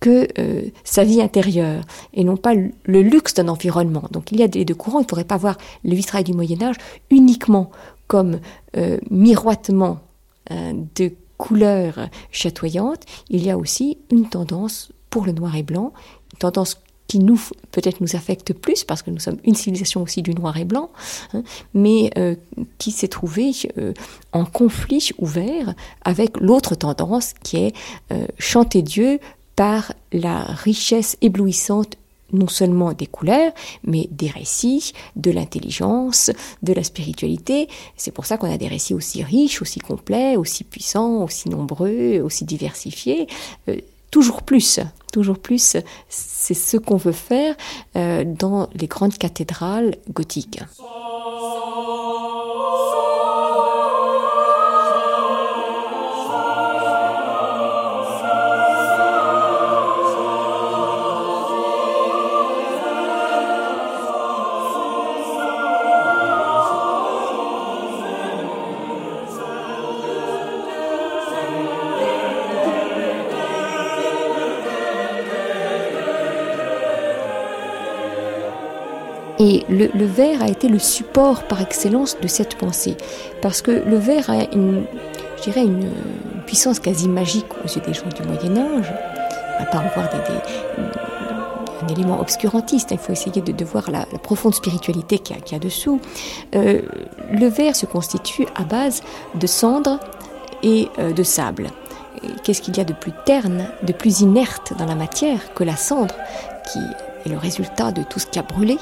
que 0.00 0.26
euh, 0.38 0.62
sa 0.84 1.04
vie 1.04 1.20
intérieure 1.20 1.84
et 2.14 2.24
non 2.24 2.36
pas 2.36 2.54
le 2.54 3.02
luxe 3.02 3.34
d'un 3.34 3.48
environnement. 3.48 4.04
Donc 4.10 4.32
il 4.32 4.40
y 4.40 4.42
a 4.42 4.48
des 4.48 4.64
deux 4.64 4.74
courants. 4.74 5.00
Il 5.00 5.04
ne 5.04 5.08
faudrait 5.08 5.24
pas 5.24 5.36
voir 5.36 5.58
le 5.84 5.94
vitrail 5.94 6.24
du 6.24 6.32
Moyen 6.32 6.62
Âge 6.62 6.76
uniquement 7.10 7.70
comme 8.06 8.40
euh, 8.76 8.98
miroitement 9.10 10.00
de 10.50 11.12
couleurs 11.38 12.08
chatoyantes. 12.30 13.04
Il 13.30 13.44
y 13.44 13.50
a 13.50 13.56
aussi 13.56 13.98
une 14.10 14.28
tendance 14.28 14.90
pour 15.08 15.24
le 15.24 15.32
noir 15.32 15.54
et 15.56 15.62
blanc, 15.62 15.92
une 16.32 16.38
tendance 16.38 16.82
qui 17.12 17.18
nous 17.18 17.38
peut-être 17.72 18.00
nous 18.00 18.16
affecte 18.16 18.54
plus 18.54 18.84
parce 18.84 19.02
que 19.02 19.10
nous 19.10 19.18
sommes 19.18 19.36
une 19.44 19.54
civilisation 19.54 20.00
aussi 20.00 20.22
du 20.22 20.34
noir 20.34 20.56
et 20.56 20.64
blanc, 20.64 20.90
hein, 21.34 21.42
mais 21.74 22.10
qui 22.78 22.90
s'est 22.90 23.08
trouvée 23.08 23.52
en 24.32 24.46
conflit 24.46 25.10
ouvert 25.18 25.74
avec 26.02 26.40
l'autre 26.40 26.74
tendance 26.74 27.34
qui 27.42 27.58
est 27.58 27.74
chanter 28.38 28.80
Dieu 28.80 29.20
par 29.56 29.92
la 30.12 30.40
richesse 30.40 31.18
éblouissante 31.20 31.98
non 32.32 32.48
seulement 32.48 32.92
des 32.92 33.06
couleurs, 33.06 33.52
mais 33.84 34.08
des 34.10 34.28
récits, 34.28 34.92
de 35.16 35.30
l'intelligence, 35.30 36.30
de 36.62 36.72
la 36.72 36.82
spiritualité. 36.82 37.68
C'est 37.96 38.10
pour 38.10 38.24
ça 38.24 38.38
qu'on 38.38 38.50
a 38.50 38.56
des 38.56 38.68
récits 38.68 38.94
aussi 38.94 39.22
riches, 39.22 39.60
aussi 39.60 39.80
complets, 39.80 40.36
aussi 40.36 40.64
puissants, 40.64 41.24
aussi 41.24 41.50
nombreux, 41.50 42.20
aussi 42.20 42.44
diversifiés. 42.44 43.26
Euh, 43.68 43.76
toujours 44.10 44.42
plus, 44.42 44.80
toujours 45.12 45.38
plus, 45.38 45.76
c'est 46.08 46.54
ce 46.54 46.76
qu'on 46.76 46.96
veut 46.96 47.12
faire 47.12 47.54
euh, 47.94 48.24
dans 48.24 48.68
les 48.74 48.88
grandes 48.88 49.16
cathédrales 49.16 49.94
gothiques. 50.12 50.60
Et 79.44 79.64
le, 79.68 80.04
verre 80.04 80.40
a 80.40 80.46
été 80.46 80.68
le 80.68 80.78
support 80.78 81.42
par 81.48 81.60
excellence 81.60 82.16
de 82.20 82.28
cette 82.28 82.54
pensée. 82.54 82.96
Parce 83.40 83.60
que 83.60 83.72
le 83.72 83.96
verre 83.96 84.30
a 84.30 84.44
une, 84.54 84.84
je 85.38 85.42
dirais, 85.42 85.64
une, 85.64 85.90
puissance 86.46 86.78
quasi 86.78 87.08
magique 87.08 87.46
aux 87.64 87.66
yeux 87.66 87.80
des 87.84 87.92
gens 87.92 88.06
du 88.14 88.22
Moyen-Âge. 88.22 88.92
À 89.58 89.64
part 89.64 89.82
voir 89.94 90.08
des, 90.10 90.82
un 91.82 91.88
élément 91.88 92.20
obscurantiste, 92.20 92.92
il 92.92 92.98
faut 92.98 93.12
essayer 93.12 93.42
de, 93.42 93.64
voir 93.64 93.90
la, 93.90 94.06
profonde 94.22 94.54
spiritualité 94.54 95.18
qu'il 95.18 95.36
y, 95.36 95.40
qu 95.40 95.54
y, 95.54 95.56
a 95.56 95.58
dessous. 95.58 96.00
Euh, 96.54 96.82
le 97.32 97.46
verre 97.46 97.74
se 97.74 97.86
constitue 97.86 98.46
à 98.54 98.62
base 98.62 99.02
de 99.34 99.46
cendres 99.48 99.98
et 100.62 100.88
euh, 101.00 101.12
de 101.12 101.22
sable. 101.24 101.70
Qu'est-ce 102.44 102.62
qu'il 102.62 102.76
y 102.76 102.80
a 102.80 102.84
de 102.84 102.92
plus 102.92 103.12
terne, 103.26 103.66
de 103.82 103.92
plus 103.92 104.20
inerte 104.20 104.74
dans 104.78 104.86
la 104.86 104.94
matière 104.94 105.52
que 105.54 105.64
la 105.64 105.74
cendre 105.74 106.14
qui 106.72 106.78
est 107.24 107.28
le 107.28 107.38
résultat 107.38 107.92
de 107.92 108.02
tout 108.02 108.18
ce 108.18 108.26
qui 108.26 108.38
a 108.38 108.42
brûlé 108.42 108.78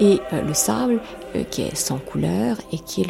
et 0.00 0.20
euh, 0.32 0.42
le 0.42 0.54
sable 0.54 1.00
euh, 1.34 1.44
qui 1.44 1.62
est 1.62 1.74
sans 1.74 1.98
couleur 1.98 2.56
et 2.72 2.78
qui 2.78 3.02
est 3.02 3.06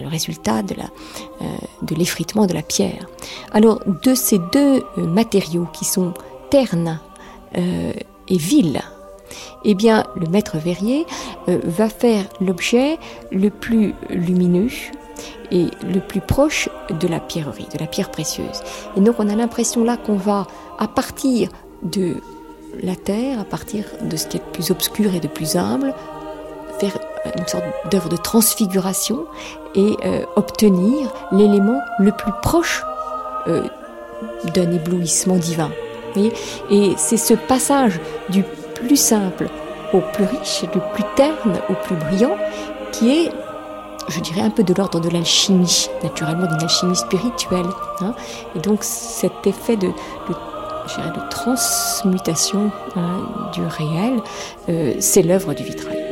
le, 0.00 0.08
résultat 0.08 0.62
de 0.62 0.74
euh, 0.74 1.44
de 1.82 1.94
l'effritement 1.94 2.46
de 2.46 2.54
la 2.54 2.62
pierre. 2.62 3.06
Alors 3.52 3.80
de 3.86 4.14
ces 4.14 4.38
deux 4.52 4.82
matériaux 4.96 5.66
qui 5.72 5.84
sont 5.84 6.14
ternes 6.50 7.00
et 7.56 8.36
vils, 8.36 8.80
eh 9.64 9.74
bien 9.74 10.04
le 10.16 10.26
maître 10.26 10.58
verrier 10.58 11.06
va 11.46 11.88
faire 11.88 12.24
l'objet 12.40 12.98
le 13.30 13.50
plus 13.50 13.94
lumineux 14.10 14.70
et 15.50 15.66
le 15.84 16.00
plus 16.00 16.20
proche 16.20 16.68
de 17.00 17.06
la 17.06 17.20
pierrerie, 17.20 17.68
de 17.72 17.78
la 17.78 17.86
pierre 17.86 18.10
précieuse. 18.10 18.62
Et 18.96 19.00
donc 19.00 19.16
on 19.18 19.28
a 19.28 19.36
l'impression 19.36 19.84
là 19.84 19.96
qu'on 19.96 20.16
va 20.16 20.46
à 20.78 20.88
partir 20.88 21.48
de 21.82 22.16
la 22.82 22.96
terre, 22.96 23.40
à 23.40 23.44
partir 23.44 23.84
de 24.02 24.16
ce 24.16 24.26
qui 24.26 24.36
est 24.36 24.40
de 24.40 24.50
plus 24.52 24.70
obscur 24.70 25.14
et 25.14 25.20
de 25.20 25.28
plus 25.28 25.56
humble, 25.56 25.94
faire 26.78 26.98
une 27.38 27.46
sorte 27.46 27.64
d'œuvre 27.90 28.08
de 28.08 28.16
transfiguration 28.16 29.26
et 29.74 29.96
euh, 30.04 30.24
obtenir 30.36 31.12
l'élément 31.32 31.80
le 31.98 32.12
plus 32.12 32.32
proche 32.42 32.84
euh, 33.46 33.62
d'un 34.54 34.70
éblouissement 34.72 35.36
divin. 35.36 35.70
Voyez? 36.12 36.32
Et 36.70 36.94
c'est 36.96 37.16
ce 37.16 37.34
passage 37.34 38.00
du 38.28 38.44
plus 38.74 38.96
simple 38.96 39.48
au 39.92 40.00
plus 40.12 40.24
riche, 40.24 40.62
du 40.62 40.78
plus 40.94 41.04
terne 41.16 41.60
au 41.68 41.74
plus 41.84 41.96
brillant, 41.96 42.36
qui 42.92 43.10
est 43.10 43.30
je 44.08 44.20
dirais 44.20 44.42
un 44.42 44.50
peu 44.50 44.62
de 44.62 44.74
l'ordre 44.74 45.00
de 45.00 45.08
l'alchimie, 45.08 45.88
naturellement 46.02 46.46
d'une 46.46 46.62
alchimie 46.62 46.96
spirituelle. 46.96 47.66
Hein. 48.00 48.14
Et 48.54 48.58
donc 48.58 48.80
cet 48.82 49.46
effet 49.46 49.76
de, 49.76 49.86
de 49.86 50.34
de 50.84 51.28
transmutation 51.30 52.70
hein, 52.96 53.50
du 53.52 53.62
réel, 53.62 54.20
euh, 54.68 54.94
c'est 55.00 55.22
l'œuvre 55.22 55.54
du 55.54 55.62
vitrail. 55.64 56.03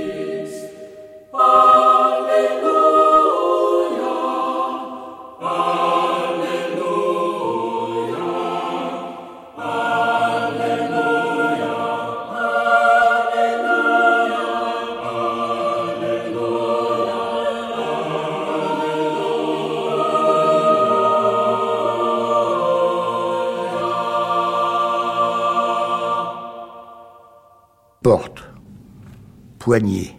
Poignée, 29.62 30.18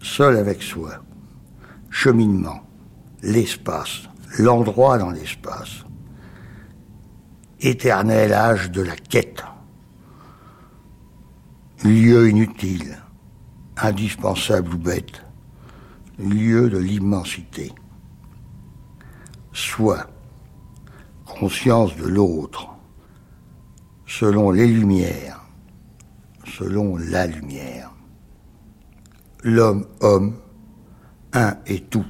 seul 0.00 0.36
avec 0.36 0.62
soi, 0.62 1.02
cheminement, 1.90 2.60
l'espace, 3.24 4.02
l'endroit 4.38 4.98
dans 4.98 5.10
l'espace, 5.10 5.84
éternel 7.58 8.32
âge 8.34 8.70
de 8.70 8.82
la 8.82 8.94
quête, 8.94 9.42
lieu 11.82 12.30
inutile, 12.30 12.98
indispensable 13.76 14.74
ou 14.74 14.78
bête, 14.78 15.24
lieu 16.20 16.70
de 16.70 16.78
l'immensité, 16.78 17.72
soi, 19.52 20.06
conscience 21.26 21.96
de 21.96 22.06
l'autre, 22.06 22.68
selon 24.06 24.52
les 24.52 24.68
lumières, 24.68 25.41
selon 26.46 26.96
la 26.96 27.26
lumière. 27.26 27.92
L'homme, 29.42 29.86
homme, 30.00 30.36
un 31.32 31.56
et 31.66 31.80
tout, 31.80 32.06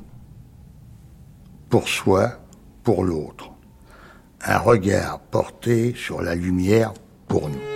pour 1.69 1.89
soi, 1.89 2.41
pour 2.83 3.05
l'autre. 3.05 3.51
Un 4.45 4.59
regard 4.59 5.21
porté 5.21 5.95
sur 5.95 6.21
la 6.21 6.35
lumière 6.35 6.93
pour 7.29 7.49
nous. 7.49 7.72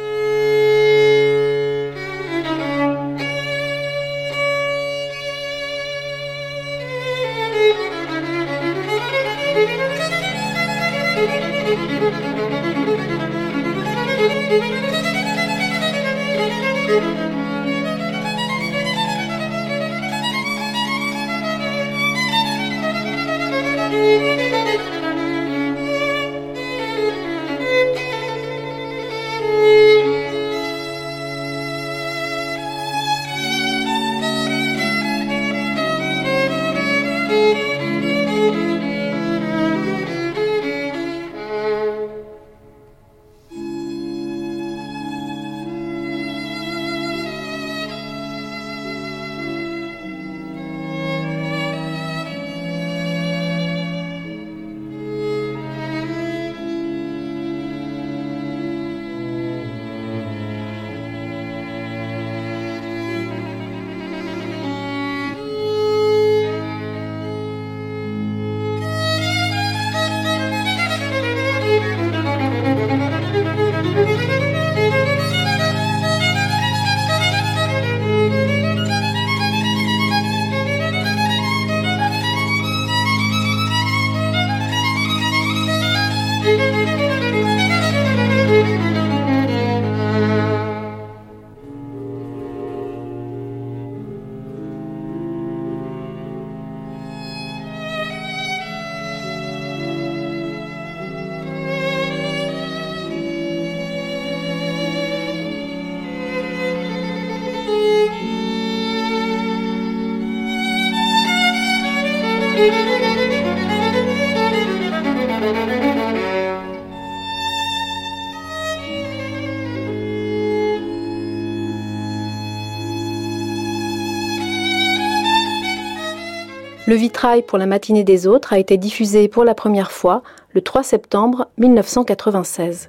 Pour 127.49 127.59
la 127.59 127.67
matinée 127.67 128.05
des 128.05 128.29
autres 128.29 128.53
a 128.53 128.59
été 128.59 128.77
diffusé 128.77 129.27
pour 129.27 129.43
la 129.43 129.57
première 129.57 129.91
fois 129.91 130.23
le 130.51 130.61
3 130.61 130.85
septembre 130.85 131.49
1996. 131.59 132.89